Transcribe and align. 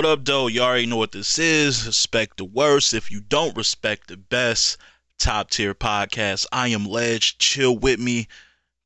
What 0.00 0.08
up, 0.08 0.24
though? 0.24 0.46
You 0.46 0.62
already 0.62 0.86
know 0.86 0.96
what 0.96 1.12
this 1.12 1.38
is. 1.38 1.86
Respect 1.86 2.38
the 2.38 2.46
worst 2.46 2.94
if 2.94 3.10
you 3.10 3.20
don't 3.20 3.54
respect 3.54 4.08
the 4.08 4.16
best. 4.16 4.78
Top 5.18 5.50
tier 5.50 5.74
podcast. 5.74 6.46
I 6.50 6.68
am 6.68 6.86
Ledge. 6.86 7.36
Chill 7.36 7.76
with 7.76 8.00
me. 8.00 8.26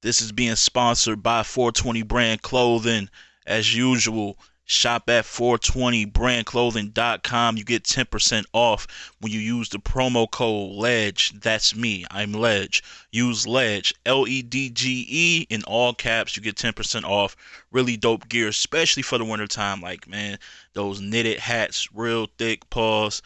This 0.02 0.20
is 0.20 0.32
being 0.32 0.56
sponsored 0.56 1.22
by 1.22 1.44
420 1.44 2.02
Brand 2.02 2.42
Clothing. 2.42 3.08
As 3.46 3.76
usual, 3.76 4.40
shop 4.66 5.10
at 5.10 5.24
420brandclothing.com. 5.24 7.56
You 7.56 7.64
get 7.64 7.84
10% 7.84 8.44
off 8.52 8.86
when 9.20 9.32
you 9.32 9.40
use 9.40 9.68
the 9.68 9.78
promo 9.78 10.30
code 10.30 10.76
LEDGE. 10.76 11.40
That's 11.40 11.74
me. 11.74 12.04
I'm 12.10 12.32
Ledge. 12.32 12.82
Use 13.10 13.46
LEDGE, 13.46 13.94
L 14.06 14.26
E 14.26 14.42
D 14.42 14.70
G 14.70 15.06
E, 15.08 15.46
in 15.50 15.62
all 15.64 15.92
caps. 15.94 16.36
You 16.36 16.42
get 16.42 16.56
10% 16.56 17.04
off. 17.04 17.36
Really 17.70 17.96
dope 17.96 18.28
gear, 18.28 18.48
especially 18.48 19.02
for 19.02 19.18
the 19.18 19.24
wintertime. 19.24 19.80
Like, 19.80 20.08
man, 20.08 20.38
those 20.72 21.00
knitted 21.00 21.38
hats, 21.38 21.88
real 21.92 22.28
thick 22.38 22.68
paws. 22.70 23.22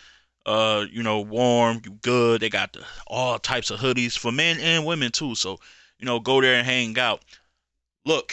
Uh, 0.47 0.87
you 0.91 1.03
know, 1.03 1.21
warm, 1.21 1.83
you 1.85 1.91
good. 2.01 2.41
They 2.41 2.49
got 2.49 2.73
the, 2.73 2.83
all 3.07 3.39
types 3.39 3.71
of 3.71 3.81
hoodies 3.81 4.19
for 4.19 4.33
men 4.33 4.59
and 4.61 4.87
women 4.87 5.13
too. 5.13 5.35
So, 5.35 5.61
you 5.99 6.07
know, 6.07 6.21
go 6.21 6.41
there 6.41 6.55
and 6.55 6.67
hang 6.67 6.99
out. 6.99 7.23
Look, 8.07 8.33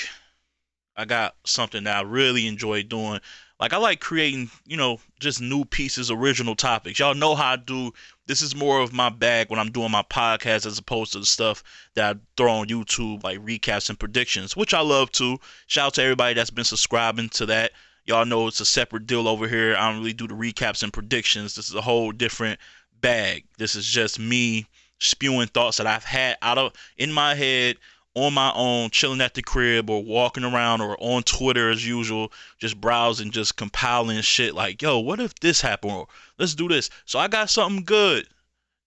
I 0.95 1.05
got 1.05 1.35
something 1.45 1.83
that 1.83 1.97
I 1.97 2.01
really 2.01 2.47
enjoy 2.47 2.83
doing. 2.83 3.19
Like 3.59 3.73
I 3.73 3.77
like 3.77 3.99
creating, 3.99 4.49
you 4.65 4.75
know, 4.75 4.99
just 5.19 5.41
new 5.41 5.63
pieces, 5.65 6.11
original 6.11 6.55
topics. 6.55 6.99
Y'all 6.99 7.15
know 7.15 7.35
how 7.35 7.53
I 7.53 7.55
do. 7.55 7.93
This 8.27 8.41
is 8.41 8.55
more 8.55 8.79
of 8.81 8.91
my 8.91 9.09
bag 9.09 9.49
when 9.49 9.59
I'm 9.59 9.71
doing 9.71 9.91
my 9.91 10.03
podcast 10.03 10.65
as 10.65 10.77
opposed 10.77 11.13
to 11.13 11.19
the 11.19 11.25
stuff 11.25 11.63
that 11.95 12.15
I 12.15 12.19
throw 12.35 12.51
on 12.51 12.67
YouTube, 12.67 13.23
like 13.23 13.39
recaps 13.39 13.89
and 13.89 13.99
predictions, 13.99 14.57
which 14.57 14.73
I 14.73 14.81
love 14.81 15.11
too. 15.11 15.37
Shout 15.67 15.87
out 15.87 15.93
to 15.95 16.03
everybody 16.03 16.33
that's 16.33 16.49
been 16.49 16.65
subscribing 16.65 17.29
to 17.29 17.45
that. 17.47 17.71
Y'all 18.05 18.25
know 18.25 18.47
it's 18.47 18.59
a 18.59 18.65
separate 18.65 19.07
deal 19.07 19.27
over 19.27 19.47
here. 19.47 19.75
I 19.75 19.89
don't 19.89 19.99
really 19.99 20.13
do 20.13 20.27
the 20.27 20.35
recaps 20.35 20.83
and 20.83 20.93
predictions. 20.93 21.55
This 21.55 21.69
is 21.69 21.75
a 21.75 21.81
whole 21.81 22.11
different 22.11 22.59
bag. 22.99 23.45
This 23.57 23.75
is 23.75 23.85
just 23.85 24.19
me 24.19 24.67
spewing 24.99 25.47
thoughts 25.47 25.77
that 25.77 25.87
I've 25.87 26.03
had 26.03 26.37
out 26.41 26.57
of 26.57 26.73
in 26.97 27.11
my 27.11 27.35
head 27.35 27.77
on 28.15 28.33
my 28.33 28.51
own, 28.55 28.89
chilling 28.89 29.21
at 29.21 29.33
the 29.33 29.41
crib 29.41 29.89
or 29.89 30.01
walking 30.03 30.45
around 30.45 30.81
or 30.81 30.95
on 30.99 31.21
Twitter 31.23 31.69
as 31.69 31.85
usual, 31.85 32.31
just 32.57 32.79
browsing, 32.79 33.29
just 33.29 33.57
compiling 33.57 34.21
shit 34.21 34.55
like, 34.55 34.81
yo, 34.81 34.99
what 34.99 35.19
if 35.19 35.35
this 35.35 35.59
happened? 35.59 35.93
Or 35.93 36.07
let's 36.39 36.55
do 36.55 36.69
this. 36.69 36.89
So 37.05 37.19
I 37.19 37.27
got 37.27 37.49
something 37.49 37.83
good 37.83 38.27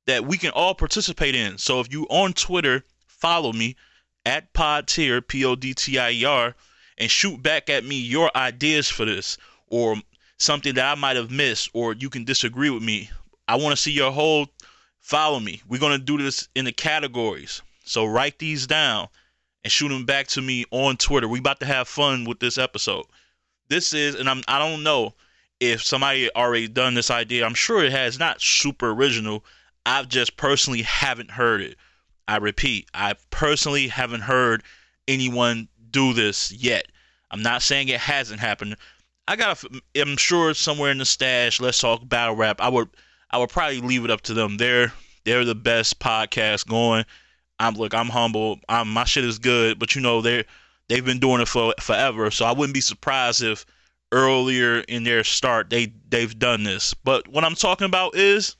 that 0.06 0.24
we 0.24 0.38
can 0.38 0.50
all 0.52 0.74
participate 0.74 1.34
in. 1.34 1.58
So 1.58 1.80
if 1.80 1.92
you 1.92 2.06
on 2.08 2.32
Twitter, 2.32 2.82
follow 3.06 3.52
me 3.52 3.76
at 4.24 4.54
Podtier, 4.54 5.26
P 5.26 5.44
O 5.44 5.54
D 5.54 5.74
T 5.74 5.98
I 5.98 6.10
E 6.12 6.24
R, 6.24 6.54
and 6.96 7.10
shoot 7.10 7.42
back 7.42 7.68
at 7.68 7.84
me 7.84 8.00
your 8.00 8.34
ideas 8.34 8.88
for 8.88 9.04
this 9.04 9.36
or 9.66 9.96
something 10.38 10.74
that 10.74 10.90
I 10.90 10.98
might 10.98 11.16
have 11.16 11.30
missed 11.30 11.68
or 11.74 11.92
you 11.92 12.08
can 12.08 12.24
disagree 12.24 12.70
with 12.70 12.82
me. 12.82 13.10
I 13.46 13.56
want 13.56 13.76
to 13.76 13.82
see 13.82 13.92
your 13.92 14.10
whole 14.10 14.46
follow 15.00 15.38
me. 15.38 15.60
We're 15.68 15.80
going 15.80 15.98
to 15.98 16.04
do 16.04 16.16
this 16.16 16.48
in 16.54 16.64
the 16.64 16.72
categories. 16.72 17.60
So 17.88 18.04
write 18.04 18.38
these 18.38 18.66
down 18.66 19.08
and 19.64 19.72
shoot 19.72 19.88
them 19.88 20.04
back 20.04 20.26
to 20.28 20.42
me 20.42 20.64
on 20.70 20.96
Twitter. 20.96 21.28
We 21.28 21.38
about 21.38 21.60
to 21.60 21.66
have 21.66 21.88
fun 21.88 22.24
with 22.24 22.38
this 22.40 22.58
episode. 22.58 23.06
This 23.68 23.92
is, 23.92 24.14
and 24.14 24.28
I'm 24.28 24.42
I 24.46 24.58
don't 24.58 24.82
know 24.82 25.14
if 25.60 25.82
somebody 25.82 26.30
already 26.34 26.68
done 26.68 26.94
this 26.94 27.10
idea. 27.10 27.44
I'm 27.44 27.54
sure 27.54 27.84
it 27.84 27.92
has 27.92 28.18
not 28.18 28.40
super 28.40 28.90
original. 28.90 29.44
I've 29.84 30.08
just 30.08 30.36
personally 30.36 30.82
haven't 30.82 31.30
heard 31.30 31.60
it. 31.60 31.76
I 32.26 32.36
repeat, 32.36 32.88
I 32.92 33.14
personally 33.30 33.88
haven't 33.88 34.20
heard 34.20 34.62
anyone 35.06 35.68
do 35.90 36.12
this 36.12 36.52
yet. 36.52 36.86
I'm 37.30 37.42
not 37.42 37.62
saying 37.62 37.88
it 37.88 38.00
hasn't 38.00 38.40
happened. 38.40 38.76
I 39.26 39.36
got. 39.36 39.62
I'm 39.96 40.16
sure 40.16 40.54
somewhere 40.54 40.90
in 40.90 40.98
the 40.98 41.04
stash. 41.04 41.60
Let's 41.60 41.78
talk 41.78 42.06
battle 42.08 42.36
rap. 42.36 42.60
I 42.60 42.68
would. 42.68 42.88
I 43.30 43.38
would 43.38 43.50
probably 43.50 43.80
leave 43.80 44.04
it 44.04 44.10
up 44.10 44.22
to 44.22 44.34
them. 44.34 44.56
They're 44.56 44.92
they're 45.24 45.44
the 45.44 45.54
best 45.54 45.98
podcast 46.00 46.66
going. 46.66 47.04
I'm 47.60 47.74
look, 47.74 47.94
I'm 47.94 48.08
humble. 48.08 48.60
I'm 48.68 48.88
my 48.88 49.04
shit 49.04 49.24
is 49.24 49.38
good, 49.38 49.78
but 49.78 49.94
you 49.94 50.00
know 50.00 50.20
they 50.20 50.44
they've 50.88 51.04
been 51.04 51.18
doing 51.18 51.40
it 51.40 51.48
for 51.48 51.74
forever, 51.80 52.30
so 52.30 52.44
I 52.44 52.52
wouldn't 52.52 52.74
be 52.74 52.80
surprised 52.80 53.42
if 53.42 53.66
earlier 54.10 54.80
in 54.80 55.04
their 55.04 55.24
start 55.24 55.70
they 55.70 55.92
they've 56.08 56.38
done 56.38 56.64
this. 56.64 56.94
But 56.94 57.28
what 57.28 57.44
I'm 57.44 57.54
talking 57.54 57.86
about 57.86 58.14
is 58.14 58.56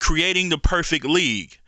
creating 0.00 0.48
the 0.48 0.58
perfect 0.58 1.04
league, 1.04 1.58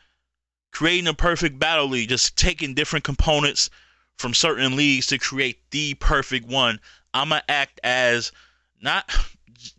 creating 0.72 1.04
the 1.04 1.15
perfect 1.15 1.59
battle 1.59 1.88
league, 1.88 2.09
just 2.09 2.36
taking 2.36 2.75
different 2.75 3.04
components 3.04 3.70
from 4.19 4.34
certain 4.34 4.76
leagues 4.76 5.06
to 5.09 5.19
create 5.19 5.59
the 5.70 5.94
perfect 5.94 6.47
one. 6.47 6.81
I'm 7.12 7.28
gonna 7.28 7.42
act 7.48 7.81
as 7.84 8.32
not 8.81 9.15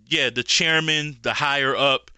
yeah 0.08 0.30
the 0.30 0.44
chairman, 0.44 1.18
the 1.22 1.34
higher 1.34 1.76
up, 1.76 2.12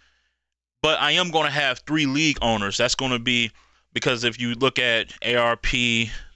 but 0.81 1.00
I 1.01 1.12
am 1.12 1.31
gonna 1.31 1.50
have 1.50 1.79
three 1.79 2.06
league 2.06 2.39
owners. 2.41 2.78
That's 2.78 2.95
gonna 2.95 3.19
be 3.19 3.51
because 3.94 4.23
if 4.23 4.39
you 4.39 4.53
look 4.55 4.79
at 4.79 5.13
ARP, 5.25 5.66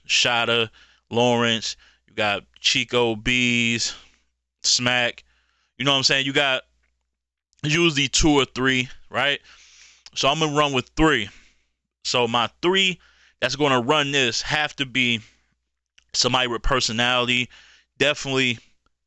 Shada, 0.06 0.70
Lawrence, 1.10 1.76
you 2.08 2.14
got 2.14 2.44
Chico 2.60 3.16
Bees, 3.16 3.94
Smack, 4.62 5.24
you 5.78 5.84
know 5.84 5.92
what 5.92 5.98
I'm 5.98 6.04
saying? 6.04 6.26
You 6.26 6.32
got 6.32 6.62
usually 7.62 8.08
two 8.08 8.30
or 8.30 8.44
three, 8.44 8.88
right? 9.10 9.40
So 10.14 10.28
I'm 10.28 10.38
gonna 10.38 10.56
run 10.56 10.72
with 10.72 10.90
three. 10.96 11.28
So 12.04 12.28
my 12.28 12.48
three 12.62 13.00
that's 13.40 13.56
gonna 13.56 13.80
run 13.80 14.12
this 14.12 14.42
have 14.42 14.74
to 14.76 14.86
be 14.86 15.20
somebody 16.12 16.48
with 16.48 16.62
personality, 16.62 17.48
definitely 17.98 18.58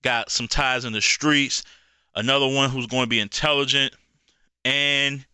got 0.04 0.30
some 0.30 0.48
ties 0.48 0.86
in 0.86 0.94
the 0.94 1.02
streets, 1.02 1.64
another 2.16 2.48
one 2.48 2.70
who's 2.70 2.88
to 2.88 3.08
be 3.08 3.20
intelligent, 3.20 3.94
and 4.66 5.26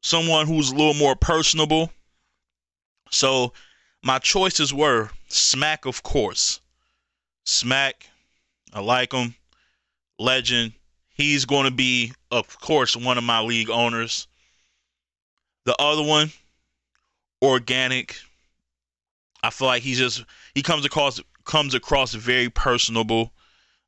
someone 0.00 0.46
who's 0.46 0.70
a 0.70 0.74
little 0.74 0.94
more 0.94 1.14
personable 1.14 1.90
so 3.12 3.52
my 4.02 4.18
choices 4.18 4.74
were 4.74 5.10
Smack, 5.28 5.86
of 5.86 6.02
course. 6.02 6.60
Smack, 7.44 8.08
I 8.72 8.80
like 8.80 9.12
him. 9.12 9.34
Legend. 10.18 10.72
He's 11.14 11.44
going 11.44 11.64
to 11.64 11.70
be, 11.70 12.12
of 12.30 12.58
course, 12.60 12.96
one 12.96 13.18
of 13.18 13.24
my 13.24 13.40
league 13.40 13.70
owners. 13.70 14.26
The 15.64 15.76
other 15.80 16.02
one, 16.02 16.32
Organik. 17.42 18.16
I 19.42 19.50
feel 19.50 19.68
like 19.68 19.82
he's 19.82 19.98
just 19.98 20.24
he 20.54 20.62
comes 20.62 20.84
across 20.84 21.20
comes 21.44 21.74
across 21.74 22.14
very 22.14 22.48
personable. 22.48 23.32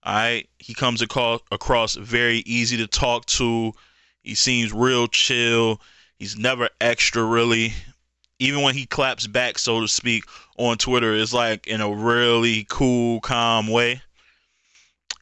All 0.02 0.14
right, 0.14 0.48
he 0.58 0.74
comes 0.74 1.02
across 1.02 1.40
across 1.50 1.94
very 1.94 2.38
easy 2.46 2.76
to 2.78 2.86
talk 2.86 3.26
to. 3.26 3.72
He 4.22 4.34
seems 4.34 4.72
real 4.72 5.08
chill. 5.08 5.80
He's 6.18 6.36
never 6.36 6.68
extra 6.80 7.22
really 7.22 7.74
even 8.38 8.62
when 8.62 8.74
he 8.74 8.86
claps 8.86 9.26
back, 9.26 9.58
so 9.58 9.80
to 9.80 9.88
speak, 9.88 10.24
on 10.56 10.78
Twitter, 10.78 11.14
it's 11.14 11.32
like 11.32 11.66
in 11.66 11.80
a 11.80 11.92
really 11.92 12.66
cool, 12.68 13.20
calm 13.20 13.68
way. 13.68 14.02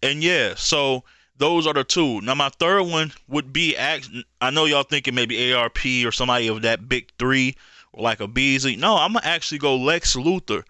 And 0.03 0.23
yeah, 0.23 0.55
so 0.57 1.05
those 1.37 1.67
are 1.67 1.75
the 1.75 1.85
two. 1.85 2.21
Now 2.21 2.35
my 2.35 2.49
third 2.49 2.85
one 2.85 3.13
would 3.29 3.53
be 3.53 3.77
I 3.79 4.51
know 4.51 4.65
y'all 4.65 4.83
thinking 4.83 5.15
maybe 5.15 5.53
ARP 5.53 5.79
or 6.05 6.13
somebody 6.13 6.49
of 6.49 6.63
that 6.63 6.89
big 6.89 7.11
three, 7.19 7.57
or 7.93 8.03
like 8.03 8.21
a 8.21 8.29
Beasley. 8.29 8.77
No, 8.77 8.97
I'm 8.97 9.13
gonna 9.13 9.27
actually 9.27 9.59
go 9.59 9.77
Lex 9.77 10.17
Luthor. 10.17 10.65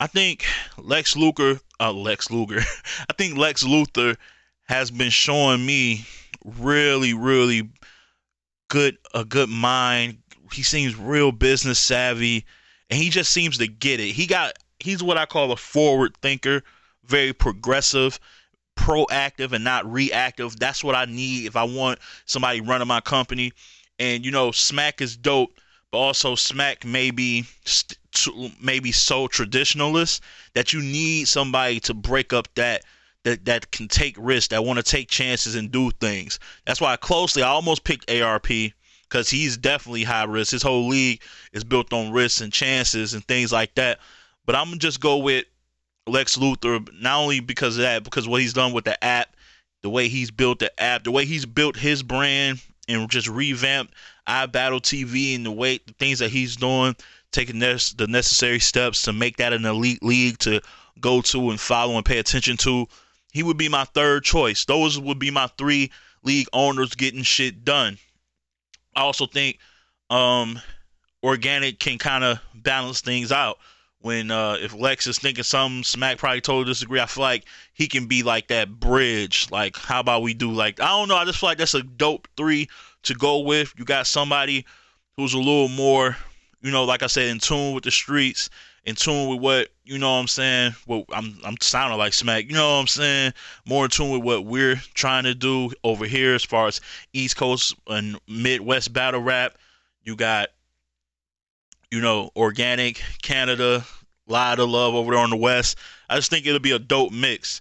I 0.00 0.06
think 0.06 0.44
Lex 0.76 1.16
Luger, 1.16 1.60
uh, 1.80 1.92
Lex 1.92 2.30
Luger. 2.30 2.60
I 3.08 3.12
think 3.16 3.36
Lex 3.36 3.64
Luthor 3.64 4.16
has 4.66 4.90
been 4.90 5.10
showing 5.10 5.64
me 5.64 6.06
really, 6.44 7.14
really 7.14 7.68
good 8.68 8.98
a 9.14 9.24
good 9.24 9.48
mind, 9.48 10.18
he 10.54 10.62
seems 10.62 10.96
real 10.96 11.32
business 11.32 11.78
savvy, 11.78 12.44
and 12.88 13.00
he 13.00 13.10
just 13.10 13.32
seems 13.32 13.58
to 13.58 13.66
get 13.66 14.00
it. 14.00 14.12
He 14.12 14.26
got 14.26 14.54
he's 14.78 15.02
what 15.02 15.18
I 15.18 15.26
call 15.26 15.52
a 15.52 15.56
forward 15.56 16.16
thinker, 16.22 16.62
very 17.04 17.32
progressive, 17.32 18.20
proactive, 18.76 19.52
and 19.52 19.64
not 19.64 19.90
reactive. 19.90 20.58
That's 20.58 20.84
what 20.84 20.94
I 20.94 21.06
need 21.06 21.46
if 21.46 21.56
I 21.56 21.64
want 21.64 21.98
somebody 22.26 22.60
running 22.60 22.88
my 22.88 23.00
company. 23.00 23.52
And 23.98 24.24
you 24.24 24.30
know, 24.30 24.52
Smack 24.52 25.00
is 25.00 25.16
dope, 25.16 25.58
but 25.90 25.98
also 25.98 26.34
Smack 26.34 26.84
may 26.84 27.10
be 27.10 27.44
maybe 28.60 28.92
so 28.92 29.26
traditionalist 29.26 30.20
that 30.54 30.72
you 30.72 30.80
need 30.80 31.26
somebody 31.26 31.80
to 31.80 31.94
break 31.94 32.32
up 32.32 32.48
that 32.54 32.84
that 33.24 33.44
that 33.46 33.70
can 33.72 33.88
take 33.88 34.14
risks, 34.18 34.48
that 34.48 34.64
want 34.64 34.76
to 34.78 34.82
take 34.82 35.08
chances 35.08 35.56
and 35.56 35.72
do 35.72 35.90
things. 35.90 36.38
That's 36.64 36.80
why 36.80 36.92
I 36.92 36.96
closely 36.96 37.42
I 37.42 37.48
almost 37.48 37.82
picked 37.82 38.10
ARP 38.10 38.48
because 39.08 39.30
he's 39.30 39.56
definitely 39.56 40.04
high 40.04 40.24
risk. 40.24 40.52
His 40.52 40.62
whole 40.62 40.88
league 40.88 41.22
is 41.52 41.64
built 41.64 41.92
on 41.92 42.12
risks 42.12 42.40
and 42.40 42.52
chances 42.52 43.14
and 43.14 43.24
things 43.24 43.52
like 43.52 43.74
that. 43.76 44.00
But 44.46 44.56
I'm 44.56 44.66
gonna 44.66 44.78
just 44.78 45.00
go 45.00 45.18
with 45.18 45.44
Lex 46.06 46.36
Luthor, 46.36 46.86
not 47.00 47.20
only 47.20 47.40
because 47.40 47.76
of 47.76 47.82
that, 47.82 48.04
because 48.04 48.28
what 48.28 48.40
he's 48.40 48.52
done 48.52 48.72
with 48.72 48.84
the 48.84 49.02
app, 49.02 49.34
the 49.82 49.90
way 49.90 50.08
he's 50.08 50.30
built 50.30 50.58
the 50.58 50.80
app, 50.80 51.04
the 51.04 51.10
way 51.10 51.24
he's 51.24 51.46
built 51.46 51.76
his 51.76 52.02
brand 52.02 52.60
and 52.88 53.08
just 53.10 53.28
revamped 53.28 53.94
iBattle 54.28 54.80
TV 54.80 55.34
and 55.34 55.46
the 55.46 55.50
way 55.50 55.78
the 55.86 55.92
things 55.94 56.18
that 56.18 56.30
he's 56.30 56.56
doing, 56.56 56.94
taking 57.32 57.58
the 57.58 58.06
necessary 58.08 58.58
steps 58.58 59.02
to 59.02 59.12
make 59.12 59.36
that 59.38 59.52
an 59.52 59.64
elite 59.64 60.02
league 60.02 60.38
to 60.38 60.60
go 61.00 61.20
to 61.22 61.50
and 61.50 61.60
follow 61.60 61.96
and 61.96 62.04
pay 62.04 62.18
attention 62.18 62.56
to. 62.58 62.86
he 63.32 63.42
would 63.42 63.56
be 63.56 63.68
my 63.68 63.84
third 63.84 64.24
choice. 64.24 64.64
Those 64.64 64.98
would 64.98 65.18
be 65.18 65.30
my 65.30 65.48
three 65.58 65.90
league 66.22 66.46
owners 66.52 66.94
getting 66.94 67.22
shit 67.22 67.64
done. 67.64 67.98
I 68.96 69.00
also 69.00 69.26
think 69.26 69.58
um, 70.10 70.60
Organik 71.24 71.78
can 71.78 71.98
kind 71.98 72.24
of 72.24 72.38
balance 72.54 73.00
things 73.00 73.32
out. 73.32 73.58
When 74.00 74.30
uh, 74.30 74.58
if 74.60 74.74
Lex 74.74 75.06
is 75.06 75.18
thinking 75.18 75.44
something, 75.44 75.82
Smack 75.82 76.18
probably 76.18 76.42
totally 76.42 76.66
disagree. 76.66 77.00
I 77.00 77.06
feel 77.06 77.22
like 77.22 77.46
he 77.72 77.86
can 77.86 78.06
be 78.06 78.22
like 78.22 78.48
that 78.48 78.78
bridge. 78.78 79.48
Like, 79.50 79.78
how 79.78 80.00
about 80.00 80.20
we 80.20 80.34
do 80.34 80.52
like 80.52 80.78
I 80.78 80.88
don't 80.88 81.08
know. 81.08 81.16
I 81.16 81.24
just 81.24 81.38
feel 81.38 81.48
like 81.48 81.56
that's 81.56 81.72
a 81.72 81.82
dope 81.82 82.28
three 82.36 82.68
to 83.04 83.14
go 83.14 83.38
with. 83.38 83.72
You 83.78 83.86
got 83.86 84.06
somebody 84.06 84.66
who's 85.16 85.32
a 85.32 85.38
little 85.38 85.68
more, 85.68 86.16
you 86.60 86.70
know, 86.70 86.84
like 86.84 87.02
I 87.02 87.06
said, 87.06 87.28
in 87.28 87.38
tune 87.38 87.74
with 87.74 87.84
the 87.84 87.90
streets, 87.90 88.50
in 88.84 88.94
tune 88.94 89.28
with 89.28 89.40
what 89.40 89.68
you 89.84 89.98
know 89.98 90.12
what 90.12 90.20
I'm 90.20 90.28
saying. 90.28 90.74
Well, 90.86 91.04
I'm 91.10 91.38
I'm 91.44 91.56
sounding 91.60 91.98
like 91.98 92.12
Smack. 92.12 92.46
You 92.46 92.54
know 92.54 92.74
what 92.74 92.80
I'm 92.80 92.86
saying? 92.86 93.32
More 93.66 93.84
in 93.84 93.90
tune 93.90 94.10
with 94.10 94.22
what 94.22 94.44
we're 94.44 94.76
trying 94.94 95.24
to 95.24 95.34
do 95.34 95.70
over 95.82 96.04
here 96.06 96.34
as 96.34 96.44
far 96.44 96.66
as 96.66 96.80
East 97.12 97.36
Coast 97.36 97.74
and 97.86 98.18
Midwest 98.28 98.92
battle 98.92 99.20
rap. 99.20 99.56
You 100.02 100.16
got 100.16 100.48
you 101.94 102.00
know, 102.00 102.30
Organik 102.34 103.00
Canada, 103.22 103.84
lot 104.26 104.58
of 104.58 104.68
love 104.68 104.94
over 104.94 105.12
there 105.12 105.20
on 105.20 105.30
the 105.30 105.36
west. 105.36 105.78
I 106.10 106.16
just 106.16 106.28
think 106.28 106.44
it'll 106.44 106.58
be 106.58 106.72
a 106.72 106.78
dope 106.80 107.12
mix, 107.12 107.60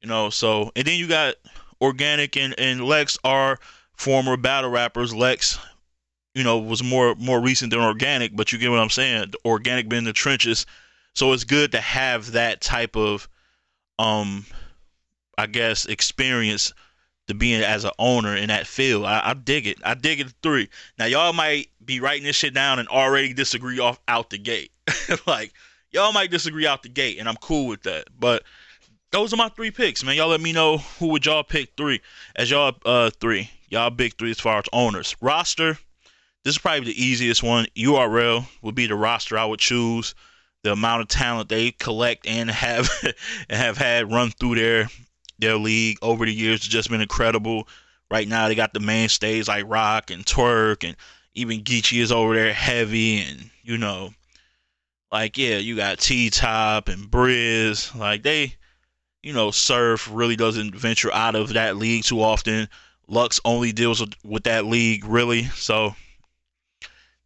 you 0.00 0.08
know. 0.08 0.30
So 0.30 0.72
and 0.74 0.86
then 0.86 0.98
you 0.98 1.06
got 1.06 1.34
Organik 1.82 2.42
and 2.42 2.54
and 2.58 2.84
Lex 2.84 3.18
are 3.22 3.58
former 3.94 4.38
battle 4.38 4.70
rappers. 4.70 5.14
Lex, 5.14 5.58
you 6.36 6.44
know, 6.44 6.58
was 6.58 6.82
more 6.82 7.14
more 7.14 7.40
recent 7.40 7.70
than 7.70 7.80
Organik, 7.80 8.36
but 8.36 8.52
you 8.52 8.58
get 8.58 8.70
what 8.70 8.78
I'm 8.78 8.90
saying. 8.90 9.30
The 9.30 9.38
Organik 9.46 9.88
been 9.88 10.04
the 10.04 10.12
trenches, 10.12 10.66
so 11.14 11.32
it's 11.32 11.44
good 11.44 11.72
to 11.72 11.80
have 11.80 12.32
that 12.32 12.60
type 12.60 12.94
of, 12.94 13.26
um, 13.98 14.44
I 15.38 15.46
guess 15.46 15.86
experience 15.86 16.74
to 17.28 17.34
being 17.34 17.62
as 17.62 17.84
an 17.84 17.92
owner 17.98 18.36
in 18.36 18.48
that 18.48 18.66
field. 18.66 19.06
I, 19.06 19.30
I 19.30 19.32
dig 19.32 19.66
it. 19.66 19.78
I 19.82 19.94
dig 19.94 20.20
it. 20.20 20.26
Three. 20.42 20.68
Now 20.98 21.06
y'all 21.06 21.32
might 21.32 21.70
be 21.82 22.00
writing 22.00 22.24
this 22.24 22.36
shit 22.36 22.52
down 22.52 22.80
and 22.80 22.88
already 22.88 23.32
disagree 23.32 23.78
off 23.78 23.98
out 24.06 24.28
the 24.28 24.36
gate. 24.36 24.72
like 25.26 25.54
y'all 25.90 26.12
might 26.12 26.30
disagree 26.30 26.66
out 26.66 26.82
the 26.82 26.90
gate, 26.90 27.18
and 27.18 27.30
I'm 27.30 27.36
cool 27.36 27.66
with 27.66 27.84
that. 27.84 28.08
But 28.20 28.42
those 29.10 29.32
are 29.32 29.38
my 29.38 29.48
three 29.48 29.70
picks, 29.70 30.04
man. 30.04 30.16
Y'all 30.16 30.28
let 30.28 30.42
me 30.42 30.52
know 30.52 30.76
who 30.98 31.08
would 31.08 31.24
y'all 31.24 31.44
pick 31.44 31.70
three 31.78 32.02
as 32.36 32.50
y'all 32.50 32.76
uh 32.84 33.08
three. 33.20 33.50
Y'all 33.70 33.88
big 33.88 34.18
three 34.18 34.32
as 34.32 34.38
far 34.38 34.58
as 34.58 34.64
owners. 34.74 35.16
Roster. 35.22 35.78
This 36.46 36.54
is 36.54 36.58
probably 36.60 36.92
the 36.92 37.04
easiest 37.04 37.42
one. 37.42 37.66
URL 37.74 38.46
would 38.62 38.76
be 38.76 38.86
the 38.86 38.94
roster 38.94 39.36
I 39.36 39.44
would 39.44 39.58
choose. 39.58 40.14
The 40.62 40.70
amount 40.70 41.02
of 41.02 41.08
talent 41.08 41.48
they 41.48 41.72
collect 41.72 42.24
and 42.24 42.48
have 42.48 42.88
and 43.48 43.58
have 43.58 43.76
had 43.76 44.12
run 44.12 44.30
through 44.30 44.54
their 44.54 44.88
their 45.40 45.56
league 45.56 45.98
over 46.02 46.24
the 46.24 46.32
years 46.32 46.60
has 46.60 46.68
just 46.68 46.88
been 46.88 47.00
incredible. 47.00 47.66
Right 48.12 48.28
now, 48.28 48.46
they 48.46 48.54
got 48.54 48.72
the 48.72 48.78
mainstays 48.78 49.48
like 49.48 49.64
Rock 49.66 50.12
and 50.12 50.24
Twork, 50.24 50.84
and 50.84 50.96
even 51.34 51.64
Geechee 51.64 52.00
is 52.00 52.12
over 52.12 52.36
there 52.36 52.52
heavy, 52.52 53.22
and 53.22 53.50
you 53.64 53.76
know, 53.76 54.14
like 55.10 55.36
yeah, 55.36 55.56
you 55.56 55.74
got 55.74 55.98
T 55.98 56.30
Top 56.30 56.86
and 56.86 57.10
Briz. 57.10 57.92
Like 57.98 58.22
they, 58.22 58.54
you 59.20 59.32
know, 59.32 59.50
Surf 59.50 60.08
really 60.12 60.36
doesn't 60.36 60.76
venture 60.76 61.12
out 61.12 61.34
of 61.34 61.54
that 61.54 61.76
league 61.76 62.04
too 62.04 62.22
often. 62.22 62.68
Lux 63.08 63.40
only 63.44 63.72
deals 63.72 63.98
with, 63.98 64.14
with 64.24 64.44
that 64.44 64.64
league 64.64 65.04
really, 65.04 65.42
so 65.46 65.96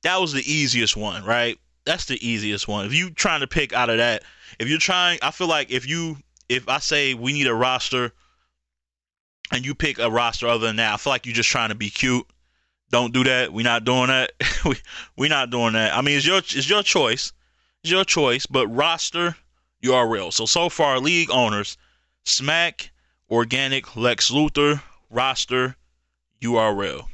that 0.03 0.21
was 0.21 0.33
the 0.33 0.51
easiest 0.51 0.97
one, 0.97 1.25
right? 1.25 1.59
That's 1.85 2.07
the 2.07 2.27
easiest 2.27 2.69
one. 2.69 2.87
If 2.87 2.95
you 2.95 3.11
trying 3.11 3.41
to 3.41 3.47
pick 3.47 3.73
out 3.73 3.91
of 3.91 3.99
that, 3.99 4.23
if 4.59 4.69
you're 4.69 4.79
trying, 4.79 5.19
I 5.23 5.31
feel 5.31 5.49
like 5.49 5.71
if 5.71 5.87
you 5.89 6.17
if 6.49 6.69
I 6.69 6.79
say 6.79 7.15
we 7.15 7.33
need 7.33 7.47
a 7.47 7.55
roster 7.55 8.13
and 9.53 9.65
you 9.65 9.75
pick 9.75 9.99
a 9.99 10.11
roster 10.11 10.49
other 10.49 10.67
than 10.67 10.77
that, 10.77 10.93
I 10.93 10.97
feel 10.97 11.13
like 11.13 11.27
you're 11.27 11.35
just 11.35 11.49
trying 11.49 11.71
to 11.71 11.75
be 11.75 11.91
cute. 11.91 12.27
Don't 12.91 13.15
do 13.15 13.25
that. 13.25 13.53
We're 13.53 13.65
not 13.65 13.85
doing 13.85 14.09
that. 14.09 14.33
we 14.65 14.77
we're 15.17 15.31
not 15.31 15.51
doing 15.51 15.75
that. 15.75 15.97
I 15.97 16.03
mean, 16.03 16.17
it's 16.17 16.27
your 16.27 16.39
it's 16.39 16.69
your 16.69 16.83
choice. 16.83 17.33
It's 17.83 17.91
your 17.91 18.05
choice, 18.05 18.47
but 18.47 18.67
roster 18.69 19.37
URL. 19.83 20.33
So 20.33 20.47
so 20.47 20.69
far, 20.69 20.99
league 20.99 21.31
owners, 21.31 21.77
Smack, 22.25 22.91
Organik, 23.31 23.97
Lex 23.97 24.31
Luthor, 24.31 24.83
roster 25.09 25.77
URL. 26.43 27.07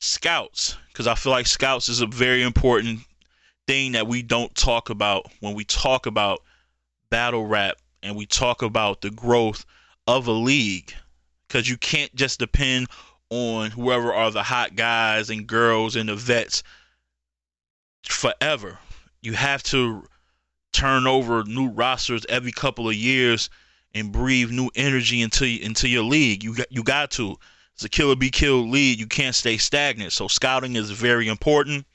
Scouts, 0.00 0.76
because 0.88 1.06
I 1.06 1.14
feel 1.14 1.32
like 1.32 1.46
scouts 1.46 1.88
is 1.88 2.00
a 2.00 2.06
very 2.06 2.42
important 2.42 3.00
thing 3.66 3.92
that 3.92 4.06
we 4.06 4.22
don't 4.22 4.54
talk 4.54 4.90
about 4.90 5.30
when 5.40 5.54
we 5.54 5.64
talk 5.64 6.06
about 6.06 6.40
battle 7.10 7.46
rap 7.46 7.76
and 8.02 8.16
we 8.16 8.26
talk 8.26 8.62
about 8.62 9.00
the 9.00 9.10
growth 9.10 9.64
of 10.06 10.26
a 10.26 10.32
league 10.32 10.94
because 11.46 11.68
you 11.68 11.76
can't 11.76 12.14
just 12.14 12.38
depend 12.38 12.86
on 13.30 13.70
whoever 13.70 14.12
are 14.12 14.30
the 14.30 14.42
hot 14.42 14.76
guys 14.76 15.30
and 15.30 15.46
girls 15.46 15.96
and 15.96 16.08
the 16.08 16.16
vets 16.16 16.62
forever. 18.04 18.78
You 19.20 19.34
have 19.34 19.62
to 19.64 20.04
turn 20.72 21.06
over 21.06 21.44
new 21.44 21.68
rosters 21.68 22.24
every 22.28 22.52
couple 22.52 22.88
of 22.88 22.94
years 22.94 23.50
and 23.94 24.12
breathe 24.12 24.50
new 24.50 24.70
energy 24.74 25.20
into 25.22 25.44
into 25.44 25.88
your 25.88 26.04
league. 26.04 26.44
You 26.44 26.54
got 26.54 26.70
you 26.70 26.82
got 26.82 27.10
to. 27.12 27.36
It's 27.78 27.84
a 27.84 27.88
killer 27.88 28.16
be 28.16 28.32
killed 28.32 28.70
lead. 28.70 28.98
You 28.98 29.06
can't 29.06 29.36
stay 29.36 29.56
stagnant. 29.56 30.12
So 30.12 30.26
scouting 30.26 30.74
is 30.74 30.90
very 30.90 31.28
important. 31.28 31.86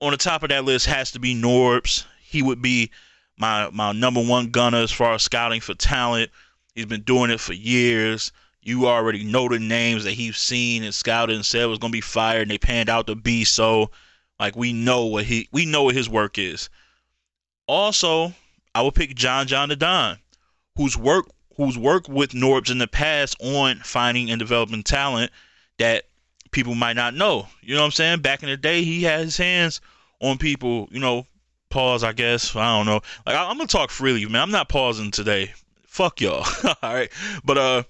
On 0.00 0.10
the 0.10 0.16
top 0.16 0.42
of 0.42 0.48
that 0.48 0.64
list 0.64 0.86
has 0.86 1.12
to 1.12 1.20
be 1.20 1.36
Norbs. 1.36 2.04
He 2.20 2.42
would 2.42 2.60
be 2.60 2.90
my 3.38 3.70
my 3.70 3.92
number 3.92 4.20
one 4.20 4.50
gunner 4.50 4.78
as 4.78 4.90
far 4.90 5.14
as 5.14 5.22
scouting 5.22 5.60
for 5.60 5.74
talent. 5.74 6.32
He's 6.74 6.86
been 6.86 7.02
doing 7.02 7.30
it 7.30 7.38
for 7.38 7.52
years. 7.52 8.32
You 8.60 8.88
already 8.88 9.22
know 9.22 9.48
the 9.48 9.60
names 9.60 10.02
that 10.02 10.14
he's 10.14 10.36
seen 10.36 10.82
and 10.82 10.92
scouted 10.92 11.36
and 11.36 11.46
said 11.46 11.66
was 11.66 11.78
gonna 11.78 11.92
be 11.92 12.00
fired, 12.00 12.42
and 12.42 12.50
they 12.50 12.58
panned 12.58 12.88
out 12.88 13.06
to 13.06 13.14
be 13.14 13.44
so. 13.44 13.92
Like 14.40 14.56
we 14.56 14.72
know 14.72 15.04
what 15.04 15.26
he 15.26 15.48
we 15.52 15.64
know 15.64 15.84
what 15.84 15.94
his 15.94 16.08
work 16.08 16.38
is. 16.38 16.68
Also, 17.68 18.34
I 18.74 18.82
will 18.82 18.90
pick 18.90 19.14
John 19.14 19.46
John 19.46 19.68
Da 19.68 19.76
Don, 19.76 20.18
whose 20.74 20.96
work 20.96 21.26
who's 21.60 21.76
worked 21.76 22.08
with 22.08 22.30
Norbs 22.30 22.70
in 22.70 22.78
the 22.78 22.88
past 22.88 23.36
on 23.40 23.76
finding 23.78 24.30
and 24.30 24.38
developing 24.38 24.82
talent 24.82 25.30
that 25.78 26.04
people 26.50 26.74
might 26.74 26.96
not 26.96 27.14
know. 27.14 27.46
You 27.62 27.74
know 27.74 27.82
what 27.82 27.86
I'm 27.86 27.92
saying? 27.92 28.20
Back 28.20 28.42
in 28.42 28.48
the 28.48 28.56
day, 28.56 28.82
he 28.82 29.02
had 29.02 29.20
his 29.20 29.36
hands 29.36 29.80
on 30.20 30.38
people, 30.38 30.88
you 30.90 31.00
know, 31.00 31.26
pause, 31.68 32.02
I 32.02 32.12
guess. 32.12 32.56
I 32.56 32.76
don't 32.76 32.86
know. 32.86 33.00
Like 33.26 33.36
I, 33.36 33.50
am 33.50 33.58
gonna 33.58 33.66
talk 33.66 33.90
freely, 33.90 34.24
man. 34.26 34.42
I'm 34.42 34.50
not 34.50 34.68
pausing 34.68 35.10
today. 35.10 35.52
Fuck 35.86 36.20
y'all. 36.20 36.46
All 36.82 36.94
right, 36.94 37.10
but 37.44 37.58
uh, 37.58 37.82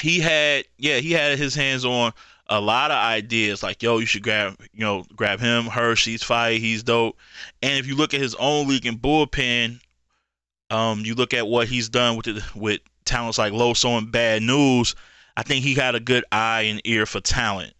he 0.00 0.20
had 0.20 0.64
yeah, 0.78 0.96
he 0.98 1.12
had 1.12 1.38
his 1.38 1.54
hands 1.54 1.84
on 1.84 2.12
a 2.48 2.60
lot 2.60 2.90
of 2.90 2.96
ideas. 2.96 3.62
Like 3.62 3.82
yo, 3.82 3.98
you 3.98 4.06
should 4.06 4.22
grab 4.22 4.56
you 4.72 4.80
know 4.80 5.04
grab 5.14 5.40
him, 5.40 5.66
her. 5.66 5.94
She's 5.94 6.22
fire. 6.22 6.54
He's 6.54 6.82
dope. 6.82 7.18
And 7.62 7.78
if 7.78 7.86
you 7.86 7.96
look 7.96 8.14
at 8.14 8.20
his 8.20 8.34
own 8.34 8.68
league 8.68 8.86
and 8.86 9.00
bullpen, 9.00 9.80
um, 10.70 11.04
you 11.04 11.14
look 11.14 11.34
at 11.34 11.46
what 11.46 11.68
he's 11.68 11.88
done 11.88 12.16
with 12.16 12.28
it 12.28 12.42
with 12.54 12.80
talents 13.04 13.38
like 13.38 13.52
Loso 13.52 13.98
and 13.98 14.10
Bad 14.10 14.42
News. 14.42 14.94
I 15.36 15.42
think 15.42 15.64
he 15.64 15.74
had 15.74 15.94
a 15.94 16.00
good 16.00 16.24
eye 16.32 16.62
and 16.62 16.80
ear 16.84 17.06
for 17.06 17.20
talent. 17.20 17.74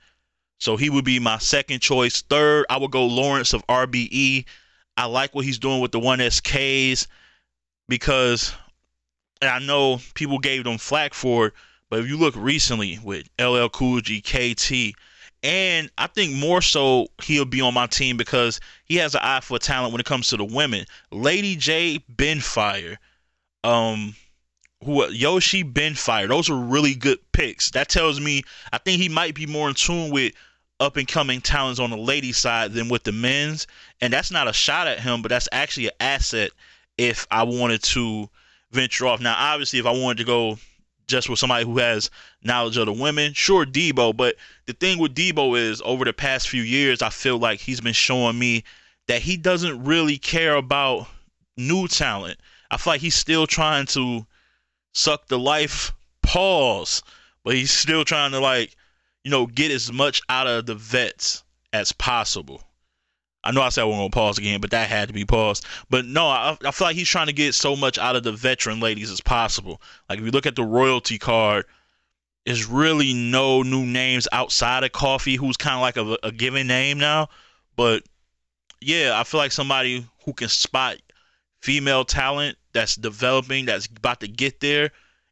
So 0.59 0.77
he 0.77 0.91
would 0.91 1.05
be 1.05 1.19
my 1.19 1.39
second 1.39 1.81
choice. 1.81 2.23
Third, 2.23 2.67
I 2.69 2.77
would 2.77 2.91
go 2.91 3.07
Lawrence 3.07 3.55
of 3.55 3.67
RBE. 3.67 4.45
I 4.97 5.07
like 5.07 5.35
what 5.35 5.45
he's 5.45 5.59
doing 5.59 5.81
with 5.81 5.93
the 5.93 6.01
1SKs 6.01 7.07
because 7.89 8.53
I 9.41 9.59
know 9.61 10.01
people 10.15 10.39
gave 10.39 10.65
them 10.65 10.79
flack 10.79 11.15
for 11.15 11.47
it, 11.47 11.55
but 11.89 12.01
if 12.01 12.09
you 12.09 12.19
look 12.19 12.35
recently 12.37 12.99
with 13.03 13.29
LL 13.41 13.69
Cool 13.69 14.01
G, 14.01 14.21
KT, 14.21 14.95
and 15.43 15.91
I 15.97 16.07
think 16.07 16.35
more 16.35 16.61
so 16.61 17.09
he'll 17.23 17.45
be 17.45 17.61
on 17.61 17.75
my 17.75 17.87
team 17.87 18.17
because 18.17 18.61
he 18.85 18.97
has 18.97 19.15
an 19.15 19.23
eye 19.23 19.41
for 19.41 19.59
talent 19.59 19.93
when 19.93 20.01
it 20.01 20.07
comes 20.07 20.29
to 20.29 20.37
the 20.37 20.45
women. 20.45 20.85
Lady 21.11 21.57
J, 21.57 22.05
Ben 22.09 22.41
Fire, 22.41 22.99
um, 23.65 24.15
who 24.85 25.07
Yoshi, 25.09 25.63
Ben 25.63 25.95
Fire. 25.95 26.29
Those 26.29 26.51
are 26.51 26.57
really 26.57 26.95
good 26.95 27.19
picks. 27.33 27.71
That 27.71 27.89
tells 27.89 28.21
me 28.21 28.43
I 28.73 28.79
think 28.79 29.01
he 29.01 29.09
might 29.09 29.35
be 29.35 29.47
more 29.47 29.69
in 29.69 29.75
tune 29.75 30.11
with 30.11 30.35
up 30.79 30.97
and 30.97 31.07
coming 31.07 31.41
talents 31.41 31.79
on 31.79 31.91
the 31.91 31.97
lady 31.97 32.33
side 32.33 32.73
than 32.73 32.89
with 32.89 33.05
the 33.05 33.13
men's. 33.13 33.67
And 34.01 34.13
that's 34.13 34.31
not 34.31 34.49
a 34.49 34.53
shot 34.53 34.89
at 34.89 35.01
him, 35.01 35.23
but 35.23 35.29
that's 35.29 35.49
actually 35.53 35.87
an 35.87 35.95
asset 36.01 36.51
if 36.97 37.27
I 37.31 37.43
wanted 37.45 37.83
to 37.85 38.29
venture 38.73 39.07
off. 39.07 39.21
Now, 39.21 39.37
obviously, 39.39 39.79
if 39.79 39.87
I 39.87 39.93
wanted 39.93 40.19
to 40.19 40.25
go 40.25 40.59
just 41.11 41.29
with 41.29 41.39
somebody 41.39 41.65
who 41.65 41.79
has 41.79 42.11
knowledge 42.43 42.77
of 42.77 42.87
the 42.87 42.93
women, 42.93 43.35
sure, 43.35 43.67
Debo. 43.67 44.17
But 44.17 44.37
the 44.67 44.73
thing 44.73 44.99
with 44.99 45.15
Debo 45.15 45.59
is 45.59 45.83
over 45.85 46.05
the 46.05 46.13
past 46.13 46.49
few 46.49 46.63
years, 46.63 47.03
I 47.03 47.11
feel 47.11 47.39
like 47.39 47.61
he's 47.61 47.81
been 47.81 47.93
showing 47.93 48.39
me 48.39 48.65
that 49.09 49.23
he 49.23 49.37
doesn't 49.37 49.85
really 49.85 50.19
care 50.19 50.57
about 50.57 51.09
new 51.57 51.89
talent. 51.89 52.39
I 52.71 52.77
feel 52.77 52.95
like 52.95 53.01
he's 53.01 53.17
still 53.17 53.47
trying 53.47 53.87
to 53.87 54.27
suck 54.95 55.27
the 55.27 55.39
life 55.39 55.93
pause, 56.23 57.03
but 57.45 57.55
he's 57.55 57.71
still 57.71 58.05
trying 58.05 58.31
to 58.31 58.41
like 58.41 58.77
you 59.25 59.31
know, 59.31 59.47
get 59.47 59.71
as 59.71 59.93
much 59.93 60.23
out 60.29 60.47
of 60.47 60.67
the 60.67 60.75
vets 60.75 61.45
as 61.73 61.93
possible. 61.93 62.63
I 63.43 63.53
know 63.53 63.63
I 63.63 63.71
said 63.71 63.83
I 63.83 63.85
wasn't 63.85 64.13
gonna 64.13 64.27
pause 64.27 64.39
again, 64.39 64.61
but 64.61 64.71
that 64.73 64.89
had 64.89 65.09
to 65.09 65.15
be 65.15 65.25
paused. 65.25 65.65
But 65.89 66.05
no, 66.05 66.27
I, 66.27 66.57
I 66.65 66.71
feel 66.73 66.87
like 66.87 66.97
he's 66.97 67.09
trying 67.09 67.29
to 67.29 67.33
get 67.33 67.55
so 67.55 67.75
much 67.75 67.99
out 67.99 68.17
of 68.17 68.23
the 68.23 68.33
veteran 68.33 68.81
ladies 68.81 69.11
as 69.11 69.21
possible. 69.21 69.81
Like 70.09 70.19
if 70.19 70.25
you 70.25 70.31
look 70.31 70.47
at 70.47 70.57
the 70.57 70.65
royalty 70.65 71.19
card, 71.19 71.65
there's 72.45 72.67
really 72.67 73.15
no 73.15 73.63
new 73.63 73.85
names 73.87 74.29
outside 74.33 74.85
of 74.85 74.93
Coffee, 74.93 75.37
who's 75.37 75.57
kind 75.57 75.77
of 75.77 75.81
like 75.81 75.97
a, 75.97 76.27
a 76.27 76.33
given 76.33 76.67
name 76.67 76.99
now. 76.99 77.29
But 77.77 78.03
yeah, 78.81 79.19
I 79.19 79.25
feel 79.25 79.39
like 79.39 79.53
somebody 79.53 80.07
who 80.25 80.33
can 80.33 80.49
spot 80.49 80.97
female 81.61 82.05
talent 82.05 82.59
that's 82.73 82.97
developing, 82.97 83.67
that's 83.67 83.87
about 83.87 84.21
to 84.21 84.29
get 84.29 84.61
there, 84.61 84.91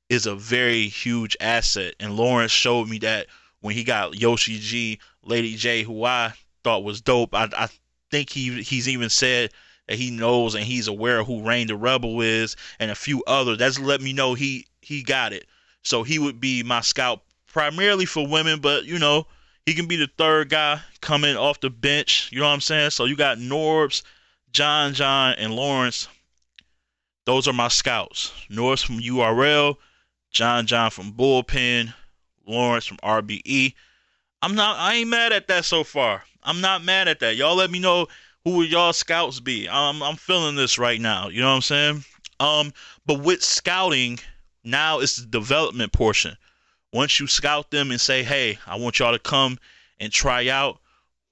is 0.08 0.26
a 0.26 0.34
very 0.34 0.88
huge 0.88 1.36
asset. 1.40 1.94
And 2.00 2.16
Lawrence 2.16 2.52
showed 2.52 2.88
me 2.88 2.98
that 3.00 3.26
when 3.60 3.74
he 3.74 3.84
got 3.84 4.18
Yoshi 4.18 4.58
G, 4.58 4.98
Lady 5.22 5.56
J, 5.56 5.82
who 5.82 6.04
I 6.04 6.32
thought 6.64 6.84
was 6.84 7.00
dope. 7.00 7.34
I, 7.34 7.48
I 7.52 7.68
think 8.10 8.30
he 8.30 8.62
he's 8.62 8.88
even 8.88 9.10
said 9.10 9.50
that 9.86 9.98
he 9.98 10.10
knows 10.10 10.54
and 10.54 10.64
he's 10.64 10.88
aware 10.88 11.20
of 11.20 11.26
who 11.26 11.42
Rain 11.42 11.66
the 11.66 11.76
Rebel 11.76 12.20
is 12.20 12.56
and 12.78 12.90
a 12.90 12.94
few 12.94 13.22
others. 13.26 13.58
That's 13.58 13.78
let 13.78 14.00
me 14.00 14.12
know 14.12 14.34
he 14.34 14.66
he 14.80 15.02
got 15.02 15.32
it. 15.32 15.46
So 15.82 16.02
he 16.02 16.18
would 16.18 16.40
be 16.40 16.62
my 16.62 16.80
scout 16.80 17.22
primarily 17.46 18.04
for 18.06 18.26
women, 18.26 18.60
but 18.60 18.84
you 18.84 18.98
know, 18.98 19.26
he 19.66 19.74
can 19.74 19.86
be 19.86 19.96
the 19.96 20.10
third 20.18 20.48
guy 20.48 20.80
coming 21.00 21.36
off 21.36 21.60
the 21.60 21.70
bench. 21.70 22.30
You 22.32 22.40
know 22.40 22.46
what 22.46 22.54
I'm 22.54 22.60
saying? 22.60 22.90
So 22.90 23.04
you 23.04 23.16
got 23.16 23.38
Norbs, 23.38 24.02
John 24.52 24.94
John, 24.94 25.34
and 25.38 25.54
Lawrence. 25.54 26.08
Those 27.24 27.46
are 27.46 27.52
my 27.52 27.68
scouts. 27.68 28.32
Norbs 28.50 28.84
from 28.84 29.00
URL, 29.00 29.76
John 30.30 30.66
John 30.66 30.90
from 30.90 31.12
Bullpen, 31.12 31.92
Lawrence 32.46 32.86
from 32.86 32.98
RBE. 32.98 33.74
I'm 34.40 34.54
not 34.54 34.78
I 34.78 34.94
ain't 34.94 35.10
mad 35.10 35.32
at 35.32 35.48
that 35.48 35.64
so 35.64 35.84
far. 35.84 36.24
I'm 36.42 36.60
not 36.60 36.84
mad 36.84 37.08
at 37.08 37.20
that. 37.20 37.36
Y'all 37.36 37.56
let 37.56 37.70
me 37.70 37.78
know 37.78 38.08
who 38.44 38.62
y'all 38.62 38.92
scouts 38.92 39.40
be. 39.40 39.68
I'm 39.68 40.02
I'm 40.02 40.16
feeling 40.16 40.56
this 40.56 40.78
right 40.78 41.00
now. 41.00 41.28
You 41.28 41.40
know 41.40 41.48
what 41.48 41.56
I'm 41.56 41.62
saying? 41.62 42.04
Um, 42.40 42.72
but 43.06 43.20
with 43.20 43.42
scouting, 43.42 44.18
now 44.64 45.00
it's 45.00 45.16
the 45.16 45.26
development 45.26 45.92
portion. 45.92 46.36
Once 46.92 47.20
you 47.20 47.26
scout 47.26 47.70
them 47.70 47.90
and 47.90 48.00
say, 48.00 48.22
hey, 48.22 48.58
I 48.66 48.76
want 48.76 48.98
y'all 48.98 49.12
to 49.12 49.18
come 49.18 49.58
and 50.00 50.12
try 50.12 50.48
out, 50.48 50.80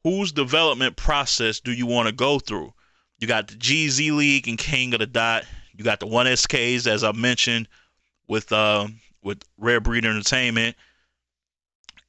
whose 0.03 0.33
development 0.33 0.97
process 0.97 1.61
do 1.61 1.73
you 1.73 1.87
want 1.87 2.09
to 2.09 2.15
go 2.15 2.39
through? 2.39 2.75
You 3.19 3.27
got 3.27 3.49
the 3.49 3.55
GZ 3.55 4.15
League 4.15 4.49
and 4.49 4.59
King 4.59 4.93
of 4.93 5.01
the 5.01 5.07
Dot. 5.07 5.45
You 5.75 5.85
got 5.85 6.01
the 6.01 6.07
one 6.07 6.27
SKs, 6.27 6.87
as 6.87 7.05
I 7.05 7.13
mentioned, 7.13 7.69
with 8.29 8.53
uh, 8.53 8.89
with 9.23 9.43
Rare 9.57 9.81
Breed 9.81 10.05
Entertainment 10.05 10.77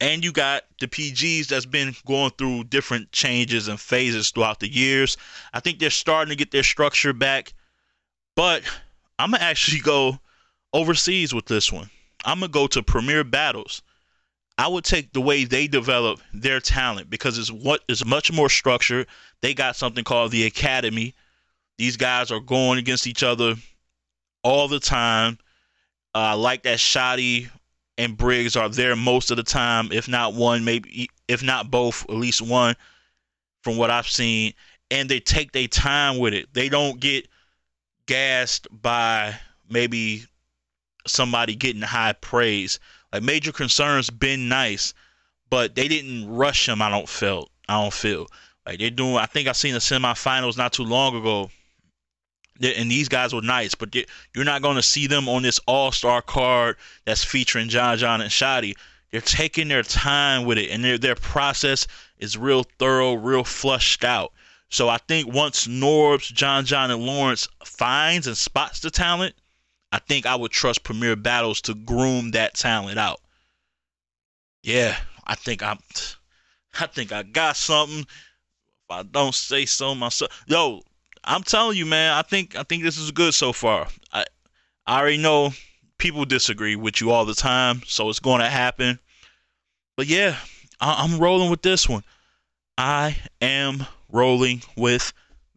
and 0.00 0.24
you 0.24 0.32
got 0.32 0.64
the 0.80 0.86
PGs 0.86 1.48
that's 1.48 1.66
been 1.66 1.94
going 2.06 2.30
through 2.38 2.64
different 2.64 3.10
changes 3.12 3.68
and 3.68 3.80
phases 3.80 4.30
throughout 4.30 4.60
the 4.60 4.72
years. 4.72 5.16
I 5.52 5.60
think 5.60 5.78
they're 5.78 5.90
starting 5.90 6.30
to 6.30 6.36
get 6.36 6.50
their 6.50 6.62
structure 6.62 7.12
back, 7.12 7.52
but 8.36 8.62
I'm 9.18 9.32
gonna 9.32 9.42
actually 9.42 9.80
go 9.82 10.18
overseas 10.72 11.34
with 11.34 11.46
this 11.46 11.72
one. 11.72 11.90
I'm 12.24 12.40
gonna 12.40 12.52
go 12.52 12.66
to 12.68 12.82
Premier 12.82 13.24
Battles. 13.24 13.82
I 14.56 14.66
would 14.66 14.84
take 14.84 15.12
the 15.12 15.20
way 15.20 15.44
they 15.44 15.68
develop 15.68 16.20
their 16.32 16.58
talent 16.58 17.08
because 17.08 17.38
it's 17.38 17.50
what 17.50 17.82
is 17.88 18.04
much 18.04 18.32
more 18.32 18.48
structured. 18.48 19.06
They 19.40 19.54
got 19.54 19.76
something 19.76 20.02
called 20.02 20.32
the 20.32 20.46
Academy. 20.46 21.14
These 21.76 21.96
guys 21.96 22.32
are 22.32 22.40
going 22.40 22.78
against 22.78 23.06
each 23.06 23.22
other 23.22 23.54
all 24.42 24.66
the 24.66 24.80
time. 24.80 25.38
Uh, 26.12 26.18
I 26.18 26.32
like 26.32 26.64
that 26.64 26.78
Shotty 26.78 27.48
and 27.98 28.16
Briggs 28.16 28.56
are 28.56 28.68
there 28.68 28.94
most 28.94 29.32
of 29.32 29.36
the 29.36 29.42
time, 29.42 29.90
if 29.90 30.08
not 30.08 30.32
one, 30.32 30.64
maybe 30.64 31.10
if 31.26 31.42
not 31.42 31.70
both, 31.70 32.04
at 32.08 32.14
least 32.14 32.40
one 32.40 32.76
from 33.62 33.76
what 33.76 33.90
I've 33.90 34.08
seen. 34.08 34.54
And 34.90 35.08
they 35.08 35.20
take 35.20 35.52
their 35.52 35.66
time 35.66 36.18
with 36.18 36.32
it. 36.32 36.54
They 36.54 36.68
don't 36.68 37.00
get 37.00 37.26
gassed 38.06 38.68
by 38.70 39.34
maybe 39.68 40.24
somebody 41.06 41.56
getting 41.56 41.82
high 41.82 42.12
praise. 42.12 42.78
Like 43.12 43.24
major 43.24 43.52
concerns 43.52 44.10
been 44.10 44.48
nice, 44.48 44.94
but 45.50 45.74
they 45.74 45.88
didn't 45.88 46.30
rush 46.30 46.68
him, 46.68 46.80
I 46.80 46.90
don't 46.90 47.08
feel. 47.08 47.48
I 47.68 47.82
don't 47.82 47.92
feel. 47.92 48.28
Like 48.64 48.78
they're 48.78 48.90
doing 48.90 49.16
I 49.16 49.26
think 49.26 49.48
I 49.48 49.52
seen 49.52 49.74
the 49.74 49.80
semifinals 49.80 50.56
not 50.56 50.72
too 50.72 50.84
long 50.84 51.16
ago 51.16 51.50
and 52.60 52.90
these 52.90 53.08
guys 53.08 53.34
were 53.34 53.42
nice, 53.42 53.74
but 53.74 53.94
you're 53.94 54.44
not 54.44 54.62
going 54.62 54.76
to 54.76 54.82
see 54.82 55.06
them 55.06 55.28
on 55.28 55.42
this 55.42 55.60
All 55.66 55.92
Star 55.92 56.22
card 56.22 56.76
that's 57.04 57.24
featuring 57.24 57.68
John 57.68 57.98
John 57.98 58.20
and 58.20 58.30
Shotty. 58.30 58.74
They're 59.10 59.20
taking 59.20 59.68
their 59.68 59.82
time 59.82 60.44
with 60.44 60.58
it, 60.58 60.70
and 60.70 60.84
their 60.84 60.98
their 60.98 61.14
process 61.14 61.86
is 62.18 62.36
real 62.36 62.64
thorough, 62.78 63.14
real 63.14 63.44
flushed 63.44 64.04
out. 64.04 64.32
So 64.70 64.88
I 64.88 64.98
think 64.98 65.32
once 65.32 65.66
Norbs, 65.66 66.32
John 66.32 66.64
John, 66.64 66.90
and 66.90 67.04
Lawrence 67.04 67.48
finds 67.64 68.26
and 68.26 68.36
spots 68.36 68.80
the 68.80 68.90
talent, 68.90 69.34
I 69.92 69.98
think 69.98 70.26
I 70.26 70.36
would 70.36 70.50
trust 70.50 70.84
Premier 70.84 71.16
Battles 71.16 71.62
to 71.62 71.74
groom 71.74 72.32
that 72.32 72.54
talent 72.54 72.98
out. 72.98 73.20
Yeah, 74.62 74.98
I 75.26 75.34
think 75.34 75.62
I'm. 75.62 75.78
I 76.80 76.86
think 76.86 77.12
I 77.12 77.22
got 77.22 77.56
something. 77.56 78.00
If 78.00 78.90
I 78.90 79.02
don't 79.02 79.34
say 79.34 79.64
so 79.64 79.94
myself, 79.94 80.44
yo, 80.46 80.82
I'm 81.24 81.42
telling 81.42 81.76
you, 81.76 81.86
man. 81.86 82.12
I 82.12 82.22
think 82.22 82.56
I 82.56 82.62
think 82.62 82.82
this 82.82 82.98
is 82.98 83.10
good 83.10 83.34
so 83.34 83.52
far. 83.52 83.88
I 84.12 84.24
I 84.86 85.00
already 85.00 85.18
know 85.18 85.52
people 85.98 86.24
disagree 86.24 86.76
with 86.76 87.00
you 87.00 87.10
all 87.10 87.24
the 87.24 87.34
time, 87.34 87.82
so 87.86 88.08
it's 88.08 88.20
going 88.20 88.40
to 88.40 88.48
happen. 88.48 88.98
But 89.96 90.06
yeah, 90.06 90.36
I, 90.80 91.04
I'm 91.04 91.18
rolling 91.18 91.50
with 91.50 91.62
this 91.62 91.88
one. 91.88 92.04
I 92.76 93.16
am 93.40 93.84
rolling 94.10 94.62
with 94.76 95.12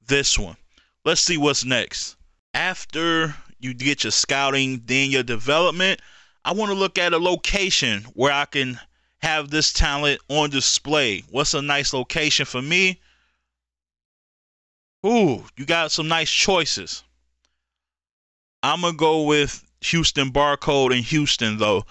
this 0.08 0.38
one. 0.38 0.58
Let's 1.06 1.22
see 1.22 1.38
what's 1.38 1.64
next. 1.64 2.16
After 2.54 3.36
you 3.60 3.74
get 3.74 4.04
your 4.04 4.12
scouting, 4.12 4.82
then 4.86 5.12
your 5.12 5.24
development, 5.24 6.02
I 6.44 6.54
want 6.54 6.72
to 6.72 6.78
look 6.78 6.98
at 6.98 7.14
a 7.14 7.18
location 7.18 8.04
where 8.16 8.32
I 8.32 8.46
can 8.46 8.80
have 9.20 9.50
this 9.50 9.72
talent 9.72 10.20
on 10.28 10.50
display. 10.50 11.24
What's 11.30 11.54
a 11.54 11.62
nice 11.62 11.94
location 11.94 12.46
for 12.46 12.62
me? 12.62 13.00
Ooh, 15.06 15.44
you 15.58 15.66
got 15.66 15.92
some 15.92 16.08
nice 16.08 16.30
choices. 16.30 17.04
I'm 18.64 18.82
gonna 18.82 18.96
go 18.96 19.24
with 19.24 19.64
Houston 19.82 20.32
Barcode 20.32 20.96
in 20.96 21.04
Houston 21.04 21.58
though. 21.58 21.86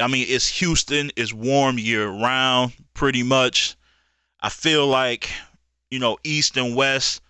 I 0.00 0.08
mean, 0.08 0.26
it's 0.28 0.48
Houston. 0.58 1.10
It's 1.16 1.32
warm 1.32 1.78
year 1.78 2.08
round, 2.08 2.72
pretty 2.94 3.22
much. 3.22 3.76
I 4.40 4.48
feel 4.48 4.86
like 4.86 5.30
you 5.90 5.98
know 5.98 6.18
East 6.24 6.56
and 6.56 6.76
West. 6.76 7.22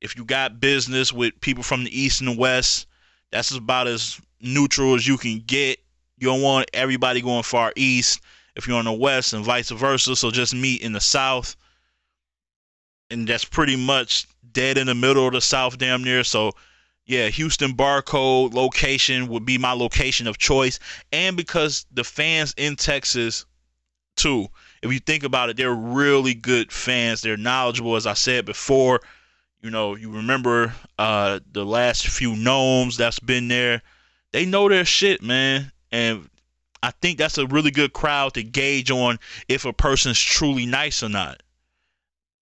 If 0.00 0.16
you 0.16 0.24
got 0.24 0.60
business 0.60 1.12
with 1.12 1.40
people 1.40 1.62
from 1.62 1.84
the 1.84 2.00
East 2.00 2.20
and 2.20 2.36
West, 2.36 2.86
that's 3.30 3.50
about 3.50 3.86
as 3.86 4.20
neutral 4.40 4.94
as 4.94 5.06
you 5.06 5.16
can 5.16 5.42
get. 5.46 5.78
You 6.18 6.28
don't 6.28 6.42
want 6.42 6.70
everybody 6.72 7.20
going 7.20 7.42
far 7.42 7.72
east 7.76 8.20
if 8.56 8.66
you're 8.66 8.78
on 8.78 8.86
the 8.86 8.92
west 8.92 9.32
and 9.32 9.44
vice 9.44 9.70
versa. 9.70 10.16
So 10.16 10.30
just 10.30 10.54
meet 10.54 10.82
in 10.82 10.92
the 10.92 11.00
south. 11.00 11.56
And 13.10 13.26
that's 13.26 13.44
pretty 13.44 13.76
much 13.76 14.26
dead 14.52 14.78
in 14.78 14.86
the 14.86 14.94
middle 14.94 15.26
of 15.26 15.32
the 15.32 15.40
South, 15.40 15.78
damn 15.78 16.02
near. 16.02 16.24
So, 16.24 16.52
yeah, 17.06 17.28
Houston 17.28 17.74
barcode 17.74 18.54
location 18.54 19.28
would 19.28 19.44
be 19.44 19.58
my 19.58 19.72
location 19.72 20.26
of 20.26 20.38
choice. 20.38 20.78
And 21.12 21.36
because 21.36 21.86
the 21.90 22.04
fans 22.04 22.54
in 22.56 22.76
Texas, 22.76 23.46
too, 24.16 24.48
if 24.82 24.92
you 24.92 24.98
think 24.98 25.24
about 25.24 25.48
it, 25.48 25.56
they're 25.56 25.74
really 25.74 26.34
good 26.34 26.70
fans. 26.70 27.22
They're 27.22 27.36
knowledgeable, 27.36 27.96
as 27.96 28.06
I 28.06 28.14
said 28.14 28.44
before. 28.44 29.00
You 29.62 29.70
know, 29.70 29.96
you 29.96 30.10
remember 30.10 30.74
uh, 30.98 31.40
the 31.50 31.64
last 31.64 32.06
few 32.06 32.36
gnomes 32.36 32.96
that's 32.96 33.18
been 33.18 33.48
there. 33.48 33.82
They 34.32 34.44
know 34.44 34.68
their 34.68 34.84
shit, 34.84 35.22
man. 35.22 35.72
And 35.90 36.28
I 36.82 36.90
think 36.90 37.18
that's 37.18 37.38
a 37.38 37.46
really 37.46 37.70
good 37.70 37.92
crowd 37.92 38.34
to 38.34 38.42
gauge 38.42 38.90
on 38.90 39.18
if 39.48 39.64
a 39.64 39.72
person's 39.72 40.20
truly 40.20 40.66
nice 40.66 41.02
or 41.02 41.08
not 41.08 41.42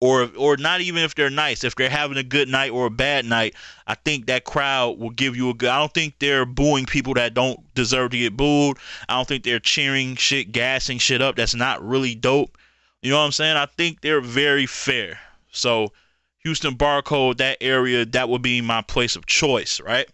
or 0.01 0.29
or 0.37 0.57
not 0.57 0.81
even 0.81 1.03
if 1.03 1.15
they're 1.15 1.29
nice, 1.29 1.63
if 1.63 1.75
they're 1.75 1.89
having 1.89 2.17
a 2.17 2.23
good 2.23 2.49
night 2.49 2.71
or 2.71 2.87
a 2.87 2.91
bad 2.91 3.25
night, 3.25 3.55
I 3.87 3.95
think 3.95 4.25
that 4.25 4.43
crowd 4.43 4.99
will 4.99 5.09
give 5.09 5.35
you 5.35 5.49
a 5.49 5.53
good. 5.53 5.69
I 5.69 5.79
don't 5.79 5.93
think 5.93 6.19
they're 6.19 6.45
booing 6.45 6.85
people 6.85 7.13
that 7.15 7.33
don't 7.33 7.59
deserve 7.73 8.11
to 8.11 8.17
get 8.17 8.37
booed. 8.37 8.77
I 9.07 9.15
don't 9.15 9.27
think 9.27 9.43
they're 9.43 9.59
cheering 9.59 10.15
shit, 10.15 10.51
gassing 10.51 10.97
shit 10.97 11.21
up. 11.21 11.35
That's 11.35 11.55
not 11.55 11.85
really 11.85 12.15
dope. 12.15 12.57
You 13.01 13.11
know 13.11 13.19
what 13.19 13.25
I'm 13.25 13.31
saying? 13.31 13.55
I 13.55 13.67
think 13.67 14.01
they're 14.01 14.21
very 14.21 14.65
fair. 14.65 15.19
So 15.51 15.93
Houston 16.39 16.75
barcode, 16.75 17.37
that 17.37 17.57
area, 17.61 18.05
that 18.05 18.29
would 18.29 18.41
be 18.41 18.61
my 18.61 18.81
place 18.81 19.15
of 19.15 19.25
choice, 19.25 19.79
right? 19.79 20.07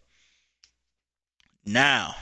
Now, 1.66 2.16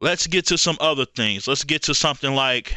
let's 0.00 0.26
get 0.26 0.46
to 0.46 0.58
some 0.58 0.76
other 0.80 1.04
things. 1.04 1.48
Let's 1.48 1.64
get 1.64 1.82
to 1.84 1.94
something 1.94 2.34
like 2.34 2.76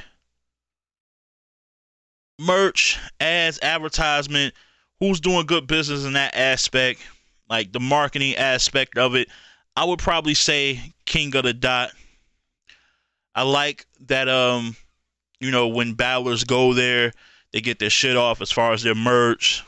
merch, 2.40 2.98
ads, 3.20 3.60
advertisement, 3.62 4.54
who's 5.00 5.20
doing 5.20 5.46
good 5.46 5.68
business 5.68 6.06
in 6.06 6.14
that 6.14 6.36
aspect, 6.36 7.02
like 7.50 7.72
the 7.72 7.80
marketing 7.80 8.36
aspect 8.36 8.98
of 8.98 9.16
it, 9.16 9.28
I 9.76 9.86
would 9.86 10.00
probably 10.00 10.34
say 10.34 10.80
King 11.06 11.36
of 11.36 11.44
the 11.44 11.54
Dot. 11.54 11.92
I 13.36 13.44
like 13.44 13.86
that 14.08 14.28
um, 14.28 14.76
you 15.40 15.52
know, 15.52 15.68
when 15.68 15.94
battlers 15.94 16.44
go 16.44 16.74
there, 16.74 17.14
they 17.52 17.62
get 17.62 17.80
their 17.80 17.90
shit 17.90 18.18
off 18.18 18.42
as 18.42 18.52
far 18.52 18.74
as 18.74 18.84
their 18.84 18.96
merch, 18.96 19.64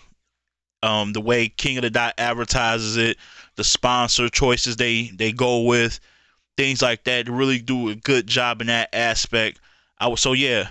um, 0.83 1.13
the 1.13 1.21
way 1.21 1.47
King 1.47 1.77
of 1.77 1.83
the 1.83 1.89
Dot 1.89 2.13
advertises 2.17 2.97
it, 2.97 3.17
the 3.55 3.63
sponsor 3.63 4.29
choices 4.29 4.75
they 4.75 5.11
they 5.15 5.31
go 5.31 5.61
with, 5.61 5.99
things 6.57 6.81
like 6.81 7.03
that. 7.05 7.29
Really 7.29 7.59
do 7.59 7.89
a 7.89 7.95
good 7.95 8.27
job 8.27 8.61
in 8.61 8.67
that 8.67 8.89
aspect. 8.93 9.59
I 9.99 10.07
would 10.07 10.19
so 10.19 10.33
yeah, 10.33 10.67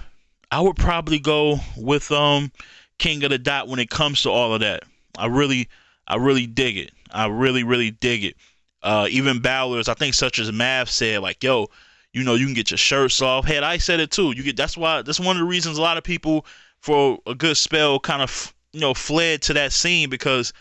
I 0.50 0.60
would 0.60 0.76
probably 0.76 1.18
go 1.18 1.58
with 1.76 2.10
um 2.10 2.52
King 2.98 3.24
of 3.24 3.30
the 3.30 3.38
Dot 3.38 3.68
when 3.68 3.78
it 3.78 3.90
comes 3.90 4.22
to 4.22 4.30
all 4.30 4.54
of 4.54 4.60
that. 4.60 4.84
I 5.16 5.26
really 5.26 5.68
I 6.06 6.16
really 6.16 6.46
dig 6.46 6.76
it. 6.76 6.92
I 7.10 7.26
really 7.26 7.64
really 7.64 7.90
dig 7.90 8.24
it. 8.24 8.36
Uh, 8.82 9.06
even 9.10 9.40
Bowlers, 9.40 9.88
I 9.88 9.94
think 9.94 10.14
such 10.14 10.38
as 10.38 10.50
Mav 10.50 10.88
said, 10.88 11.20
like, 11.20 11.44
yo, 11.44 11.68
you 12.12 12.24
know, 12.24 12.34
you 12.34 12.46
can 12.46 12.54
get 12.54 12.70
your 12.70 12.78
shirts 12.78 13.20
off. 13.20 13.46
Hey, 13.46 13.58
I 13.58 13.76
said 13.76 14.00
it 14.00 14.10
too. 14.10 14.32
You 14.32 14.42
get 14.42 14.56
that's 14.56 14.76
why 14.76 15.02
that's 15.02 15.20
one 15.20 15.36
of 15.36 15.40
the 15.40 15.48
reasons 15.48 15.78
a 15.78 15.82
lot 15.82 15.98
of 15.98 16.04
people 16.04 16.46
for 16.80 17.18
a 17.26 17.34
good 17.34 17.56
spell 17.56 18.00
kind 18.00 18.22
of 18.22 18.54
you 18.72 18.80
know 18.80 18.94
fled 18.94 19.42
to 19.42 19.52
that 19.54 19.72
scene 19.72 20.08
because 20.08 20.52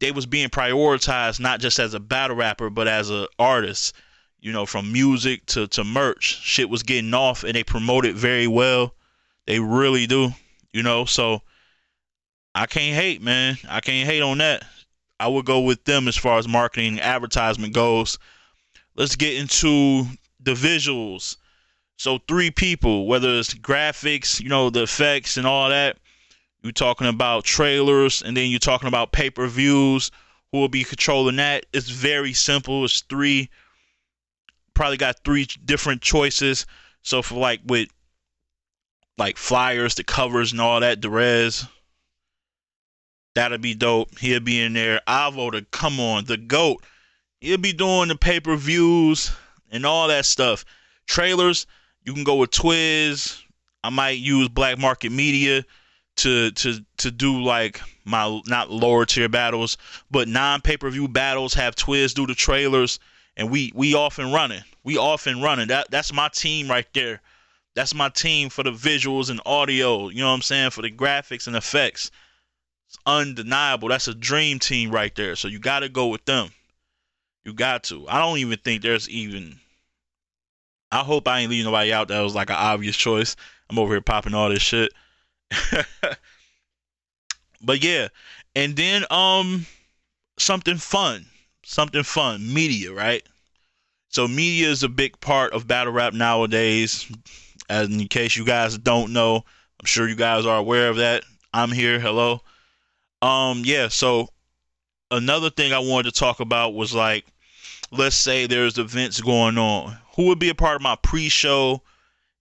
they 0.00 0.10
was 0.10 0.26
being 0.26 0.48
prioritized 0.48 1.38
not 1.38 1.60
just 1.60 1.78
as 1.78 1.92
a 1.92 2.00
battle 2.00 2.36
rapper 2.36 2.70
but 2.70 2.88
as 2.88 3.10
a 3.10 3.28
artist. 3.38 3.94
You 4.40 4.52
know, 4.52 4.64
from 4.64 4.90
music 4.90 5.44
to 5.46 5.68
to 5.68 5.84
merch, 5.84 6.40
shit 6.42 6.70
was 6.70 6.82
getting 6.82 7.12
off, 7.12 7.44
and 7.44 7.54
they 7.54 7.62
promoted 7.62 8.16
very 8.16 8.46
well. 8.46 8.94
They 9.50 9.58
really 9.58 10.06
do. 10.06 10.30
You 10.72 10.84
know, 10.84 11.06
so 11.06 11.42
I 12.54 12.66
can't 12.66 12.94
hate, 12.94 13.20
man. 13.20 13.58
I 13.68 13.80
can't 13.80 14.08
hate 14.08 14.22
on 14.22 14.38
that. 14.38 14.64
I 15.18 15.26
would 15.26 15.44
go 15.44 15.58
with 15.58 15.82
them 15.82 16.06
as 16.06 16.16
far 16.16 16.38
as 16.38 16.46
marketing 16.46 16.86
and 16.86 17.00
advertisement 17.00 17.74
goes. 17.74 18.16
Let's 18.94 19.16
get 19.16 19.34
into 19.34 20.04
the 20.38 20.52
visuals. 20.52 21.36
So 21.96 22.20
three 22.28 22.52
people, 22.52 23.08
whether 23.08 23.40
it's 23.40 23.52
graphics, 23.52 24.40
you 24.40 24.48
know, 24.48 24.70
the 24.70 24.84
effects 24.84 25.36
and 25.36 25.48
all 25.48 25.68
that. 25.68 25.96
You're 26.62 26.70
talking 26.70 27.08
about 27.08 27.42
trailers, 27.42 28.22
and 28.22 28.36
then 28.36 28.50
you're 28.50 28.60
talking 28.60 28.86
about 28.86 29.10
pay 29.10 29.30
per 29.30 29.48
views. 29.48 30.12
Who 30.52 30.58
will 30.58 30.68
be 30.68 30.84
controlling 30.84 31.36
that? 31.36 31.66
It's 31.72 31.90
very 31.90 32.34
simple. 32.34 32.84
It's 32.84 33.00
three. 33.00 33.50
Probably 34.74 34.96
got 34.96 35.24
three 35.24 35.48
different 35.64 36.02
choices. 36.02 36.66
So 37.02 37.20
for 37.20 37.34
like 37.34 37.62
with 37.66 37.88
like 39.20 39.36
flyers, 39.36 39.94
the 39.94 40.02
covers, 40.02 40.50
and 40.50 40.60
all 40.60 40.80
that, 40.80 41.00
Derez, 41.00 41.68
That'll 43.34 43.58
be 43.58 43.74
dope. 43.74 44.18
He'll 44.18 44.40
be 44.40 44.60
in 44.60 44.72
there. 44.72 45.00
Avo 45.06 45.52
to 45.52 45.62
come 45.70 46.00
on, 46.00 46.24
the 46.24 46.36
GOAT. 46.36 46.82
He'll 47.40 47.58
be 47.58 47.72
doing 47.72 48.08
the 48.08 48.16
pay 48.16 48.40
per 48.40 48.56
views 48.56 49.30
and 49.70 49.86
all 49.86 50.08
that 50.08 50.26
stuff. 50.26 50.64
Trailers, 51.06 51.66
you 52.04 52.12
can 52.12 52.24
go 52.24 52.36
with 52.36 52.50
Twiz. 52.50 53.40
I 53.84 53.90
might 53.90 54.18
use 54.18 54.48
Black 54.48 54.78
Market 54.78 55.10
Media 55.12 55.64
to 56.16 56.50
to 56.50 56.84
to 56.98 57.10
do 57.10 57.40
like 57.40 57.80
my 58.04 58.40
not 58.46 58.70
lower 58.70 59.06
tier 59.06 59.28
battles, 59.28 59.78
but 60.10 60.26
non 60.26 60.60
pay 60.60 60.76
per 60.76 60.90
view 60.90 61.06
battles. 61.06 61.54
Have 61.54 61.76
Twiz 61.76 62.14
do 62.14 62.26
the 62.26 62.34
trailers, 62.34 62.98
and 63.36 63.48
we 63.48 63.70
we 63.74 63.94
off 63.94 64.18
and 64.18 64.32
running. 64.32 64.64
We 64.82 64.98
off 64.98 65.28
and 65.28 65.42
running. 65.42 65.68
That 65.68 65.90
that's 65.90 66.12
my 66.12 66.28
team 66.28 66.68
right 66.68 66.86
there. 66.94 67.20
That's 67.74 67.94
my 67.94 68.08
team 68.08 68.48
for 68.50 68.62
the 68.62 68.72
visuals 68.72 69.30
and 69.30 69.40
audio. 69.46 70.08
You 70.08 70.20
know 70.20 70.28
what 70.28 70.34
I'm 70.34 70.42
saying 70.42 70.70
for 70.70 70.82
the 70.82 70.90
graphics 70.90 71.46
and 71.46 71.56
effects. 71.56 72.10
It's 72.88 72.98
undeniable. 73.06 73.88
That's 73.88 74.08
a 74.08 74.14
dream 74.14 74.58
team 74.58 74.90
right 74.90 75.14
there. 75.14 75.36
So 75.36 75.46
you 75.48 75.60
got 75.60 75.80
to 75.80 75.88
go 75.88 76.08
with 76.08 76.24
them. 76.24 76.50
You 77.44 77.52
got 77.54 77.84
to. 77.84 78.08
I 78.08 78.18
don't 78.18 78.38
even 78.38 78.58
think 78.58 78.82
there's 78.82 79.08
even. 79.08 79.60
I 80.92 80.98
hope 81.00 81.28
I 81.28 81.40
ain't 81.40 81.50
leaving 81.50 81.66
nobody 81.66 81.92
out 81.92 82.08
that 82.08 82.20
was 82.20 82.34
like 82.34 82.50
an 82.50 82.56
obvious 82.56 82.96
choice. 82.96 83.36
I'm 83.68 83.78
over 83.78 83.94
here 83.94 84.00
popping 84.00 84.34
all 84.34 84.48
this 84.48 84.62
shit. 84.62 84.92
but 87.62 87.82
yeah, 87.82 88.08
and 88.56 88.74
then 88.74 89.04
um 89.10 89.66
something 90.38 90.76
fun, 90.76 91.26
something 91.64 92.02
fun, 92.02 92.52
media, 92.52 92.92
right? 92.92 93.22
So 94.08 94.26
media 94.26 94.68
is 94.68 94.82
a 94.82 94.88
big 94.88 95.20
part 95.20 95.52
of 95.52 95.68
battle 95.68 95.92
rap 95.92 96.12
nowadays. 96.12 97.08
As 97.70 97.88
in 97.88 98.08
case 98.08 98.34
you 98.34 98.44
guys 98.44 98.76
don't 98.76 99.12
know, 99.12 99.36
I'm 99.36 99.86
sure 99.86 100.08
you 100.08 100.16
guys 100.16 100.44
are 100.44 100.58
aware 100.58 100.88
of 100.88 100.96
that. 100.96 101.22
I'm 101.54 101.70
here. 101.70 102.00
Hello. 102.00 102.40
Um, 103.22 103.62
yeah, 103.64 103.86
so 103.86 104.28
another 105.12 105.50
thing 105.50 105.72
I 105.72 105.78
wanted 105.78 106.12
to 106.12 106.18
talk 106.18 106.40
about 106.40 106.74
was 106.74 106.92
like, 106.92 107.24
let's 107.92 108.16
say 108.16 108.46
there's 108.46 108.76
events 108.76 109.20
going 109.20 109.56
on. 109.56 109.96
Who 110.16 110.26
would 110.26 110.40
be 110.40 110.48
a 110.48 110.54
part 110.54 110.74
of 110.74 110.82
my 110.82 110.96
pre 111.00 111.28
show, 111.28 111.80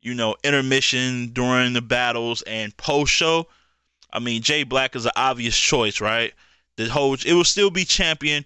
you 0.01 0.15
know, 0.15 0.35
intermission 0.43 1.27
during 1.27 1.73
the 1.73 1.81
battles 1.81 2.41
and 2.41 2.75
post 2.75 3.13
show? 3.13 3.45
I 4.11 4.17
mean, 4.17 4.41
Jay 4.41 4.63
Black 4.63 4.95
is 4.95 5.05
an 5.05 5.11
obvious 5.15 5.57
choice, 5.57 6.01
right? 6.01 6.33
The 6.77 6.89
whole 6.89 7.13
it 7.13 7.33
will 7.33 7.43
still 7.43 7.69
be 7.69 7.85
champion. 7.85 8.45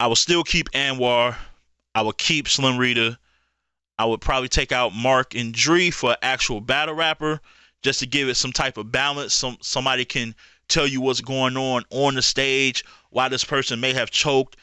I 0.00 0.06
will 0.06 0.16
still 0.16 0.42
keep 0.42 0.70
Anwar. 0.70 1.36
I 1.94 2.00
will 2.00 2.12
keep 2.12 2.48
Slim 2.48 2.78
Rita. 2.78 3.18
I 3.98 4.04
would 4.04 4.20
probably 4.20 4.48
take 4.48 4.72
out 4.72 4.94
Mark 4.94 5.34
and 5.34 5.52
Dre 5.52 5.90
for 5.90 6.16
actual 6.22 6.60
battle 6.60 6.94
rapper 6.94 7.40
just 7.82 8.00
to 8.00 8.06
give 8.06 8.28
it 8.28 8.34
some 8.34 8.52
type 8.52 8.76
of 8.76 8.92
balance. 8.92 9.34
Some 9.34 9.56
somebody 9.60 10.04
can 10.04 10.34
tell 10.68 10.86
you 10.86 11.00
what's 11.00 11.20
going 11.20 11.56
on 11.56 11.84
on 11.90 12.14
the 12.14 12.22
stage, 12.22 12.84
why 13.10 13.28
this 13.28 13.44
person 13.44 13.80
may 13.80 13.92
have 13.92 14.10
choked, 14.10 14.56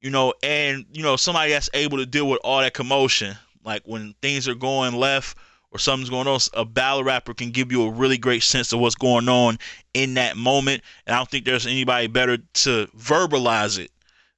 you 0.00 0.10
know, 0.10 0.32
and 0.42 0.86
you 0.92 1.02
know 1.02 1.16
somebody 1.16 1.52
that's 1.52 1.70
able 1.74 1.98
to 1.98 2.06
deal 2.06 2.28
with 2.28 2.40
all 2.44 2.60
that 2.60 2.74
commotion. 2.74 3.36
Like 3.64 3.82
when 3.84 4.14
things 4.22 4.48
are 4.48 4.54
going 4.54 4.94
left 4.94 5.36
or 5.70 5.78
something's 5.78 6.08
going 6.08 6.26
on, 6.26 6.40
a 6.54 6.64
battle 6.64 7.04
rapper 7.04 7.34
can 7.34 7.50
give 7.50 7.70
you 7.70 7.82
a 7.84 7.90
really 7.90 8.16
great 8.16 8.42
sense 8.42 8.72
of 8.72 8.80
what's 8.80 8.94
going 8.94 9.28
on 9.28 9.58
in 9.92 10.14
that 10.14 10.36
moment. 10.36 10.82
And 11.06 11.14
I 11.14 11.18
don't 11.18 11.28
think 11.28 11.44
there's 11.44 11.66
anybody 11.66 12.06
better 12.06 12.38
to 12.38 12.86
verbalize 12.96 13.78
it 13.78 13.90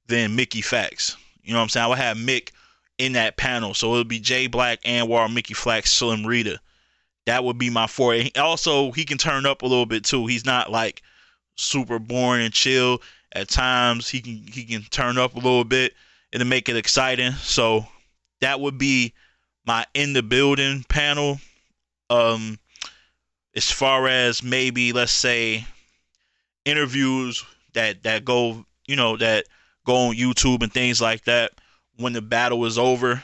than 0.07 0.35
Mickey 0.35 0.61
Factz. 0.61 1.15
You 1.43 1.53
know 1.53 1.59
what 1.59 1.63
I'm 1.63 1.69
saying? 1.69 1.85
I 1.85 1.87
would 1.87 1.97
have 1.99 2.17
Mick 2.17 2.51
in 3.01 3.13
that 3.13 3.35
panel. 3.35 3.73
So 3.73 3.93
it'll 3.93 4.03
be 4.03 4.19
Jay 4.19 4.45
Black, 4.45 4.83
Anwar, 4.83 5.33
Mickey 5.33 5.55
Factz, 5.55 5.87
Slim 5.87 6.23
Rita. 6.23 6.59
That 7.25 7.43
would 7.43 7.57
be 7.57 7.71
my 7.71 7.87
four. 7.87 8.15
Also, 8.37 8.91
he 8.91 9.05
can 9.05 9.17
turn 9.17 9.47
up 9.47 9.63
a 9.63 9.65
little 9.65 9.87
bit 9.87 10.03
too. 10.03 10.27
He's 10.27 10.45
not 10.45 10.71
like 10.71 11.01
super 11.55 11.97
boring 11.97 12.45
and 12.45 12.53
chill. 12.53 13.01
At 13.31 13.49
times 13.49 14.07
he 14.07 14.21
can 14.21 14.45
he 14.45 14.65
can 14.65 14.83
turn 14.83 15.17
up 15.17 15.33
a 15.33 15.39
little 15.39 15.63
bit 15.63 15.95
and 16.31 16.47
make 16.47 16.69
it 16.69 16.75
exciting. 16.77 17.31
So 17.31 17.87
that 18.39 18.59
would 18.59 18.77
be 18.77 19.13
my 19.65 19.85
in 19.95 20.13
the 20.13 20.21
building 20.21 20.85
panel. 20.87 21.39
Um 22.11 22.59
as 23.55 23.71
far 23.71 24.07
as 24.07 24.43
maybe 24.43 24.93
let's 24.93 25.11
say 25.11 25.65
interviews 26.65 27.43
that 27.73 28.03
that 28.03 28.25
go 28.25 28.63
you 28.85 28.95
know 28.95 29.17
that 29.17 29.45
go 29.85 30.09
on 30.09 30.15
YouTube 30.15 30.61
and 30.61 30.71
things 30.71 31.01
like 31.01 31.23
that 31.23 31.51
when 32.01 32.13
the 32.13 32.21
battle 32.21 32.65
is 32.65 32.77
over 32.77 33.23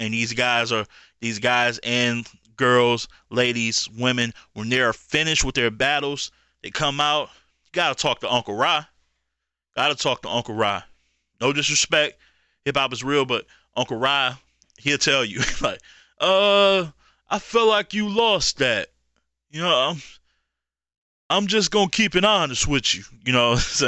and 0.00 0.14
these 0.14 0.32
guys 0.32 0.72
are 0.72 0.86
these 1.20 1.38
guys 1.38 1.78
and 1.82 2.28
girls, 2.56 3.08
ladies, 3.30 3.88
women 3.98 4.32
when 4.52 4.68
they're 4.68 4.92
finished 4.92 5.44
with 5.44 5.54
their 5.54 5.70
battles 5.70 6.30
they 6.64 6.70
come 6.70 6.98
out. 6.98 7.28
You 7.64 7.70
gotta 7.72 7.94
talk 7.94 8.20
to 8.20 8.32
Uncle 8.32 8.54
Ra. 8.54 8.86
Gotta 9.76 9.94
talk 9.94 10.22
to 10.22 10.30
Uncle 10.30 10.54
Ra. 10.54 10.82
No 11.42 11.52
disrespect. 11.52 12.18
Hip 12.64 12.74
hop 12.74 12.94
is 12.94 13.04
real, 13.04 13.26
but 13.26 13.44
Uncle 13.76 13.98
Ra, 13.98 14.36
he'll 14.78 14.96
tell 14.96 15.26
you 15.26 15.42
like, 15.60 15.78
uh, 16.18 16.86
I 17.28 17.38
feel 17.38 17.68
like 17.68 17.92
you 17.92 18.08
lost 18.08 18.58
that. 18.58 18.88
You 19.50 19.60
know, 19.60 19.94
I'm, 21.30 21.46
just 21.46 21.70
gonna 21.70 21.90
keep 21.90 22.14
it 22.16 22.24
honest 22.24 22.66
with 22.68 22.94
you. 22.94 23.02
You 23.24 23.32
know, 23.32 23.50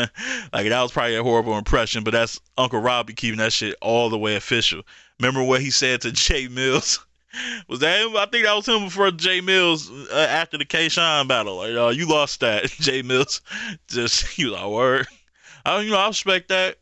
like 0.52 0.68
that 0.68 0.82
was 0.82 0.92
probably 0.92 1.16
a 1.16 1.22
horrible 1.22 1.56
impression, 1.58 2.04
but 2.04 2.12
that's 2.12 2.40
Uncle 2.58 2.80
Robbie 2.80 3.14
keeping 3.14 3.38
that 3.38 3.52
shit 3.52 3.76
all 3.80 4.10
the 4.10 4.18
way 4.18 4.36
official. 4.36 4.82
Remember 5.20 5.42
what 5.42 5.60
he 5.60 5.70
said 5.70 6.00
to 6.02 6.12
Jay 6.12 6.48
Mills? 6.48 7.04
Was 7.68 7.80
that 7.80 8.00
him? 8.00 8.16
I 8.16 8.26
think 8.26 8.46
that 8.46 8.54
was 8.54 8.66
him 8.66 8.84
before 8.84 9.10
Jay 9.10 9.40
Mills 9.40 9.90
uh, 9.90 10.26
after 10.30 10.56
the 10.56 10.64
K 10.64 10.88
Shine 10.88 11.26
battle. 11.26 11.56
Like, 11.56 11.74
uh, 11.74 11.88
you 11.88 12.08
lost 12.08 12.40
that, 12.40 12.64
Jay 12.64 13.02
Mills. 13.02 13.42
Just 13.88 14.26
he 14.26 14.44
was 14.44 14.54
like, 14.54 14.66
word. 14.68 15.06
I 15.64 15.76
don't, 15.76 15.84
you 15.84 15.90
know 15.90 15.98
I 15.98 16.08
respect 16.08 16.48
that. 16.48 16.76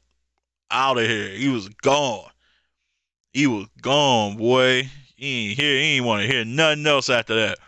Out 0.70 0.98
of 0.98 1.06
here. 1.06 1.28
He 1.28 1.48
was 1.48 1.68
gone. 1.68 2.30
He 3.32 3.46
was 3.46 3.66
gone, 3.80 4.36
boy. 4.36 4.88
He 5.16 5.50
ain't 5.50 5.58
here. 5.58 5.76
He 5.76 5.96
ain't 5.96 6.04
want 6.04 6.22
to 6.22 6.28
hear 6.28 6.44
nothing 6.44 6.86
else 6.86 7.10
after 7.10 7.34
that. 7.34 7.58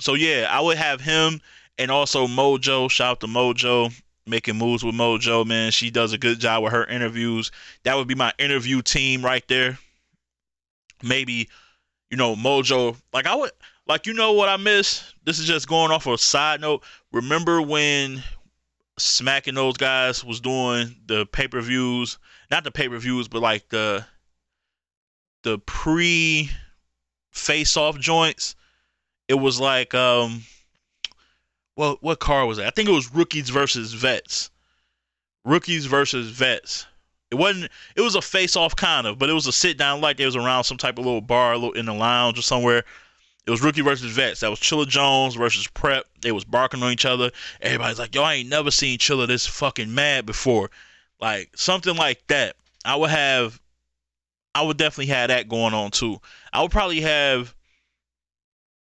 So 0.00 0.14
yeah, 0.14 0.48
I 0.50 0.60
would 0.60 0.76
have 0.76 1.00
him 1.00 1.40
and 1.78 1.90
also 1.90 2.26
Mojo. 2.26 2.90
Shout 2.90 3.10
out 3.10 3.20
to 3.20 3.26
Mojo 3.26 3.92
making 4.26 4.56
moves 4.56 4.84
with 4.84 4.94
Mojo, 4.94 5.44
man. 5.44 5.72
She 5.72 5.90
does 5.90 6.12
a 6.12 6.18
good 6.18 6.38
job 6.38 6.62
with 6.62 6.72
her 6.72 6.84
interviews. 6.86 7.50
That 7.84 7.96
would 7.96 8.08
be 8.08 8.14
my 8.14 8.32
interview 8.38 8.82
team 8.82 9.24
right 9.24 9.46
there. 9.48 9.78
Maybe 11.02 11.48
you 12.12 12.18
know, 12.18 12.36
Mojo. 12.36 12.96
Like 13.12 13.26
I 13.26 13.34
would, 13.34 13.50
like 13.88 14.06
you 14.06 14.12
know 14.12 14.32
what 14.32 14.48
I 14.48 14.58
miss. 14.58 15.14
This 15.24 15.38
is 15.38 15.46
just 15.46 15.66
going 15.66 15.90
off 15.90 16.06
a 16.06 16.18
side 16.18 16.60
note. 16.60 16.84
Remember 17.10 17.60
when 17.60 18.22
smacking 18.98 19.54
those 19.54 19.78
guys 19.78 20.22
was 20.22 20.40
doing 20.40 20.94
the 21.06 21.26
pay 21.26 21.48
per 21.48 21.60
views, 21.60 22.18
not 22.50 22.64
the 22.64 22.70
pay 22.70 22.88
per 22.88 22.98
views, 22.98 23.28
but 23.28 23.40
like 23.40 23.68
the 23.70 24.04
the 25.42 25.58
pre 25.58 26.50
face 27.32 27.76
off 27.76 27.98
joints. 27.98 28.54
It 29.26 29.34
was 29.34 29.58
like 29.58 29.94
um 29.94 30.44
What 31.74 32.02
what 32.02 32.20
card 32.20 32.48
was 32.48 32.58
that? 32.58 32.66
I 32.66 32.70
think 32.70 32.88
it 32.88 32.92
was 32.92 33.12
rookies 33.12 33.50
versus 33.50 33.92
vets. 33.92 34.50
Rookies 35.44 35.86
versus 35.86 36.28
vets. 36.28 36.86
It 37.30 37.36
wasn't. 37.36 37.70
It 37.96 38.02
was 38.02 38.14
a 38.14 38.22
face 38.22 38.56
off 38.56 38.76
kind 38.76 39.06
of, 39.06 39.18
but 39.18 39.30
it 39.30 39.32
was 39.32 39.46
a 39.46 39.52
sit 39.52 39.78
down 39.78 40.00
like 40.00 40.20
it 40.20 40.26
was 40.26 40.36
around 40.36 40.64
some 40.64 40.76
type 40.76 40.98
of 40.98 41.04
little 41.06 41.22
bar, 41.22 41.56
little 41.56 41.72
in 41.72 41.86
the 41.86 41.94
lounge 41.94 42.38
or 42.38 42.42
somewhere. 42.42 42.84
It 43.46 43.50
was 43.50 43.62
rookie 43.62 43.80
versus 43.80 44.12
vets. 44.12 44.40
That 44.40 44.50
was 44.50 44.60
Chilla 44.60 44.86
Jones 44.86 45.34
versus 45.34 45.66
Prep. 45.66 46.06
They 46.20 46.30
was 46.30 46.44
barking 46.44 46.82
on 46.82 46.92
each 46.92 47.06
other. 47.06 47.32
Everybody's 47.60 47.98
like, 47.98 48.14
"Yo, 48.14 48.22
I 48.22 48.34
ain't 48.34 48.48
never 48.50 48.70
seen 48.70 48.98
Chilla 48.98 49.26
this 49.26 49.46
fucking 49.46 49.92
mad 49.92 50.26
before." 50.26 50.70
Like 51.20 51.56
something 51.56 51.96
like 51.96 52.26
that. 52.28 52.56
I 52.84 52.96
would 52.96 53.10
have. 53.10 53.60
I 54.54 54.62
would 54.62 54.76
definitely 54.76 55.06
have 55.06 55.28
that 55.28 55.48
going 55.48 55.72
on 55.72 55.90
too. 55.90 56.20
I 56.52 56.60
would 56.60 56.70
probably 56.70 57.00
have 57.00 57.54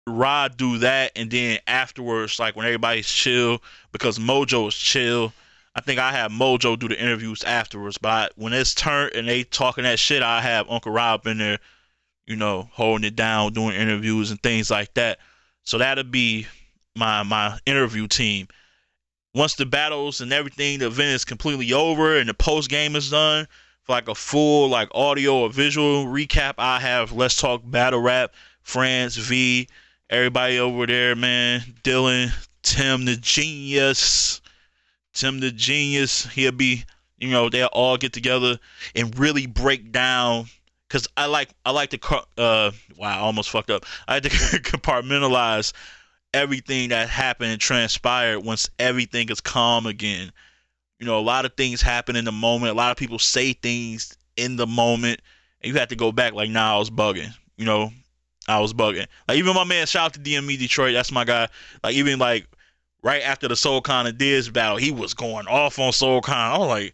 Rod 0.07 0.57
do 0.57 0.77
that, 0.79 1.11
and 1.15 1.31
then 1.31 1.59
afterwards, 1.65 2.39
like 2.39 2.55
when 2.55 2.65
everybody's 2.65 3.09
chill, 3.09 3.61
because 3.91 4.19
Mojo 4.19 4.67
is 4.67 4.75
chill. 4.75 5.33
I 5.75 5.81
think 5.81 5.99
I 5.99 6.11
have 6.11 6.31
Mojo 6.31 6.77
do 6.79 6.87
the 6.87 6.99
interviews 6.99 7.43
afterwards. 7.43 7.97
But 7.97 8.09
I, 8.09 8.29
when 8.35 8.53
it's 8.53 8.73
turned 8.73 9.13
and 9.13 9.27
they 9.27 9.43
talking 9.43 9.83
that 9.83 9.99
shit, 9.99 10.23
I 10.23 10.41
have 10.41 10.69
Uncle 10.69 10.91
Rob 10.91 11.27
in 11.27 11.39
there, 11.39 11.59
you 12.27 12.35
know, 12.35 12.69
holding 12.71 13.05
it 13.05 13.15
down, 13.15 13.53
doing 13.53 13.75
interviews 13.75 14.31
and 14.31 14.41
things 14.41 14.69
like 14.69 14.93
that. 14.93 15.19
So 15.63 15.79
that'll 15.79 16.03
be 16.03 16.47
my 16.95 17.23
my 17.23 17.57
interview 17.65 18.07
team. 18.07 18.47
Once 19.33 19.55
the 19.55 19.65
battles 19.65 20.21
and 20.21 20.31
everything, 20.31 20.79
the 20.79 20.87
event 20.87 21.15
is 21.15 21.25
completely 21.25 21.73
over 21.73 22.17
and 22.17 22.29
the 22.29 22.33
post 22.33 22.69
game 22.69 22.95
is 22.95 23.09
done, 23.09 23.47
for 23.85 23.91
like 23.91 24.07
a 24.07 24.15
full 24.15 24.69
like 24.69 24.89
audio 24.93 25.39
or 25.39 25.49
visual 25.49 26.05
recap, 26.05 26.53
I 26.57 26.79
have 26.79 27.11
Let's 27.11 27.39
Talk 27.39 27.61
Battle 27.65 27.99
Rap, 27.99 28.33
France 28.61 29.15
V, 29.15 29.67
everybody 30.09 30.59
over 30.59 30.85
there, 30.85 31.15
man, 31.15 31.61
Dylan, 31.83 32.31
Tim 32.63 33.05
the 33.05 33.15
Genius 33.15 34.41
Tim 35.15 35.39
the 35.39 35.49
Genius, 35.49 36.25
he'll 36.27 36.51
be, 36.51 36.83
you 37.17 37.29
know, 37.29 37.49
they'll 37.49 37.67
all 37.67 37.97
get 37.97 38.13
together 38.13 38.59
and 38.93 39.17
really 39.17 39.47
break 39.47 39.91
down. 39.91 40.45
Cause 40.89 41.07
I 41.17 41.25
like 41.25 41.49
I 41.65 41.71
like 41.71 41.89
to 41.89 41.99
uh 42.37 42.71
wow 42.95 43.17
I 43.17 43.19
almost 43.19 43.49
fucked 43.49 43.71
up. 43.71 43.85
I 44.07 44.15
had 44.15 44.23
to 44.23 44.29
compartmentalize 44.29 45.73
everything 46.33 46.89
that 46.89 47.09
happened 47.09 47.51
and 47.51 47.59
transpired 47.59 48.41
once 48.41 48.69
everything 48.77 49.29
is 49.29 49.41
calm 49.41 49.87
again. 49.87 50.31
You 50.99 51.05
know, 51.05 51.17
a 51.17 51.21
lot 51.21 51.45
of 51.45 51.53
things 51.55 51.81
happen 51.81 52.15
in 52.15 52.25
the 52.25 52.31
moment. 52.31 52.71
A 52.71 52.75
lot 52.75 52.91
of 52.91 52.97
people 52.97 53.19
say 53.19 53.53
things 53.53 54.15
in 54.37 54.57
the 54.57 54.67
moment, 54.67 55.21
and 55.61 55.73
you 55.73 55.79
have 55.79 55.89
to 55.89 55.95
go 55.95 56.11
back 56.11 56.33
like, 56.33 56.49
nah, 56.49 56.75
I 56.75 56.77
was 56.77 56.89
bugging. 56.89 57.33
You 57.57 57.65
know, 57.65 57.91
I 58.47 58.59
was 58.59 58.73
bugging. 58.73 59.07
Like 59.27 59.37
even 59.37 59.55
my 59.55 59.63
man, 59.63 59.87
shout 59.87 60.05
out 60.05 60.13
to 60.13 60.19
DME 60.19 60.57
Detroit. 60.59 60.93
That's 60.93 61.11
my 61.11 61.23
guy. 61.23 61.47
Like 61.83 61.95
even 61.95 62.19
like 62.19 62.47
right 63.01 63.21
after 63.21 63.47
the 63.47 63.55
Soul 63.55 63.81
Khan 63.81 64.07
and 64.07 64.17
Diz 64.17 64.49
battle, 64.49 64.77
he 64.77 64.91
was 64.91 65.13
going 65.13 65.47
off 65.47 65.79
on 65.79 65.93
Soul 65.93 66.21
Khan. 66.21 66.53
I 66.53 66.57
was 66.57 66.67
like, 66.67 66.93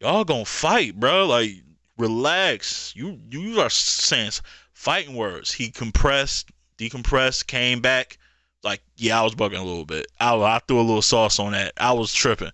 y'all 0.00 0.24
gonna 0.24 0.44
fight, 0.44 0.98
bro. 0.98 1.26
Like, 1.26 1.50
relax. 1.98 2.92
You 2.96 3.18
you 3.30 3.60
are 3.60 3.70
saying 3.70 4.32
fighting 4.72 5.14
words. 5.14 5.52
He 5.52 5.70
compressed, 5.70 6.50
decompressed, 6.78 7.46
came 7.46 7.80
back. 7.80 8.18
Like, 8.64 8.82
yeah, 8.96 9.20
I 9.20 9.24
was 9.24 9.34
bugging 9.34 9.60
a 9.60 9.64
little 9.64 9.84
bit. 9.84 10.06
I, 10.20 10.34
I 10.36 10.60
threw 10.66 10.78
a 10.78 10.82
little 10.82 11.02
sauce 11.02 11.38
on 11.38 11.52
that. 11.52 11.72
I 11.76 11.92
was 11.92 12.12
tripping. 12.12 12.52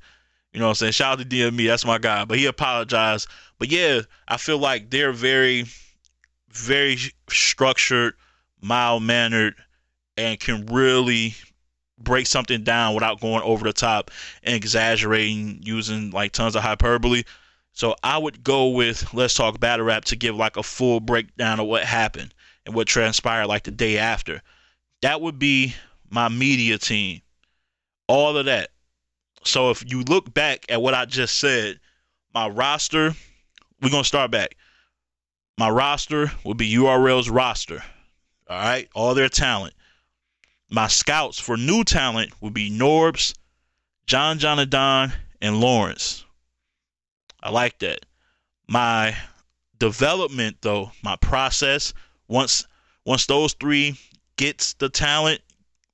You 0.53 0.61
know 0.61 0.67
what 0.67 0.71
I'm 0.71 0.75
saying? 0.77 0.93
Shout 0.93 1.21
out 1.21 1.31
to 1.31 1.37
DME, 1.37 1.67
that's 1.67 1.85
my 1.85 1.99
guy. 1.99 2.25
But 2.25 2.39
he 2.39 2.47
apologized. 2.47 3.29
But 3.59 3.71
yeah, 3.71 4.01
I 4.27 4.39
feel 4.39 4.59
like 4.59 4.91
they're 4.91 5.13
very, 5.13 5.67
very 6.51 6.97
structured, 7.29 8.15
mild 8.61 9.03
mannered, 9.03 9.55
and 10.17 10.39
can 10.39 10.67
really 10.67 11.35
break 11.99 12.27
something 12.27 12.63
down 12.63 12.95
without 12.95 13.21
going 13.21 13.43
over 13.43 13.65
the 13.65 13.73
top 13.73 14.11
and 14.43 14.55
exaggerating 14.55 15.61
using 15.63 16.11
like 16.11 16.33
tons 16.33 16.57
of 16.57 16.63
hyperbole. 16.63 17.23
So 17.73 17.95
I 18.03 18.19
would 18.19 18.43
go 18.43 18.69
with 18.69 19.13
Let's 19.15 19.35
Talk 19.35 19.61
Battle 19.61 19.87
Rap 19.87 20.05
to 20.07 20.17
give 20.17 20.37
like 20.37 20.57
a 20.57 20.63
full 20.63 21.01
breakdown 21.01 21.61
of 21.61 21.67
what 21.67 21.85
happened 21.85 22.35
and 22.67 22.75
what 22.75 22.89
transpired 22.89 23.47
like 23.47 23.65
the 23.65 23.71
day 23.71 23.99
after. 23.99 24.43
That 25.03 25.21
would 25.21 25.39
be 25.39 25.75
my 26.11 26.29
media 26.29 26.79
team. 26.79 27.23
All 28.09 28.37
of 28.37 28.47
that. 28.47 28.71
So 29.45 29.71
if 29.71 29.85
you 29.91 30.03
look 30.03 30.33
back 30.35 30.67
at 30.69 30.83
what 30.83 30.95
I 30.95 31.05
just 31.05 31.39
said, 31.39 31.79
my 32.35 32.49
roster, 32.49 33.15
we're 33.81 33.91
going 33.91 34.03
to 34.03 34.09
start 34.09 34.31
back. 34.31 34.57
My 35.57 35.71
roster 35.71 36.33
would 36.45 36.57
be 36.57 36.75
URL's 36.75 37.31
roster. 37.31 37.83
All 38.49 38.59
right, 38.59 38.89
all 38.95 39.15
their 39.15 39.29
talent. 39.29 39.75
My 40.71 40.89
scouts 40.89 41.39
for 41.39 41.57
new 41.57 41.85
talent 41.85 42.33
will 42.41 42.51
be 42.51 42.71
Norbs, 42.71 43.35
John 44.07 44.39
Jonadon, 44.39 45.13
and 45.43 45.61
Lawrence. 45.61 46.25
I 47.43 47.51
like 47.51 47.79
that. 47.81 48.07
My 48.67 49.17
development 49.79 50.57
though, 50.63 50.93
my 51.03 51.17
process, 51.17 51.93
once 52.27 52.67
once 53.05 53.27
those 53.27 53.53
three 53.55 53.99
gets 54.37 54.75
the 54.75 54.89
talent, 54.89 55.41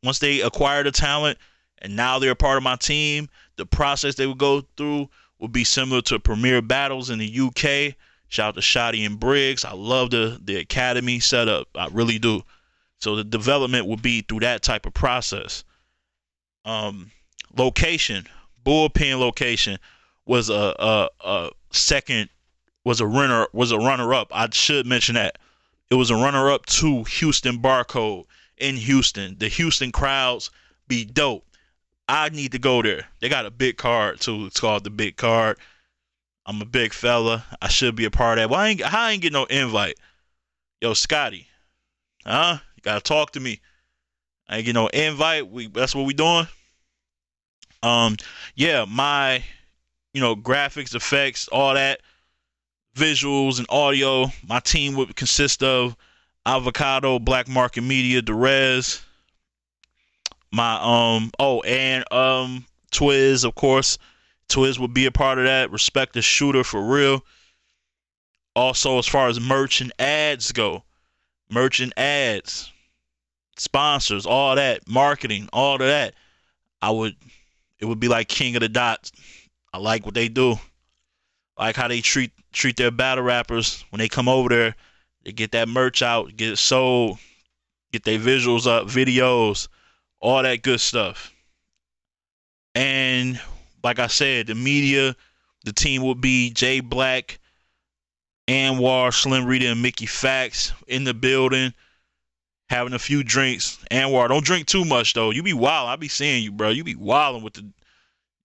once 0.03 0.19
they 0.19 0.41
acquire 0.41 0.83
the 0.83 0.93
talent 0.93 1.39
and 1.79 1.97
now 1.97 2.19
they're 2.19 2.33
a 2.33 2.37
part 2.37 2.57
of 2.57 2.63
my 2.63 2.77
team, 2.77 3.29
the 3.57 3.67
process 3.67 4.15
they 4.15 4.27
would 4.27 4.39
go 4.39 4.63
through 4.77 5.09
will 5.39 5.49
be 5.49 5.65
similar 5.65 6.03
to 6.03 6.19
premier 6.19 6.63
battles 6.63 7.11
in 7.11 7.19
the 7.19 7.41
UK. 7.41 7.97
Shout 8.29 8.49
out 8.49 8.55
to 8.57 8.61
Shotty 8.61 9.07
and 9.07 9.21
Briggs. 9.21 9.65
I 9.65 9.73
love 9.73 10.11
the 10.11 10.41
the 10.43 10.57
academy 10.57 11.21
setup. 11.21 11.69
I 11.75 11.89
really 11.89 12.19
do. 12.19 12.43
So 12.99 13.17
the 13.17 13.25
development 13.25 13.87
will 13.87 13.97
be 13.97 14.23
through 14.23 14.41
that 14.41 14.63
type 14.63 14.87
of 14.87 14.95
process. 14.95 15.65
Um, 16.65 17.11
location, 17.57 18.27
bullpen 18.65 19.19
location 19.19 19.79
was 20.25 20.49
a, 20.49 20.75
a, 20.79 21.09
a 21.21 21.51
second 21.71 22.31
was 22.85 23.01
a 23.01 23.07
runner 23.07 23.47
was 23.53 23.73
a 23.73 23.79
runner 23.79 24.15
up. 24.15 24.29
I 24.33 24.49
should 24.51 24.87
mention 24.87 25.15
that 25.17 25.39
it 25.91 25.95
was 25.95 26.11
a 26.11 26.15
runner 26.15 26.51
up 26.51 26.67
to 26.67 27.05
Houston 27.05 27.59
Barcode 27.61 28.25
in 28.59 28.77
Houston. 28.77 29.37
The 29.39 29.49
Houston 29.49 29.93
crowds 29.93 30.51
be 30.89 31.05
dope. 31.05 31.47
I 32.09 32.29
need 32.29 32.53
to 32.53 32.59
go 32.59 32.83
there. 32.83 33.07
They 33.21 33.29
got 33.29 33.47
a 33.47 33.51
big 33.51 33.77
card 33.77 34.21
too. 34.21 34.47
It's 34.47 34.61
called 34.61 34.85
the 34.85 34.91
Big 34.91 35.17
Card. 35.17 35.59
I'm 36.47 36.61
a 36.61 36.67
big 36.67 36.93
fella. 36.93 37.45
I 37.61 37.69
should 37.69 37.97
be 37.97 38.05
a 38.05 38.11
part 38.11 38.39
of 38.39 38.43
that. 38.43 38.51
Why 38.51 38.69
ain't 38.69 38.83
how 38.83 39.05
I 39.05 39.13
ain't 39.13 39.23
get 39.23 39.33
no 39.33 39.45
invite? 39.45 39.99
Yo, 40.81 40.93
Scotty. 40.95 41.47
Huh? 42.27 42.59
You 42.77 42.83
gotta 42.83 43.01
talk 43.01 43.33
to 43.33 43.41
me. 43.41 43.61
I 44.49 44.59
ain't 44.59 44.67
get 44.67 44.75
no 44.75 44.89
invite. 44.89 45.49
We 45.49 45.69
that's 45.69 45.95
what 45.95 46.07
we 46.07 46.15
doing. 46.15 46.47
Um, 47.83 48.17
yeah, 48.55 48.85
my 48.87 49.43
you 50.13 50.21
know 50.21 50.37
graphics, 50.37 50.95
effects, 50.95 51.49
all 51.49 51.75
that, 51.75 52.01
visuals 52.95 53.59
and 53.59 53.67
audio. 53.71 54.27
My 54.47 54.61
team 54.61 54.95
would 54.97 55.17
consist 55.17 55.63
of 55.63 55.97
Avocado, 56.47 57.19
Black 57.19 57.49
Market 57.49 57.83
Media, 57.83 58.21
Derez. 58.21 59.03
My 60.53 60.79
um 60.81 61.31
oh 61.39 61.63
and 61.63 62.05
um 62.13 62.67
Twiz, 62.93 63.45
of 63.45 63.55
course. 63.55 63.99
Twiz 64.49 64.79
would 64.79 64.95
be 64.95 65.07
a 65.07 65.11
part 65.11 65.39
of 65.39 65.45
that. 65.45 65.71
Respect 65.71 66.15
the 66.15 66.23
shooter 66.23 66.65
for 66.65 66.83
real. 66.83 67.25
Also, 68.55 68.99
as 68.99 69.07
far 69.07 69.29
as 69.29 69.41
merch 69.41 69.81
and 69.81 69.93
ads 69.99 70.53
go, 70.53 70.85
merch 71.51 71.81
and 71.81 71.93
ads 71.99 72.71
sponsors, 73.57 74.27
all 74.27 74.57
that, 74.57 74.89
marketing, 74.89 75.49
all 75.53 75.75
of 75.75 75.81
that, 75.81 76.15
I 76.83 76.91
would 76.91 77.17
it 77.79 77.87
would 77.87 78.01
be 78.01 78.09
like 78.09 78.29
King 78.29 78.57
of 78.57 78.61
the 78.61 78.69
Dots. 78.69 79.13
I 79.73 79.79
like 79.79 80.05
what 80.05 80.15
they 80.15 80.29
do. 80.29 80.57
Like 81.59 81.77
how 81.77 81.89
they 81.89 82.01
treat 82.01 82.33
treat 82.53 82.77
their 82.77 82.91
battle 82.91 83.25
rappers 83.25 83.85
when 83.91 83.99
they 83.99 84.09
come 84.09 84.29
over 84.29 84.49
there. 84.49 84.77
They 85.25 85.33
get 85.33 85.53
that 85.53 85.69
merch 85.69 86.03
out, 86.03 86.37
get 86.37 86.53
it 86.53 86.59
sold, 86.59 87.19
get 87.93 88.05
their 88.05 88.19
visuals 88.19 88.67
up, 88.67 88.87
videos, 88.87 89.69
all 90.21 90.43
that 90.43 90.63
good 90.63 90.81
stuff. 90.81 91.33
And 92.75 93.41
like 93.85 93.99
I 93.99 94.07
said, 94.09 94.47
the 94.49 94.55
media, 94.55 95.15
the 95.65 95.73
team 95.73 96.03
will 96.03 96.15
be 96.15 96.51
Jay 96.51 96.81
Black, 96.81 97.39
Anwar, 98.49 99.13
Slim 99.13 99.45
Reader, 99.45 99.69
and 99.69 99.83
Mickey 99.83 100.07
Factz 100.07 100.73
in 100.89 101.05
the 101.05 101.15
building 101.15 101.73
having 102.69 102.95
a 102.95 102.99
few 102.99 103.23
drinks. 103.23 103.79
Anwar, 103.91 104.29
don't 104.29 104.45
drink 104.45 104.67
too 104.67 104.85
much 104.85 105.13
though. 105.13 105.31
You 105.31 105.43
be 105.43 105.53
wild. 105.53 105.89
I 105.89 105.97
be 105.97 106.09
seeing 106.09 106.43
you, 106.43 106.51
bro. 106.51 106.71
You 106.71 106.83
be 106.83 106.95
wilding 106.95 107.43
with 107.43 107.55
the 107.55 107.71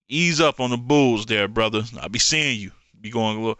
ease 0.08 0.40
up 0.40 0.60
on 0.60 0.70
the 0.70 0.76
bulls 0.76 1.26
there, 1.26 1.48
brother. 1.48 1.82
I 2.00 2.08
be 2.08 2.18
seeing 2.18 2.60
you. 2.60 2.72
Be 3.00 3.10
going 3.10 3.38
a 3.38 3.40
little 3.40 3.58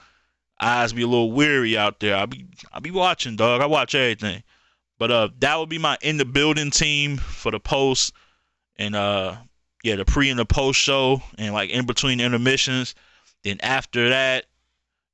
eyes 0.61 0.93
be 0.93 1.03
a 1.03 1.07
little 1.07 1.33
weary 1.33 1.77
out 1.77 2.01
there. 2.01 2.17
I 2.17 2.27
be 2.27 2.47
I 2.73 2.81
be 2.81 2.91
watching, 2.91 3.37
dog. 3.37 3.63
I 3.63 3.67
watch 3.67 3.95
everything. 3.95 4.43
But 4.99 5.11
uh 5.11 5.29
that 5.39 5.59
would 5.59 5.71
be 5.71 5.79
my 5.79 5.97
in 6.03 6.19
the 6.19 6.27
building 6.27 6.71
team 6.71 7.17
for 7.17 7.51
the 7.51 7.61
post 7.61 8.13
and 8.77 8.95
uh 8.95 9.37
yeah, 9.83 9.97
the 9.97 10.05
pre 10.05 10.31
and 10.31 10.39
the 10.39 10.45
post 10.45 10.79
show 10.79 11.23
and 11.39 11.55
like 11.55 11.71
in 11.71 11.87
between 11.87 12.21
intermissions. 12.21 12.95
Then 13.45 13.59
after 13.63 14.11
that, 14.11 14.47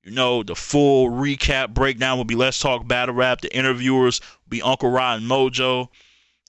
you 0.02 0.12
know, 0.12 0.42
the 0.42 0.54
full 0.54 1.10
recap 1.10 1.74
breakdown 1.74 2.16
will 2.16 2.24
be 2.24 2.34
Let's 2.34 2.58
Talk 2.58 2.86
Battle 2.86 3.14
Rap. 3.14 3.40
The 3.40 3.54
interviewers 3.54 4.20
will 4.20 4.50
be 4.50 4.62
Uncle 4.62 4.90
Rod 4.90 5.20
and 5.20 5.30
Mojo. 5.30 5.88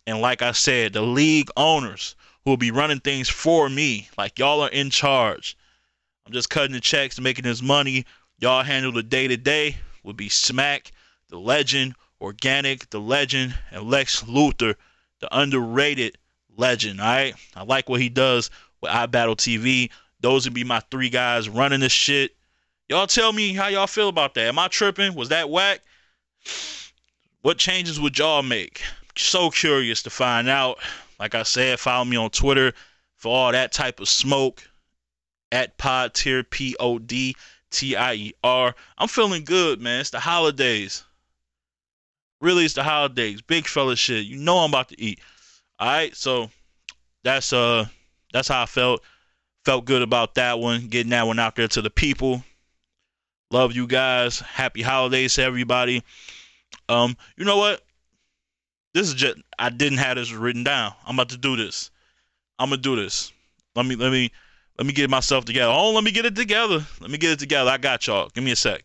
And 0.05 0.21
like 0.21 0.41
I 0.41 0.51
said, 0.51 0.93
the 0.93 1.01
league 1.01 1.49
owners 1.57 2.15
who 2.43 2.51
will 2.51 2.57
be 2.57 2.71
running 2.71 2.99
things 2.99 3.29
for 3.29 3.69
me. 3.69 4.09
Like 4.17 4.39
y'all 4.39 4.61
are 4.61 4.69
in 4.69 4.89
charge. 4.89 5.57
I'm 6.25 6.33
just 6.33 6.49
cutting 6.49 6.73
the 6.73 6.79
checks, 6.79 7.19
making 7.19 7.43
this 7.43 7.61
money. 7.61 8.05
Y'all 8.39 8.63
handle 8.63 8.91
the 8.91 9.03
day 9.03 9.27
to 9.27 9.37
day. 9.37 9.77
will 10.03 10.13
be 10.13 10.29
Smack, 10.29 10.91
the 11.29 11.39
legend, 11.39 11.95
Organik, 12.21 12.89
the 12.89 12.99
legend, 12.99 13.55
and 13.71 13.89
Lex 13.89 14.23
Luthor, 14.23 14.75
the 15.19 15.37
underrated 15.37 16.17
legend. 16.57 16.99
All 16.99 17.07
right, 17.07 17.33
I 17.55 17.63
like 17.63 17.87
what 17.87 18.01
he 18.01 18.09
does 18.09 18.49
with 18.81 18.91
iBattle 18.91 19.37
TV. 19.37 19.89
Those 20.19 20.45
would 20.45 20.53
be 20.53 20.63
my 20.63 20.81
three 20.91 21.09
guys 21.09 21.47
running 21.47 21.79
this 21.79 21.91
shit. 21.91 22.35
Y'all 22.89 23.07
tell 23.07 23.33
me 23.33 23.53
how 23.53 23.67
y'all 23.67 23.87
feel 23.87 24.09
about 24.09 24.33
that. 24.35 24.47
Am 24.47 24.59
I 24.59 24.67
tripping? 24.67 25.13
Was 25.13 25.29
that 25.29 25.49
whack? 25.49 25.81
What 27.41 27.57
changes 27.57 27.99
would 27.99 28.17
y'all 28.17 28.43
make? 28.43 28.81
So 29.15 29.49
curious 29.49 30.03
to 30.03 30.09
find 30.09 30.47
out. 30.49 30.79
Like 31.19 31.35
I 31.35 31.43
said, 31.43 31.79
follow 31.79 32.05
me 32.05 32.17
on 32.17 32.29
Twitter 32.29 32.73
for 33.15 33.35
all 33.35 33.51
that 33.51 33.71
type 33.71 33.99
of 33.99 34.07
smoke 34.07 34.63
at 35.51 35.77
Podtier, 35.77 36.47
P 36.49 36.75
O 36.79 36.99
D 36.99 37.35
T 37.71 37.95
I 37.95 38.13
E 38.13 38.33
R. 38.43 38.75
I'm 38.97 39.07
feeling 39.07 39.43
good, 39.43 39.81
man. 39.81 40.01
It's 40.01 40.11
the 40.11 40.19
holidays. 40.19 41.03
Really, 42.39 42.65
it's 42.65 42.75
the 42.75 42.83
holidays. 42.83 43.41
Big 43.41 43.67
fella 43.67 43.95
shit. 43.95 44.25
You 44.25 44.37
know 44.37 44.59
I'm 44.59 44.69
about 44.69 44.89
to 44.89 45.01
eat. 45.01 45.19
All 45.79 45.87
right, 45.87 46.15
so 46.15 46.49
that's 47.23 47.53
uh 47.53 47.85
that's 48.33 48.47
how 48.47 48.63
I 48.63 48.65
felt. 48.65 49.03
Felt 49.65 49.83
good 49.83 50.01
about 50.01 50.35
that 50.35 50.59
one. 50.59 50.87
Getting 50.87 51.09
that 51.09 51.27
one 51.27 51.39
out 51.39 51.57
there 51.57 51.67
to 51.67 51.81
the 51.81 51.89
people. 51.89 52.41
Love 53.51 53.75
you 53.75 53.85
guys. 53.85 54.39
Happy 54.39 54.81
holidays 54.81 55.33
to 55.33 55.43
everybody. 55.43 56.03
Um, 56.87 57.17
you 57.35 57.43
know 57.43 57.57
what? 57.57 57.83
This 58.93 59.09
is 59.09 59.13
just 59.13 59.37
I 59.59 59.69
didn't 59.69 59.97
have 59.97 60.15
this 60.15 60.31
written 60.31 60.63
down. 60.63 60.93
I'm 61.05 61.15
about 61.15 61.29
to 61.29 61.37
do 61.37 61.57
this. 61.57 61.91
I'm 62.57 62.69
gonna 62.69 62.81
do 62.81 62.95
this. 62.95 63.31
Let 63.75 63.85
me 63.85 63.95
let 63.95 64.11
me 64.11 64.31
let 64.77 64.87
me 64.87 64.93
get 64.93 65.09
myself 65.09 65.45
together. 65.45 65.71
Oh, 65.71 65.91
let 65.91 66.03
me 66.03 66.11
get 66.11 66.25
it 66.25 66.35
together. 66.35 66.85
Let 67.01 67.11
me 67.11 67.17
get 67.17 67.31
it 67.31 67.39
together. 67.39 67.69
I 67.69 67.77
got 67.77 68.07
y'all. 68.07 68.29
Give 68.29 68.43
me 68.43 68.51
a 68.51 68.55
sec. 68.55 68.83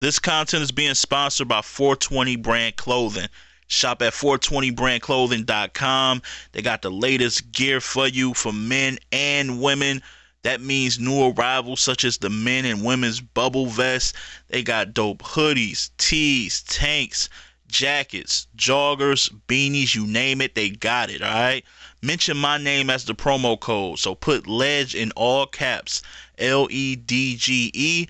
This 0.00 0.18
content 0.18 0.62
is 0.62 0.72
being 0.72 0.94
sponsored 0.94 1.48
by 1.48 1.62
420 1.62 2.36
Brand 2.36 2.76
Clothing. 2.76 3.28
Shop 3.68 4.02
at 4.02 4.14
420brandclothing.com. 4.14 6.22
They 6.52 6.62
got 6.62 6.82
the 6.82 6.90
latest 6.90 7.52
gear 7.52 7.80
for 7.80 8.08
you 8.08 8.34
for 8.34 8.52
men 8.52 8.98
and 9.12 9.60
women. 9.60 10.02
That 10.42 10.60
means 10.60 10.98
new 10.98 11.30
arrivals 11.30 11.80
such 11.80 12.04
as 12.04 12.18
the 12.18 12.30
men 12.30 12.64
and 12.64 12.84
women's 12.84 13.20
bubble 13.20 13.66
vests. 13.66 14.12
They 14.48 14.62
got 14.62 14.94
dope 14.94 15.22
hoodies, 15.22 15.90
tees, 15.98 16.62
tanks, 16.62 17.28
jackets, 17.66 18.46
joggers, 18.56 19.30
beanies, 19.46 19.94
you 19.94 20.06
name 20.06 20.40
it, 20.40 20.54
they 20.54 20.70
got 20.70 21.10
it, 21.10 21.22
all 21.22 21.32
right? 21.32 21.64
Mention 22.00 22.36
my 22.36 22.56
name 22.56 22.88
as 22.88 23.04
the 23.04 23.14
promo 23.14 23.60
code. 23.60 23.98
So 23.98 24.14
put 24.14 24.46
LEDGE 24.46 24.94
in 24.94 25.10
all 25.12 25.46
caps, 25.46 26.02
L 26.38 26.68
E 26.70 26.96
D 26.96 27.36
G 27.36 27.70
E, 27.74 28.06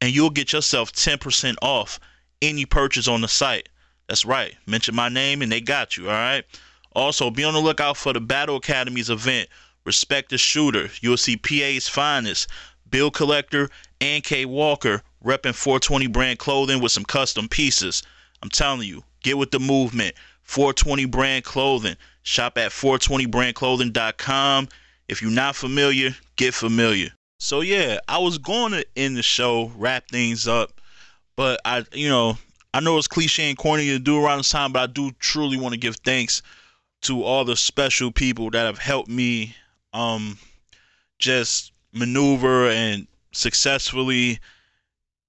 and 0.00 0.12
you'll 0.12 0.30
get 0.30 0.52
yourself 0.52 0.92
10% 0.92 1.56
off 1.62 2.00
any 2.42 2.66
purchase 2.66 3.06
on 3.06 3.20
the 3.20 3.28
site. 3.28 3.68
That's 4.08 4.24
right. 4.24 4.54
Mention 4.66 4.94
my 4.94 5.08
name 5.08 5.42
and 5.42 5.50
they 5.50 5.60
got 5.60 5.96
you, 5.96 6.08
all 6.08 6.14
right? 6.14 6.44
Also, 6.92 7.30
be 7.30 7.44
on 7.44 7.54
the 7.54 7.60
lookout 7.60 7.96
for 7.96 8.12
the 8.12 8.20
Battle 8.20 8.56
Academies 8.56 9.10
event. 9.10 9.48
Respect 9.84 10.30
the 10.30 10.38
shooter. 10.38 10.90
You'll 11.00 11.16
see 11.16 11.36
PA's 11.36 11.88
finest, 11.88 12.48
Bill 12.90 13.10
Collector 13.10 13.68
and 14.00 14.22
K 14.22 14.44
Walker 14.44 15.02
repping 15.24 15.54
420 15.54 16.06
brand 16.06 16.38
clothing 16.38 16.80
with 16.80 16.92
some 16.92 17.04
custom 17.04 17.48
pieces. 17.48 18.02
I'm 18.42 18.50
telling 18.50 18.86
you, 18.86 19.02
get 19.22 19.38
with 19.38 19.50
the 19.50 19.60
movement. 19.60 20.14
420 20.44 21.06
brand 21.06 21.44
clothing. 21.44 21.96
Shop 22.22 22.56
at 22.58 22.70
420brandclothing.com. 22.70 24.68
If 25.08 25.22
you're 25.22 25.30
not 25.30 25.56
familiar, 25.56 26.14
get 26.36 26.54
familiar. 26.54 27.10
So 27.38 27.60
yeah, 27.60 27.98
I 28.08 28.18
was 28.18 28.38
going 28.38 28.72
to 28.72 28.86
end 28.96 29.16
the 29.16 29.22
show, 29.22 29.72
wrap 29.76 30.08
things 30.08 30.48
up, 30.48 30.80
but 31.36 31.60
I, 31.64 31.84
you 31.92 32.08
know, 32.08 32.38
I 32.76 32.80
know 32.80 32.98
it's 32.98 33.08
cliche 33.08 33.48
and 33.48 33.56
corny 33.56 33.86
to 33.86 33.98
do 33.98 34.22
around 34.22 34.38
this 34.38 34.50
time, 34.50 34.70
but 34.70 34.82
I 34.82 34.86
do 34.86 35.10
truly 35.18 35.56
want 35.56 35.72
to 35.72 35.80
give 35.80 35.96
thanks 35.96 36.42
to 37.02 37.22
all 37.22 37.44
the 37.44 37.56
special 37.56 38.10
people 38.12 38.50
that 38.50 38.66
have 38.66 38.78
helped 38.78 39.08
me 39.08 39.56
um 39.94 40.38
just 41.18 41.72
maneuver 41.92 42.68
and 42.68 43.06
successfully 43.32 44.40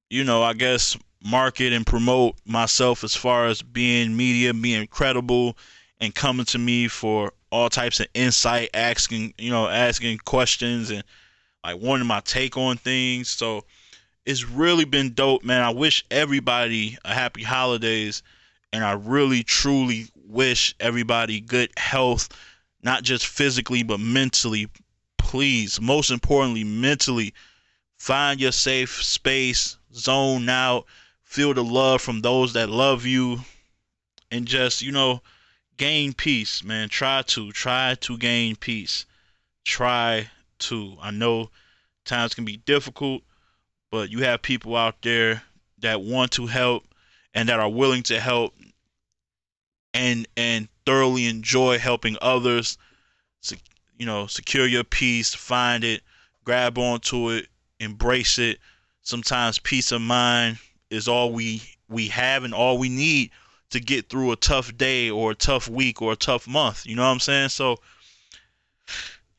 you 0.09 0.23
know, 0.23 0.43
I 0.43 0.53
guess 0.53 0.97
market 1.23 1.71
and 1.73 1.85
promote 1.85 2.35
myself 2.45 3.03
as 3.03 3.15
far 3.15 3.47
as 3.47 3.61
being 3.61 4.15
media, 4.15 4.53
being 4.53 4.87
credible 4.87 5.57
and 5.99 6.13
coming 6.13 6.45
to 6.47 6.57
me 6.57 6.87
for 6.87 7.33
all 7.49 7.69
types 7.69 7.99
of 7.99 8.07
insight, 8.13 8.69
asking, 8.73 9.33
you 9.37 9.51
know, 9.51 9.67
asking 9.67 10.19
questions 10.19 10.91
and 10.91 11.03
like 11.63 11.81
wanting 11.81 12.07
my 12.07 12.19
take 12.21 12.57
on 12.57 12.77
things. 12.77 13.29
So 13.29 13.63
it's 14.27 14.45
really 14.45 14.83
been 14.83 15.13
dope, 15.13 15.45
man. 15.45 15.61
I 15.61 15.69
wish 15.69 16.03
everybody 16.11 16.97
a 17.05 17.13
happy 17.13 17.43
holidays 17.43 18.21
and 18.73 18.83
I 18.83 18.91
really 18.91 19.41
truly 19.41 20.07
wish 20.15 20.75
everybody 20.81 21.39
good 21.39 21.71
health, 21.77 22.27
not 22.83 23.03
just 23.03 23.25
physically 23.25 23.83
but 23.83 24.01
mentally. 24.01 24.67
Please, 25.17 25.79
most 25.79 26.11
importantly, 26.11 26.65
mentally, 26.65 27.33
find 27.97 28.41
your 28.41 28.51
safe 28.51 29.01
space, 29.01 29.77
zone 29.93 30.49
out, 30.49 30.87
feel 31.23 31.53
the 31.53 31.63
love 31.63 32.01
from 32.01 32.19
those 32.19 32.51
that 32.51 32.69
love 32.69 33.05
you, 33.05 33.39
and 34.29 34.45
just, 34.45 34.81
you 34.81 34.91
know, 34.91 35.21
gain 35.77 36.11
peace, 36.11 36.65
man. 36.65 36.89
Try 36.89 37.21
to, 37.27 37.53
try 37.53 37.95
to 38.01 38.17
gain 38.17 38.57
peace. 38.57 39.05
Try 39.63 40.29
to. 40.59 40.97
I 41.01 41.11
know 41.11 41.49
times 42.03 42.33
can 42.33 42.43
be 42.43 42.57
difficult, 42.57 43.21
but 43.97 44.09
you 44.11 44.23
have 44.23 44.41
people 44.41 44.75
out 44.75 45.01
there 45.01 45.41
that 45.79 46.01
want 46.01 46.31
to 46.31 46.47
help 46.47 46.85
and 47.33 47.49
that 47.49 47.59
are 47.59 47.69
willing 47.69 48.03
to 48.03 48.19
help 48.19 48.53
and 49.93 50.27
and 50.35 50.67
thoroughly 50.85 51.25
enjoy 51.25 51.77
helping 51.77 52.17
others 52.21 52.77
you 53.97 54.05
know 54.05 54.27
secure 54.27 54.67
your 54.67 54.83
peace 54.83 55.33
find 55.33 55.83
it 55.83 56.01
grab 56.43 56.77
onto 56.77 57.31
it 57.31 57.47
embrace 57.79 58.37
it. 58.37 58.59
Sometimes 59.01 59.59
peace 59.59 59.91
of 59.91 60.01
mind 60.01 60.57
is 60.89 61.07
all 61.07 61.31
we 61.31 61.61
we 61.89 62.07
have 62.09 62.43
and 62.43 62.53
all 62.53 62.77
we 62.77 62.89
need 62.89 63.31
to 63.69 63.79
get 63.79 64.09
through 64.09 64.31
a 64.31 64.35
tough 64.35 64.75
day 64.77 65.09
or 65.09 65.31
a 65.31 65.35
tough 65.35 65.67
week 65.67 66.01
or 66.01 66.11
a 66.13 66.17
tough 66.17 66.47
month. 66.47 66.85
You 66.85 66.95
know 66.95 67.03
what 67.03 67.11
i'm 67.11 67.19
saying? 67.19 67.49
So 67.49 67.77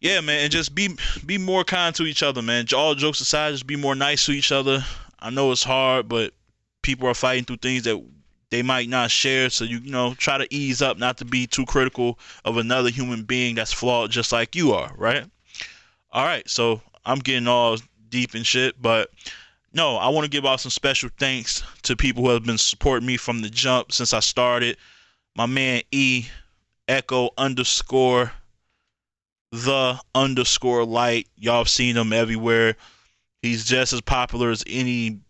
yeah, 0.00 0.20
man, 0.20 0.42
and 0.42 0.52
just 0.52 0.74
be 0.74 0.90
be 1.26 1.38
more 1.38 1.64
kind 1.64 1.94
to 1.96 2.04
each 2.04 2.22
other, 2.22 2.42
man. 2.42 2.66
All 2.74 2.94
jokes 2.94 3.20
aside, 3.20 3.52
just 3.52 3.66
be 3.66 3.76
more 3.76 3.94
nice 3.94 4.24
to 4.26 4.32
each 4.32 4.52
other. 4.52 4.84
I 5.18 5.30
know 5.30 5.50
it's 5.50 5.64
hard, 5.64 6.08
but 6.08 6.32
people 6.82 7.08
are 7.08 7.14
fighting 7.14 7.44
through 7.44 7.56
things 7.56 7.82
that 7.84 8.02
they 8.50 8.62
might 8.62 8.88
not 8.88 9.10
share. 9.10 9.50
So 9.50 9.64
you 9.64 9.78
you 9.78 9.90
know 9.90 10.14
try 10.14 10.38
to 10.38 10.46
ease 10.54 10.82
up, 10.82 10.98
not 10.98 11.18
to 11.18 11.24
be 11.24 11.46
too 11.46 11.66
critical 11.66 12.18
of 12.44 12.56
another 12.56 12.90
human 12.90 13.24
being 13.24 13.56
that's 13.56 13.72
flawed 13.72 14.10
just 14.10 14.32
like 14.32 14.54
you 14.54 14.72
are, 14.72 14.92
right? 14.96 15.24
All 16.12 16.24
right, 16.24 16.48
so 16.48 16.80
I'm 17.04 17.18
getting 17.18 17.48
all 17.48 17.76
deep 18.08 18.34
and 18.34 18.46
shit, 18.46 18.80
but 18.80 19.10
no, 19.72 19.96
I 19.96 20.08
want 20.08 20.24
to 20.24 20.30
give 20.30 20.46
out 20.46 20.60
some 20.60 20.70
special 20.70 21.10
thanks 21.18 21.62
to 21.82 21.96
people 21.96 22.24
who 22.24 22.30
have 22.30 22.44
been 22.44 22.56
supporting 22.56 23.06
me 23.06 23.16
from 23.16 23.42
the 23.42 23.50
jump 23.50 23.92
since 23.92 24.14
I 24.14 24.20
started. 24.20 24.76
My 25.36 25.46
man 25.46 25.82
E 25.90 26.26
Echo 26.88 27.30
underscore 27.36 28.32
the 29.50 29.98
underscore 30.14 30.84
light. 30.84 31.28
Y'all 31.36 31.58
have 31.58 31.68
seen 31.68 31.96
him 31.96 32.12
everywhere. 32.12 32.76
He's 33.42 33.64
just 33.64 33.92
as 33.92 34.00
popular 34.00 34.50
as 34.50 34.64
any 34.66 35.20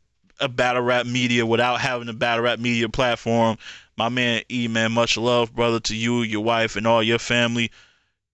a 0.40 0.48
battle 0.48 0.82
rap 0.82 1.06
media 1.06 1.44
without 1.44 1.80
having 1.80 2.08
a 2.08 2.12
battle 2.12 2.44
rap 2.44 2.58
media 2.58 2.88
platform. 2.88 3.58
My 3.96 4.08
man 4.08 4.42
E 4.50 4.68
man, 4.68 4.92
much 4.92 5.16
love, 5.16 5.54
brother, 5.54 5.80
to 5.80 5.96
you, 5.96 6.22
your 6.22 6.44
wife, 6.44 6.76
and 6.76 6.86
all 6.86 7.02
your 7.02 7.18
family. 7.18 7.70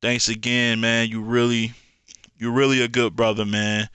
Thanks 0.02 0.28
again, 0.28 0.80
man. 0.80 1.08
You 1.08 1.22
really 1.22 1.72
you're 2.36 2.52
really 2.52 2.82
a 2.82 2.88
good 2.88 3.16
brother, 3.16 3.44
man. 3.44 3.88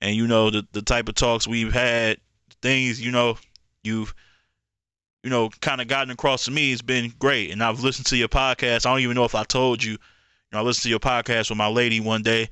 And 0.00 0.16
you 0.16 0.26
know 0.26 0.50
the 0.50 0.66
the 0.72 0.82
type 0.82 1.08
of 1.08 1.14
talks 1.14 1.46
we've 1.46 1.72
had, 1.72 2.18
things, 2.60 3.00
you 3.00 3.12
know, 3.12 3.38
you've 3.82 4.14
you 5.22 5.30
know, 5.30 5.48
kind 5.62 5.80
of 5.80 5.88
gotten 5.88 6.10
across 6.10 6.44
to 6.44 6.50
me 6.50 6.70
has 6.70 6.82
been 6.82 7.10
great. 7.18 7.50
And 7.50 7.62
I've 7.62 7.80
listened 7.80 8.06
to 8.08 8.16
your 8.16 8.28
podcast. 8.28 8.84
I 8.84 8.90
don't 8.90 9.00
even 9.00 9.14
know 9.14 9.24
if 9.24 9.34
I 9.34 9.42
told 9.42 9.82
you 9.82 9.96
I 10.56 10.62
listened 10.62 10.84
to 10.84 10.88
your 10.90 11.00
podcast 11.00 11.48
with 11.48 11.58
my 11.58 11.66
lady 11.66 12.00
one 12.00 12.22
day, 12.22 12.48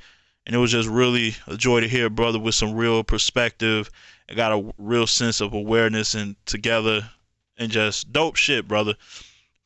and 0.46 0.54
it 0.54 0.58
was 0.58 0.72
just 0.72 0.88
really 0.88 1.36
a 1.46 1.56
joy 1.56 1.80
to 1.80 1.88
hear 1.88 2.10
brother 2.10 2.38
with 2.38 2.54
some 2.54 2.74
real 2.74 3.04
perspective. 3.04 3.90
I 4.28 4.34
got 4.34 4.52
a 4.52 4.74
real 4.78 5.06
sense 5.06 5.40
of 5.40 5.52
awareness 5.52 6.14
and 6.14 6.36
together, 6.46 7.08
and 7.58 7.70
just 7.70 8.12
dope 8.12 8.36
shit, 8.36 8.66
brother. 8.66 8.94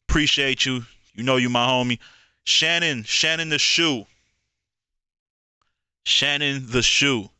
Appreciate 0.09 0.67
you. 0.67 0.85
You 1.15 1.23
know 1.23 1.37
you 1.37 1.49
my 1.49 1.67
homie. 1.67 1.99
Shannon, 2.45 3.05
Shannon 3.05 3.49
the 3.49 3.59
shoe. 3.59 4.07
Shannon 6.05 6.67
the 6.69 6.83
shoe. 6.83 7.31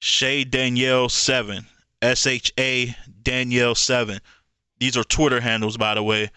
Shay 0.00 0.44
Danielle 0.44 1.08
seven. 1.08 1.66
S 2.00 2.26
H 2.26 2.52
A 2.58 2.96
Danielle 3.22 3.74
seven. 3.74 4.20
These 4.78 4.96
are 4.96 5.04
Twitter 5.04 5.40
handles, 5.40 5.76
by 5.76 5.94
the 5.94 6.02
way. 6.02 6.30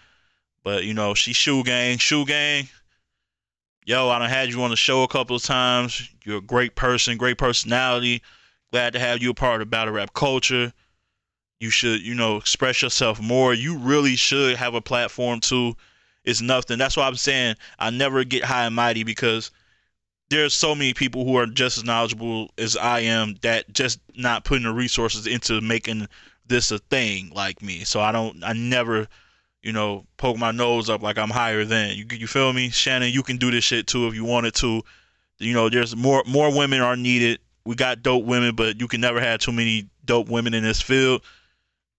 But 0.62 0.84
you 0.84 0.94
know, 0.94 1.14
she 1.14 1.32
shoe 1.32 1.64
gang, 1.64 1.98
shoe 1.98 2.26
gang 2.26 2.68
yo, 3.84 4.08
I 4.08 4.18
done 4.18 4.28
had 4.28 4.50
you 4.50 4.62
on 4.62 4.70
the 4.70 4.76
show 4.76 5.02
a 5.02 5.08
couple 5.08 5.36
of 5.36 5.42
times. 5.42 6.08
You're 6.24 6.38
a 6.38 6.42
great 6.42 6.74
person, 6.74 7.16
great 7.16 7.38
personality. 7.38 8.22
Glad 8.70 8.92
to 8.94 8.98
have 8.98 9.22
you 9.22 9.30
a 9.30 9.34
part 9.34 9.60
of 9.62 9.70
battle 9.70 9.94
rap 9.94 10.14
culture. 10.14 10.72
You 11.60 11.70
should, 11.70 12.02
you 12.02 12.14
know, 12.14 12.36
express 12.36 12.82
yourself 12.82 13.20
more. 13.20 13.54
You 13.54 13.76
really 13.78 14.16
should 14.16 14.56
have 14.56 14.74
a 14.74 14.80
platform 14.80 15.40
too. 15.40 15.76
It's 16.24 16.40
nothing. 16.40 16.78
That's 16.78 16.96
why 16.96 17.06
I'm 17.06 17.16
saying 17.16 17.56
I 17.78 17.90
never 17.90 18.24
get 18.24 18.44
high 18.44 18.64
and 18.64 18.74
mighty 18.74 19.04
because 19.04 19.50
there's 20.30 20.54
so 20.54 20.74
many 20.74 20.94
people 20.94 21.24
who 21.24 21.36
are 21.36 21.46
just 21.46 21.78
as 21.78 21.84
knowledgeable 21.84 22.50
as 22.56 22.76
I 22.76 23.00
am 23.00 23.34
that 23.42 23.72
just 23.72 24.00
not 24.16 24.44
putting 24.44 24.64
the 24.64 24.72
resources 24.72 25.26
into 25.26 25.60
making 25.60 26.08
this 26.46 26.70
a 26.70 26.78
thing 26.78 27.30
like 27.34 27.62
me. 27.62 27.84
So 27.84 28.00
I 28.00 28.12
don't 28.12 28.42
I 28.42 28.52
never 28.52 29.08
you 29.62 29.72
know, 29.72 30.04
poke 30.16 30.36
my 30.36 30.50
nose 30.50 30.90
up 30.90 31.02
like 31.02 31.18
I'm 31.18 31.30
higher 31.30 31.64
than. 31.64 31.96
You 31.96 32.04
you 32.10 32.26
feel 32.26 32.52
me? 32.52 32.70
Shannon, 32.70 33.12
you 33.12 33.22
can 33.22 33.36
do 33.36 33.50
this 33.50 33.64
shit 33.64 33.86
too 33.86 34.06
if 34.08 34.14
you 34.14 34.24
wanted 34.24 34.54
to. 34.56 34.82
You 35.38 35.54
know, 35.54 35.68
there's 35.68 35.96
more 35.96 36.22
more 36.26 36.56
women 36.56 36.80
are 36.80 36.96
needed. 36.96 37.40
We 37.64 37.76
got 37.76 38.02
dope 38.02 38.24
women, 38.24 38.56
but 38.56 38.80
you 38.80 38.88
can 38.88 39.00
never 39.00 39.20
have 39.20 39.38
too 39.40 39.52
many 39.52 39.88
dope 40.04 40.28
women 40.28 40.52
in 40.52 40.64
this 40.64 40.82
field. 40.82 41.22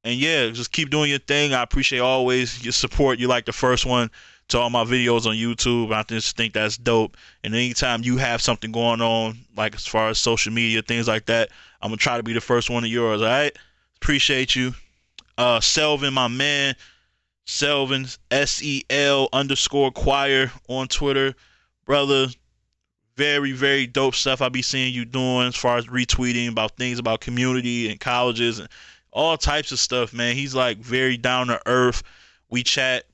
And 0.04 0.16
yeah, 0.16 0.50
just 0.50 0.74
keep 0.74 0.90
doing 0.90 1.10
your 1.10 1.20
thing. 1.20 1.54
I 1.54 1.64
appreciate 1.64 2.00
always 2.00 2.62
your 2.64 2.74
support. 2.74 3.20
You 3.20 3.30
like 3.30 3.46
the 3.46 3.54
first 3.54 3.86
one 3.86 4.12
to 4.50 4.60
all 4.60 4.70
my 4.70 4.84
videos 4.84 5.26
on 5.26 5.36
YouTube. 5.36 5.94
I 5.94 6.04
just 6.04 6.36
think 6.36 6.54
that's 6.54 6.78
dope. 6.78 7.16
And 7.46 7.56
anytime 7.56 8.04
you 8.04 8.18
have 8.18 8.42
something 8.42 8.74
going 8.74 9.00
on, 9.00 9.38
like 9.56 9.76
as 9.76 9.88
far 9.88 10.10
as 10.10 10.20
social 10.20 10.52
media, 10.52 10.82
things 10.82 11.08
like 11.08 11.28
that, 11.28 11.50
I'm 11.82 11.90
gonna 11.90 11.98
try 11.98 12.18
to 12.18 12.24
be 12.24 12.34
the 12.34 12.42
first 12.42 12.70
one 12.70 12.84
of 12.84 12.90
yours. 12.90 13.22
All 13.22 13.28
right? 13.28 13.58
Appreciate 13.96 14.54
you. 14.54 14.74
Uh 15.38 15.60
Selvin, 15.60 16.12
my 16.12 16.28
man. 16.28 16.76
Selvin, 17.46 18.18
S 18.32 18.62
E 18.64 18.84
L 18.90 19.30
underscore 19.34 19.92
choir 19.92 20.52
on 20.68 20.88
Twitter. 20.88 21.36
Brother, 21.86 22.28
very, 23.16 23.52
very 23.52 23.86
dope 23.86 24.16
stuff 24.16 24.42
I 24.42 24.50
be 24.50 24.62
seeing 24.62 24.94
you 24.94 25.06
doing 25.06 25.48
as 25.48 25.56
far 25.56 25.78
as 25.78 25.88
retweeting 25.88 26.50
about 26.50 26.78
things 26.78 27.00
about 27.00 27.22
community 27.22 27.90
and 27.90 28.00
colleges 28.00 28.60
and 28.60 28.70
all 29.12 29.38
types 29.38 29.72
of 29.72 29.80
stuff, 29.80 30.14
man. 30.14 30.36
He's 30.36 30.56
like 30.56 30.78
very 30.78 31.18
down 31.18 31.48
to 31.48 31.62
earth. 31.66 32.02
We 32.50 32.64
chat, 32.64 33.06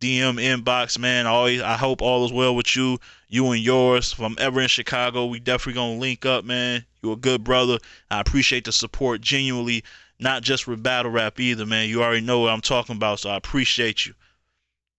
DM 0.00 0.40
inbox, 0.40 0.98
man. 0.98 1.26
I 1.26 1.30
always 1.30 1.60
I 1.62 1.76
hope 1.76 2.02
all 2.02 2.24
is 2.24 2.32
well 2.32 2.56
with 2.56 2.74
you, 2.76 2.98
you 3.28 3.50
and 3.50 3.62
yours. 3.62 4.12
If 4.12 4.20
I'm 4.20 4.36
ever 4.38 4.60
in 4.60 4.68
Chicago, 4.68 5.26
we 5.26 5.38
definitely 5.38 5.74
gonna 5.74 5.98
link 5.98 6.26
up, 6.26 6.44
man. 6.44 6.84
You're 7.02 7.14
a 7.14 7.16
good 7.16 7.44
brother. 7.44 7.78
I 8.10 8.20
appreciate 8.20 8.64
the 8.64 8.72
support 8.72 9.20
genuinely 9.20 9.84
not 10.18 10.42
just 10.42 10.66
with 10.66 10.82
battle 10.82 11.10
rap 11.10 11.38
either, 11.40 11.66
man. 11.66 11.88
You 11.88 12.02
already 12.02 12.24
know 12.24 12.40
what 12.40 12.52
I'm 12.52 12.60
talking 12.60 12.96
about, 12.96 13.20
so 13.20 13.30
I 13.30 13.36
appreciate 13.36 14.06
you. 14.06 14.14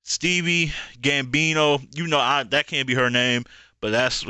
Stevie 0.04 0.72
Gambino, 1.02 1.86
you 1.96 2.08
know 2.08 2.20
I 2.20 2.44
that 2.44 2.68
can't 2.68 2.88
be 2.88 2.94
her 2.94 3.10
name, 3.10 3.44
but 3.82 3.92
that's 3.92 4.26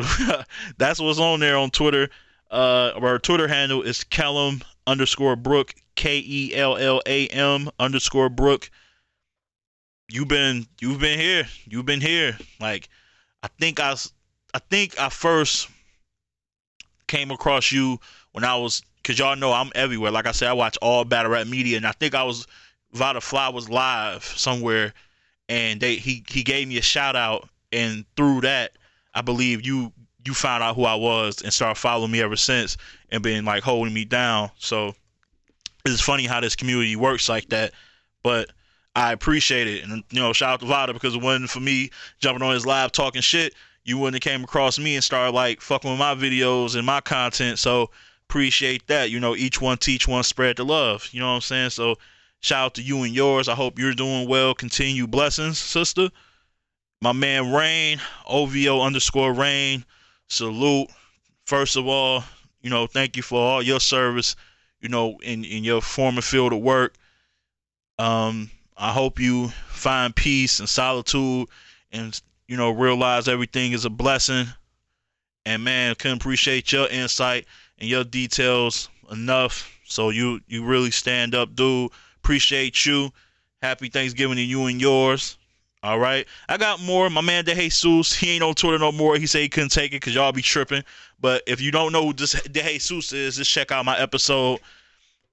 that's 0.78 1.00
what's 1.00 1.20
on 1.20 1.40
there 1.40 1.58
on 1.58 1.70
Twitter. 1.70 2.10
Uh, 2.50 2.94
our 2.96 3.20
Twitter 3.20 3.48
handle 3.48 3.84
is 3.84 4.00
Kellam 4.00 4.64
underscore 4.88 5.36
Brook, 5.36 5.76
K 5.96 6.24
E 6.26 6.56
L 6.56 6.78
L 6.78 7.02
A 7.06 7.28
M 7.28 7.70
underscore 7.78 8.30
Brook. 8.30 8.72
You've 10.10 10.30
been 10.30 10.66
you've 10.80 11.00
been 11.00 11.20
here, 11.20 11.48
you've 11.66 11.86
been 11.86 12.02
here. 12.02 12.38
Like 12.60 12.90
I 13.44 13.50
think 13.60 13.80
I 13.80 13.96
I 14.54 14.60
think 14.60 15.00
I 15.00 15.10
first 15.10 15.70
came 17.08 17.30
across 17.30 17.72
you 17.72 18.00
when 18.32 18.44
I 18.44 18.56
was 18.56 18.82
because 19.08 19.20
y'all 19.20 19.38
know 19.38 19.54
I'm 19.54 19.72
everywhere. 19.74 20.12
Like 20.12 20.28
I 20.28 20.34
said, 20.34 20.50
I 20.50 20.54
watch 20.54 20.78
all 20.82 21.06
battle 21.06 21.32
rap 21.32 21.48
media, 21.48 21.78
and 21.78 21.88
I 21.88 21.94
think 21.94 22.14
I 22.14 22.24
was 22.24 22.46
Vada 22.92 23.22
Fly 23.22 23.48
was 23.48 23.70
live 23.70 24.26
somewhere, 24.26 24.94
and 25.48 25.80
they 25.80 25.96
he 25.96 26.26
he 26.28 26.44
gave 26.44 26.68
me 26.68 26.78
a 26.78 26.82
shout 26.82 27.16
out, 27.16 27.48
and 27.72 28.04
through 28.18 28.42
that, 28.42 28.74
I 29.14 29.22
believe 29.22 29.66
you 29.66 29.94
you 30.26 30.34
found 30.34 30.62
out 30.62 30.76
who 30.76 30.84
I 30.84 30.96
was 30.96 31.42
and 31.42 31.54
started 31.54 31.80
following 31.80 32.12
me 32.12 32.22
ever 32.22 32.36
since, 32.36 32.76
and 33.10 33.24
been 33.24 33.46
like 33.46 33.64
holding 33.64 33.94
me 33.94 34.04
down. 34.04 34.52
So 34.58 34.94
it's 35.86 36.02
funny 36.02 36.26
how 36.26 36.42
this 36.42 36.58
community 36.58 36.96
works 36.98 37.30
like 37.30 37.50
that, 37.50 37.72
but. 38.24 38.52
I 38.96 39.12
appreciate 39.12 39.68
it, 39.68 39.84
and 39.84 40.04
you 40.10 40.20
know, 40.20 40.34
shout 40.34 40.54
out 40.54 40.60
to 40.62 40.66
Vada 40.66 40.92
because 40.92 41.14
it 41.14 41.22
wasn't 41.22 41.52
for 41.52 41.60
me 41.60 41.92
jumping 42.18 42.42
on 42.42 42.56
his 42.56 42.66
live 42.66 42.92
talking 42.92 43.22
shit. 43.22 43.54
You 43.84 44.00
wouldn't 44.00 44.24
have 44.24 44.28
came 44.34 44.44
across 44.44 44.80
me 44.80 44.96
and 44.96 45.04
started 45.04 45.36
like 45.36 45.62
fucking 45.62 45.92
with 45.92 46.00
my 46.00 46.16
videos 46.16 46.76
and 46.76 46.84
my 46.84 47.00
content. 47.02 47.60
So 47.60 47.92
appreciate 48.30 48.88
that. 48.88 49.10
You 49.10 49.20
know, 49.20 49.36
each 49.36 49.62
one 49.62 49.78
teach 49.78 50.08
one, 50.08 50.24
spread 50.24 50.58
the 50.58 50.66
love. 50.66 51.10
You 51.12 51.20
know 51.20 51.30
what 51.30 51.36
I'm 51.36 51.42
saying? 51.42 51.70
So 51.72 51.98
shout 52.42 52.66
out 52.66 52.74
to 52.76 52.82
you 52.82 53.04
and 53.04 53.14
yours. 53.14 53.48
I 53.48 53.56
hope 53.56 53.80
you're 53.80 53.94
doing 53.94 54.28
well. 54.28 54.54
Continue 54.54 55.08
blessings, 55.08 55.58
sister. 55.58 56.10
My 57.02 57.14
man 57.14 57.52
Rain, 57.52 58.02
OVO 58.26 58.82
underscore 58.82 59.34
Rain. 59.34 59.86
Salute. 60.28 60.90
First 61.46 61.78
of 61.78 61.88
all, 61.88 62.24
you 62.62 62.70
know, 62.70 62.88
thank 62.88 63.16
you 63.16 63.24
for 63.24 63.40
all 63.40 63.62
your 63.62 63.80
service, 63.80 64.36
you 64.82 64.90
know, 64.90 65.18
in, 65.24 65.46
in 65.46 65.64
your 65.64 65.82
former 65.82 66.22
field 66.22 66.52
of 66.52 66.60
work. 66.60 66.96
Um, 67.98 68.52
I 68.76 68.92
hope 68.92 69.20
you 69.20 69.50
find 69.70 70.16
peace 70.16 70.60
and 70.60 70.68
solitude 70.68 71.48
and 71.92 72.20
you 72.48 72.58
know 72.58 72.72
realize 72.72 73.28
everything 73.28 73.72
is 73.72 73.86
a 73.86 73.90
blessing. 73.90 74.48
And 75.46 75.64
man, 75.64 75.96
can 75.96 76.12
appreciate 76.12 76.74
your 76.74 76.88
insight 76.90 77.46
and 77.80 77.90
your 77.90 78.04
details 78.04 78.90
enough. 79.12 79.72
So 79.86 80.10
you 80.10 80.42
you 80.48 80.64
really 80.64 80.92
stand 80.92 81.36
up, 81.36 81.56
dude. 81.56 81.92
Appreciate 82.18 82.86
you. 82.86 83.12
Happy 83.62 83.90
Thanksgiving 83.90 84.36
to 84.36 84.42
you 84.42 84.66
and 84.66 84.80
yours. 84.80 85.38
All 85.84 86.00
right. 86.00 86.28
I 86.50 86.58
got 86.58 86.82
more. 86.82 87.10
My 87.10 87.22
man 87.22 87.46
De 87.46 87.56
Jesus, 87.56 88.14
he 88.14 88.32
ain't 88.32 88.44
on 88.44 88.56
Twitter 88.56 88.80
no 88.80 88.92
more. 88.92 89.16
He 89.16 89.28
said 89.28 89.42
he 89.42 89.50
couldn't 89.50 89.70
take 89.70 89.92
it 89.92 90.02
because 90.02 90.14
y'all 90.14 90.32
be 90.32 90.42
tripping. 90.42 90.84
But 91.20 91.44
if 91.48 91.62
you 91.62 91.72
don't 91.72 91.92
know 91.92 92.06
who 92.06 92.14
this 92.14 92.34
De 92.44 92.62
Jesus 92.62 93.14
is, 93.14 93.38
just 93.38 93.52
check 93.52 93.72
out 93.72 93.86
my 93.86 93.98
episode. 93.98 94.60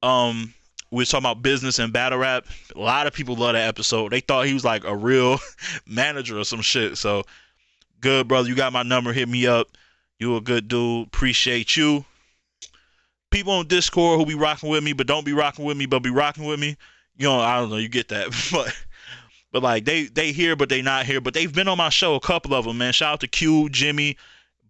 Um, 0.03 0.55
we 0.91 1.03
are 1.03 1.07
talking 1.07 1.25
about 1.25 1.43
business 1.43 1.79
and 1.79 1.93
battle 1.93 2.19
rap. 2.19 2.47
A 2.77 2.79
lot 2.79 3.07
of 3.07 3.13
people 3.13 3.35
love 3.35 3.55
that 3.55 3.69
episode. 3.69 4.13
They 4.13 4.21
thought 4.21 4.47
he 4.47 4.55
was 4.55 4.65
like 4.65 4.85
a 4.85 4.95
real 4.95 5.39
manager 5.87 6.39
or 6.39 6.45
some 6.45 6.61
shit. 6.61 6.99
So 6.99 7.25
good, 8.01 8.29
brother. 8.29 8.49
You 8.49 8.55
got 8.55 8.73
my 8.73 8.83
number. 8.83 9.13
Hit 9.13 9.29
me 9.29 9.47
up. 9.47 9.69
You 10.19 10.37
a 10.37 10.41
good 10.41 10.69
dude. 10.69 11.09
Appreciate 11.09 11.77
you 11.77 12.05
people 13.35 13.53
on 13.53 13.67
Discord 13.67 14.21
who 14.21 14.25
be 14.25 14.37
rocking 14.37 14.69
with 14.69 14.85
me, 14.85 14.93
but 14.93 15.09
don't 15.09 15.27
be 15.27 15.33
rocking 15.33 15.65
with 15.65 15.77
me, 15.77 15.87
but 15.87 15.99
be 16.05 16.11
rocking 16.11 16.45
with 16.45 16.61
me. 16.61 16.77
You 17.17 17.29
know, 17.29 17.41
I 17.41 17.59
don't 17.59 17.69
know, 17.69 17.77
you 17.77 17.89
get 17.89 18.09
that, 18.09 18.29
but 18.53 18.75
but 19.51 19.63
like 19.63 19.85
they 19.85 20.05
they 20.05 20.33
here, 20.33 20.55
but 20.55 20.69
they 20.69 20.83
not 20.83 21.05
here, 21.05 21.21
but 21.21 21.35
they've 21.35 21.53
been 21.53 21.69
on 21.69 21.77
my 21.77 21.89
show. 21.89 22.15
A 22.15 22.21
couple 22.21 22.55
of 22.55 22.65
them, 22.65 22.79
man. 22.79 22.93
Shout 22.93 23.15
out 23.15 23.21
to 23.21 23.27
Q, 23.29 23.69
Jimmy, 23.71 24.17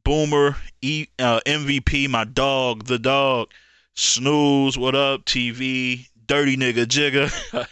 Boomer, 0.02 0.56
e, 0.80 1.06
uh, 1.18 1.40
MVP, 1.46 2.08
my 2.08 2.24
dog, 2.24 2.84
the 2.84 2.98
dog, 2.98 3.50
Snooze, 3.94 4.78
what 4.78 4.94
up, 4.94 5.26
TV, 5.26 6.08
Dirty 6.26 6.56
Nigga 6.56 6.86
Jigga, 6.86 7.66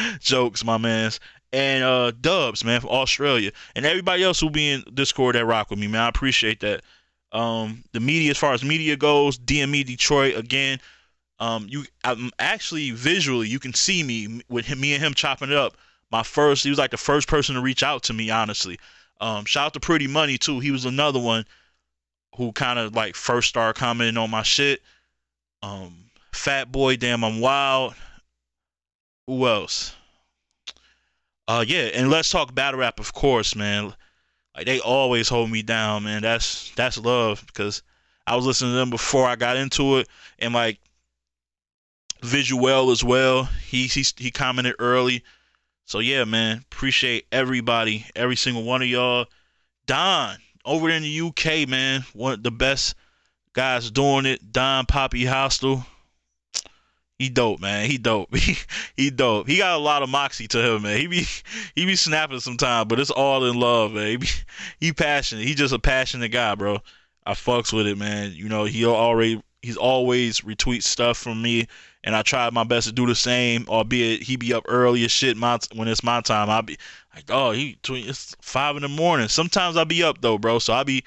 jokes, 0.20 0.64
my 0.64 0.78
man's. 0.78 1.20
And 1.50 1.82
uh 1.82 2.12
Dubs, 2.20 2.64
man, 2.64 2.80
from 2.80 2.90
Australia. 2.90 3.52
And 3.74 3.86
everybody 3.86 4.22
else 4.22 4.40
who 4.40 4.50
be 4.50 4.70
in 4.70 4.84
Discord 4.92 5.34
that 5.34 5.46
rock 5.46 5.70
with 5.70 5.78
me, 5.78 5.88
man. 5.88 6.02
I 6.02 6.08
appreciate 6.08 6.60
that. 6.60 6.82
Um, 7.32 7.84
the 7.92 8.00
media, 8.00 8.30
as 8.30 8.38
far 8.38 8.54
as 8.54 8.64
media 8.64 8.96
goes, 8.96 9.38
DME 9.38 9.84
Detroit 9.84 10.36
again. 10.36 10.80
Um, 11.40 11.66
you, 11.68 11.84
I'm 12.04 12.30
actually 12.38 12.90
visually, 12.90 13.48
you 13.48 13.60
can 13.60 13.74
see 13.74 14.02
me 14.02 14.42
with 14.48 14.66
him, 14.66 14.80
me 14.80 14.94
and 14.94 15.02
him 15.02 15.14
chopping 15.14 15.50
it 15.50 15.56
up. 15.56 15.76
My 16.10 16.22
first, 16.22 16.64
he 16.64 16.70
was 16.70 16.78
like 16.78 16.90
the 16.90 16.96
first 16.96 17.28
person 17.28 17.54
to 17.54 17.60
reach 17.60 17.82
out 17.82 18.04
to 18.04 18.12
me, 18.12 18.30
honestly. 18.30 18.78
Um, 19.20 19.44
shout 19.44 19.66
out 19.66 19.72
to 19.74 19.80
Pretty 19.80 20.06
Money 20.06 20.38
too. 20.38 20.58
He 20.58 20.70
was 20.70 20.84
another 20.84 21.20
one 21.20 21.44
who 22.36 22.52
kind 22.52 22.78
of 22.78 22.94
like 22.94 23.14
first 23.14 23.48
started 23.48 23.78
commenting 23.78 24.16
on 24.16 24.30
my 24.30 24.42
shit. 24.42 24.80
Um, 25.62 25.94
Fat 26.32 26.72
Boy, 26.72 26.96
damn, 26.96 27.24
I'm 27.24 27.40
wild. 27.40 27.94
Who 29.26 29.46
else? 29.46 29.94
Uh, 31.46 31.64
yeah, 31.66 31.90
and 31.94 32.10
let's 32.10 32.30
talk 32.30 32.54
battle 32.54 32.80
rap, 32.80 33.00
of 33.00 33.12
course, 33.12 33.54
man. 33.54 33.94
Like 34.58 34.66
they 34.66 34.80
always 34.80 35.28
hold 35.28 35.52
me 35.52 35.62
down, 35.62 36.02
man. 36.02 36.20
That's 36.20 36.72
that's 36.74 36.98
love 36.98 37.44
because 37.46 37.80
I 38.26 38.34
was 38.34 38.44
listening 38.44 38.72
to 38.72 38.76
them 38.76 38.90
before 38.90 39.24
I 39.24 39.36
got 39.36 39.56
into 39.56 39.98
it, 39.98 40.08
and 40.40 40.52
like 40.52 40.80
Visual 42.22 42.90
as 42.90 43.04
well. 43.04 43.44
He 43.44 43.86
he 43.86 44.04
he 44.16 44.32
commented 44.32 44.74
early, 44.80 45.22
so 45.84 46.00
yeah, 46.00 46.24
man. 46.24 46.64
Appreciate 46.72 47.28
everybody, 47.30 48.04
every 48.16 48.34
single 48.34 48.64
one 48.64 48.82
of 48.82 48.88
y'all. 48.88 49.26
Don 49.86 50.36
over 50.64 50.90
in 50.90 51.04
the 51.04 51.20
UK, 51.20 51.68
man, 51.68 52.04
one 52.12 52.32
of 52.32 52.42
the 52.42 52.50
best 52.50 52.96
guys 53.52 53.92
doing 53.92 54.26
it. 54.26 54.50
Don 54.50 54.86
Poppy 54.86 55.24
Hostel 55.24 55.86
he 57.18 57.28
dope, 57.28 57.60
man. 57.60 57.90
He 57.90 57.98
dope. 57.98 58.34
He 58.36 58.56
he 58.96 59.10
dope. 59.10 59.48
He 59.48 59.58
got 59.58 59.74
a 59.74 59.78
lot 59.78 60.02
of 60.02 60.08
moxie 60.08 60.48
to 60.48 60.58
him, 60.58 60.82
man. 60.82 60.98
He 60.98 61.06
be 61.08 61.26
he 61.74 61.84
be 61.84 61.96
snapping 61.96 62.40
sometimes, 62.40 62.88
but 62.88 63.00
it's 63.00 63.10
all 63.10 63.44
in 63.44 63.58
love, 63.58 63.92
man. 63.92 64.06
He, 64.06 64.16
be, 64.16 64.28
he 64.80 64.92
passionate. 64.92 65.44
He 65.44 65.54
just 65.54 65.74
a 65.74 65.78
passionate 65.78 66.30
guy, 66.30 66.54
bro. 66.54 66.78
I 67.26 67.32
fucks 67.32 67.72
with 67.72 67.86
it, 67.86 67.98
man. 67.98 68.32
You 68.32 68.48
know, 68.48 68.64
he 68.64 68.86
already 68.86 69.42
he's 69.62 69.76
always 69.76 70.42
retweet 70.42 70.84
stuff 70.84 71.18
from 71.18 71.42
me, 71.42 71.66
and 72.04 72.14
I 72.14 72.22
try 72.22 72.48
my 72.50 72.64
best 72.64 72.86
to 72.86 72.92
do 72.92 73.06
the 73.06 73.14
same. 73.14 73.66
Albeit 73.68 74.22
he 74.22 74.36
be 74.36 74.54
up 74.54 74.64
early 74.68 75.04
as 75.04 75.10
shit 75.10 75.36
my 75.36 75.58
when 75.74 75.88
it's 75.88 76.04
my 76.04 76.20
time. 76.20 76.48
I'll 76.48 76.62
be 76.62 76.78
like, 77.14 77.24
oh, 77.30 77.50
he 77.50 77.76
it's 77.88 78.36
five 78.40 78.76
in 78.76 78.82
the 78.82 78.88
morning. 78.88 79.28
Sometimes 79.28 79.76
I'll 79.76 79.84
be 79.84 80.04
up 80.04 80.20
though, 80.20 80.38
bro. 80.38 80.60
So 80.60 80.72
I'll 80.72 80.84
be 80.84 81.02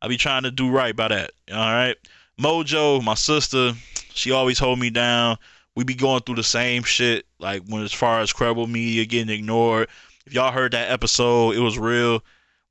I'll 0.00 0.08
be 0.08 0.16
trying 0.16 0.44
to 0.44 0.50
do 0.50 0.70
right 0.70 0.96
by 0.96 1.08
that. 1.08 1.32
All 1.52 1.58
right, 1.58 1.96
Mojo, 2.40 3.02
my 3.04 3.14
sister, 3.14 3.74
she 4.14 4.32
always 4.32 4.58
hold 4.58 4.78
me 4.78 4.90
down. 4.90 5.36
We 5.76 5.84
be 5.84 5.94
going 5.94 6.22
through 6.22 6.36
the 6.36 6.42
same 6.42 6.82
shit, 6.82 7.26
like 7.38 7.62
when 7.66 7.82
as 7.82 7.92
far 7.92 8.20
as 8.20 8.32
credible 8.32 8.66
media 8.66 9.04
getting 9.04 9.34
ignored. 9.34 9.88
If 10.26 10.34
y'all 10.34 10.52
heard 10.52 10.72
that 10.72 10.90
episode, 10.90 11.54
it 11.54 11.60
was 11.60 11.78
real. 11.78 12.22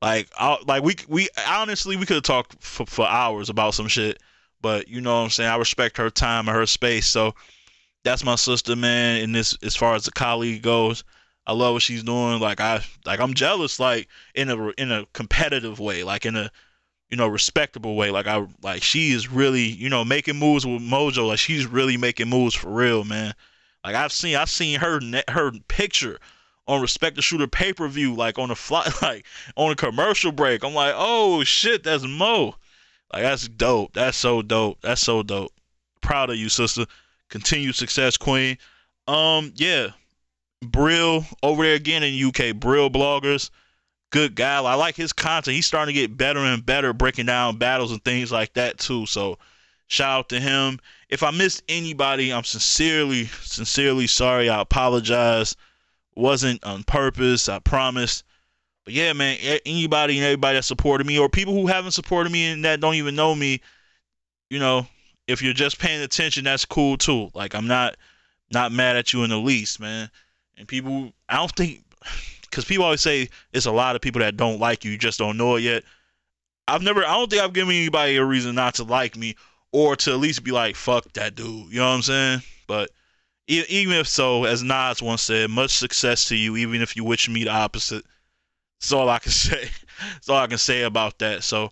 Like, 0.02 0.30
I, 0.38 0.58
like 0.66 0.84
we 0.84 0.96
we 1.08 1.28
honestly 1.48 1.96
we 1.98 2.06
could 2.06 2.16
have 2.16 2.24
talked 2.24 2.64
for, 2.64 2.86
for 2.86 3.08
hours 3.08 3.50
about 3.50 3.74
some 3.74 3.88
shit, 3.88 4.22
but 4.62 4.88
you 4.88 5.02
know 5.02 5.16
what 5.16 5.24
I'm 5.24 5.30
saying. 5.30 5.50
I 5.50 5.58
respect 5.58 5.98
her 5.98 6.10
time 6.10 6.48
and 6.48 6.56
her 6.56 6.66
space, 6.66 7.08
so 7.08 7.34
that's 8.04 8.24
my 8.24 8.36
sister, 8.36 8.76
man. 8.76 9.24
And 9.24 9.36
this, 9.36 9.58
as 9.62 9.76
far 9.76 9.96
as 9.96 10.06
the 10.06 10.12
colleague 10.12 10.62
goes, 10.62 11.04
I 11.46 11.54
love 11.54 11.74
what 11.74 11.82
she's 11.82 12.04
doing. 12.04 12.40
Like 12.40 12.62
I, 12.62 12.84
like 13.06 13.20
I'm 13.20 13.34
jealous, 13.34 13.80
like 13.80 14.08
in 14.36 14.50
a 14.50 14.70
in 14.78 14.92
a 14.92 15.06
competitive 15.14 15.80
way, 15.80 16.04
like 16.04 16.26
in 16.26 16.36
a 16.36 16.50
you 17.10 17.18
know 17.18 17.28
respectable 17.28 17.96
way. 17.96 18.12
Like 18.12 18.28
I, 18.28 18.46
like 18.62 18.84
she 18.84 19.12
is 19.12 19.30
really 19.30 19.64
you 19.64 19.90
know 19.90 20.06
making 20.06 20.38
moves 20.38 20.66
with 20.66 20.82
Mojo. 20.82 21.28
Like 21.28 21.40
she's 21.40 21.66
really 21.66 21.98
making 21.98 22.30
moves 22.30 22.56
for 22.56 22.70
real, 22.70 23.04
man. 23.04 23.34
Like 23.84 23.96
I've 23.96 24.12
seen, 24.12 24.36
I've 24.36 24.50
seen 24.50 24.80
her 24.80 25.00
her 25.30 25.52
picture 25.68 26.20
on 26.68 26.82
Respect 26.82 27.16
the 27.16 27.22
Shooter 27.22 27.48
pay 27.48 27.74
per 27.74 27.88
view, 27.88 28.14
like 28.14 28.38
on 28.38 28.52
a 28.52 28.56
fly, 28.56 28.90
like 29.02 29.26
on 29.56 29.72
a 29.72 29.76
commercial 29.76 30.32
break. 30.32 30.64
I'm 30.64 30.74
like, 30.74 30.94
oh 30.96 31.44
shit, 31.44 31.84
that's 31.84 32.04
Mo. 32.04 32.56
Like 33.12 33.24
that's 33.24 33.48
dope. 33.48 33.94
That's 33.94 34.18
so 34.18 34.42
dope. 34.42 34.80
That's 34.82 35.02
so 35.02 35.24
dope. 35.24 35.52
Proud 36.02 36.30
of 36.30 36.38
you, 36.38 36.50
sister. 36.50 36.86
Continued 37.30 37.76
success, 37.76 38.18
queen. 38.18 38.58
Um, 39.08 39.52
yeah. 39.56 39.90
Brill 40.62 41.26
over 41.42 41.64
there 41.64 41.76
again 41.76 42.04
in 42.04 42.28
UK. 42.28 42.56
Brill 42.56 42.90
bloggers. 42.90 43.50
Good 44.12 44.36
guy. 44.36 44.62
I 44.62 44.74
like 44.74 44.96
his 44.96 45.14
content. 45.14 45.56
He's 45.56 45.68
starting 45.68 45.94
to 45.94 46.02
get 46.02 46.18
better 46.18 46.40
and 46.40 46.66
better 46.66 46.94
breaking 46.94 47.28
down 47.28 47.58
battles 47.58 47.92
and 47.92 48.04
things 48.04 48.32
like 48.32 48.54
that 48.54 48.80
too. 48.80 49.06
So 49.06 49.38
shout 49.88 50.20
out 50.20 50.30
to 50.30 50.40
him. 50.40 50.80
If 51.10 51.24
I 51.24 51.32
missed 51.32 51.64
anybody, 51.70 52.34
I'm 52.34 52.44
sincerely, 52.44 53.26
sincerely 53.26 54.08
sorry. 54.08 54.50
I 54.50 54.62
apologize 54.62 55.56
wasn't 56.16 56.64
on 56.64 56.84
purpose. 56.84 57.50
I 57.50 57.60
promise. 57.60 58.24
But 58.86 58.94
yeah, 58.94 59.14
man, 59.14 59.38
anybody 59.66 60.18
and 60.18 60.26
everybody 60.26 60.58
that 60.58 60.64
supported 60.64 61.06
me, 61.06 61.20
or 61.20 61.30
people 61.30 61.54
who 61.54 61.68
haven't 61.68 61.92
supported 61.92 62.32
me 62.32 62.48
and 62.48 62.66
that 62.66 62.82
don't 62.82 62.96
even 62.96 63.16
know 63.16 63.36
me, 63.36 63.62
you 64.50 64.60
know, 64.60 64.88
if 65.28 65.42
you're 65.42 65.54
just 65.54 65.80
paying 65.80 66.02
attention, 66.02 66.44
that's 66.44 66.66
cool 66.66 66.98
too. 66.98 67.30
Like 67.34 67.54
I'm 67.54 67.68
not 67.68 67.96
not 68.52 68.72
mad 68.72 68.96
at 68.96 69.14
you 69.14 69.24
in 69.24 69.30
the 69.30 69.38
least, 69.38 69.80
man. 69.80 70.10
And 70.58 70.68
people, 70.68 71.14
I 71.28 71.38
don't 71.38 71.56
think, 71.56 71.84
because 72.50 72.66
people 72.66 72.86
always 72.86 73.02
say 73.02 73.30
it's 73.54 73.66
a 73.66 73.72
lot 73.72 73.96
of 73.96 74.02
people 74.02 74.20
that 74.22 74.38
don't 74.38 74.60
like 74.60 74.84
you, 74.84 74.92
you 74.92 74.98
just 74.98 75.20
don't 75.20 75.38
know 75.38 75.56
it 75.56 75.62
yet. 75.62 75.84
I've 76.68 76.82
never, 76.82 77.04
I 77.04 77.14
don't 77.14 77.30
think 77.30 77.42
I've 77.42 77.54
given 77.54 77.76
anybody 77.76 78.18
a 78.18 78.26
reason 78.26 78.56
not 78.56 78.76
to 78.76 78.84
like 78.84 79.16
me 79.16 79.36
or 79.72 79.96
to 79.96 80.12
at 80.12 80.20
least 80.20 80.44
be 80.44 80.52
like, 80.52 80.76
fuck 80.76 81.12
that 81.14 81.36
dude. 81.36 81.72
You 81.72 81.80
know 81.80 81.90
what 81.90 81.96
I'm 81.96 82.02
saying? 82.02 82.42
But 82.68 82.92
even 83.48 83.96
if 83.96 84.08
so, 84.08 84.44
as 84.44 84.62
Nas 84.62 85.02
once 85.02 85.24
said, 85.24 85.50
much 85.50 85.72
success 85.72 86.26
to 86.26 86.36
you, 86.36 86.56
even 86.58 86.82
if 86.82 86.96
you 86.96 87.04
wish 87.04 87.28
me 87.28 87.44
the 87.44 87.52
opposite. 87.52 88.06
That's 88.80 88.92
all 88.92 89.10
I 89.10 89.20
can 89.20 89.32
say. 89.32 89.70
That's 90.14 90.30
all 90.30 90.38
I 90.38 90.48
can 90.48 90.58
say 90.58 90.84
about 90.84 91.20
that. 91.20 91.44
So, 91.44 91.72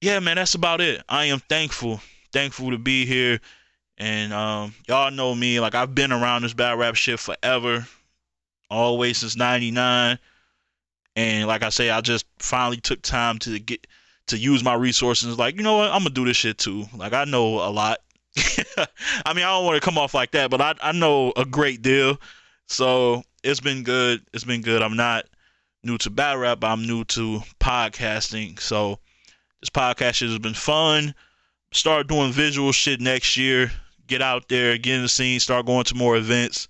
yeah, 0.00 0.18
man, 0.20 0.36
that's 0.36 0.54
about 0.54 0.80
it. 0.80 1.02
I 1.08 1.26
am 1.26 1.40
thankful, 1.40 2.00
thankful 2.32 2.70
to 2.70 2.78
be 2.78 3.04
here. 3.04 3.40
And 3.98 4.32
um, 4.32 4.74
y'all 4.88 5.10
know 5.10 5.34
me, 5.34 5.60
like 5.60 5.74
I've 5.74 5.94
been 5.94 6.12
around 6.12 6.42
this 6.42 6.54
bad 6.54 6.78
rap 6.78 6.96
shit 6.96 7.20
forever, 7.20 7.86
always 8.72 9.18
since 9.18 9.36
'99. 9.36 10.18
And 11.14 11.46
like 11.46 11.62
I 11.62 11.68
say, 11.68 11.90
I 11.90 12.00
just 12.00 12.24
finally 12.38 12.80
took 12.80 13.02
time 13.02 13.38
to 13.40 13.58
get 13.58 13.86
to 14.28 14.38
use 14.38 14.64
my 14.64 14.74
resources. 14.74 15.38
Like, 15.38 15.56
you 15.56 15.62
know 15.62 15.76
what? 15.76 15.90
I'm 15.90 16.02
gonna 16.02 16.10
do 16.10 16.24
this 16.24 16.36
shit 16.36 16.58
too. 16.58 16.86
Like 16.96 17.12
I 17.12 17.24
know 17.24 17.58
a 17.58 17.70
lot, 17.70 17.98
I 18.36 19.34
mean, 19.34 19.44
I 19.44 19.50
don't 19.50 19.66
want 19.66 19.80
to 19.80 19.84
come 19.84 19.98
off 19.98 20.14
like 20.14 20.32
that, 20.32 20.50
but 20.50 20.60
I, 20.60 20.74
I 20.80 20.92
know 20.92 21.32
a 21.36 21.44
great 21.44 21.82
deal. 21.82 22.18
So 22.66 23.22
it's 23.42 23.60
been 23.60 23.82
good. 23.82 24.22
It's 24.32 24.44
been 24.44 24.62
good. 24.62 24.82
I'm 24.82 24.96
not 24.96 25.26
new 25.84 25.98
to 25.98 26.10
battle 26.10 26.40
rap. 26.40 26.64
I'm 26.64 26.86
new 26.86 27.04
to 27.04 27.42
podcasting. 27.60 28.58
So 28.60 28.98
this 29.60 29.70
podcast 29.70 30.14
shit 30.14 30.30
has 30.30 30.38
been 30.38 30.54
fun. 30.54 31.14
Start 31.72 32.06
doing 32.06 32.32
visual 32.32 32.72
shit 32.72 33.00
next 33.00 33.36
year. 33.36 33.70
Get 34.06 34.22
out 34.22 34.48
there, 34.48 34.76
get 34.78 34.96
in 34.96 35.02
the 35.02 35.08
scene, 35.08 35.40
start 35.40 35.64
going 35.64 35.84
to 35.84 35.94
more 35.94 36.16
events. 36.16 36.68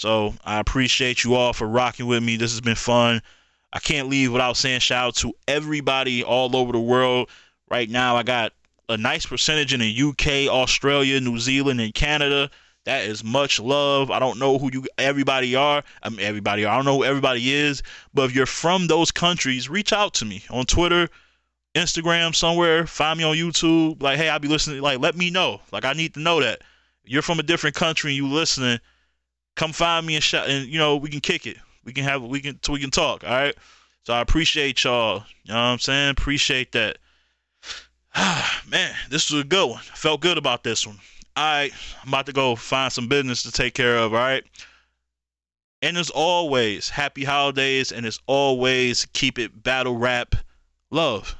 So 0.00 0.32
I 0.42 0.60
appreciate 0.60 1.24
you 1.24 1.34
all 1.34 1.52
for 1.52 1.68
rocking 1.68 2.06
with 2.06 2.22
me. 2.22 2.36
This 2.36 2.52
has 2.52 2.62
been 2.62 2.74
fun. 2.74 3.20
I 3.70 3.80
can't 3.80 4.08
leave 4.08 4.32
without 4.32 4.56
saying 4.56 4.80
shout 4.80 5.08
out 5.08 5.14
to 5.16 5.34
everybody 5.46 6.24
all 6.24 6.56
over 6.56 6.72
the 6.72 6.80
world. 6.80 7.28
Right 7.70 7.88
now, 7.90 8.16
I 8.16 8.22
got 8.22 8.54
a 8.88 8.96
nice 8.96 9.26
percentage 9.26 9.74
in 9.74 9.80
the 9.80 10.02
UK, 10.02 10.50
Australia, 10.50 11.20
New 11.20 11.38
Zealand, 11.38 11.82
and 11.82 11.92
Canada. 11.92 12.50
That 12.86 13.04
is 13.04 13.22
much 13.22 13.60
love. 13.60 14.10
I 14.10 14.18
don't 14.20 14.38
know 14.38 14.58
who 14.58 14.70
you 14.72 14.86
everybody 14.96 15.54
are. 15.54 15.84
I 16.02 16.08
mean 16.08 16.20
everybody. 16.20 16.64
I 16.64 16.74
don't 16.76 16.86
know 16.86 16.96
who 16.96 17.04
everybody 17.04 17.52
is, 17.52 17.82
but 18.14 18.22
if 18.22 18.34
you're 18.34 18.46
from 18.46 18.86
those 18.86 19.10
countries, 19.10 19.68
reach 19.68 19.92
out 19.92 20.14
to 20.14 20.24
me 20.24 20.44
on 20.48 20.64
Twitter, 20.64 21.10
Instagram, 21.74 22.34
somewhere. 22.34 22.86
Find 22.86 23.18
me 23.18 23.24
on 23.24 23.36
YouTube. 23.36 24.02
Like, 24.02 24.16
hey, 24.16 24.30
I'll 24.30 24.38
be 24.38 24.48
listening. 24.48 24.80
Like, 24.80 24.98
let 24.98 25.14
me 25.14 25.28
know. 25.28 25.60
Like, 25.72 25.84
I 25.84 25.92
need 25.92 26.14
to 26.14 26.20
know 26.20 26.40
that 26.40 26.62
you're 27.04 27.20
from 27.20 27.38
a 27.38 27.42
different 27.42 27.76
country 27.76 28.12
and 28.12 28.16
you 28.16 28.28
listening. 28.28 28.80
Come 29.56 29.72
find 29.72 30.06
me 30.06 30.14
and 30.14 30.24
shout, 30.24 30.48
and 30.48 30.66
you 30.66 30.78
know 30.78 30.96
we 30.96 31.10
can 31.10 31.20
kick 31.20 31.46
it. 31.46 31.56
We 31.84 31.92
can 31.92 32.04
have 32.04 32.22
we 32.22 32.40
can 32.40 32.58
so 32.62 32.72
we 32.72 32.80
can 32.80 32.90
talk. 32.90 33.24
All 33.24 33.30
right. 33.30 33.54
So 34.04 34.14
I 34.14 34.20
appreciate 34.20 34.82
y'all. 34.84 35.24
You 35.44 35.52
know 35.52 35.60
what 35.60 35.60
I'm 35.60 35.78
saying? 35.78 36.10
Appreciate 36.10 36.72
that. 36.72 36.98
Ah 38.14 38.62
man, 38.68 38.94
this 39.10 39.30
was 39.30 39.42
a 39.42 39.46
good 39.46 39.68
one. 39.68 39.82
Felt 39.82 40.20
good 40.20 40.38
about 40.38 40.64
this 40.64 40.86
one. 40.86 40.98
All 41.36 41.44
right, 41.44 41.72
I'm 42.02 42.08
about 42.08 42.26
to 42.26 42.32
go 42.32 42.56
find 42.56 42.92
some 42.92 43.08
business 43.08 43.44
to 43.44 43.52
take 43.52 43.74
care 43.74 43.96
of. 43.96 44.12
All 44.12 44.20
right. 44.20 44.44
And 45.82 45.96
as 45.96 46.10
always, 46.10 46.90
happy 46.90 47.24
holidays, 47.24 47.92
and 47.92 48.04
as 48.04 48.18
always, 48.26 49.06
keep 49.12 49.38
it 49.38 49.62
battle 49.62 49.96
rap 49.96 50.34
love. 50.90 51.36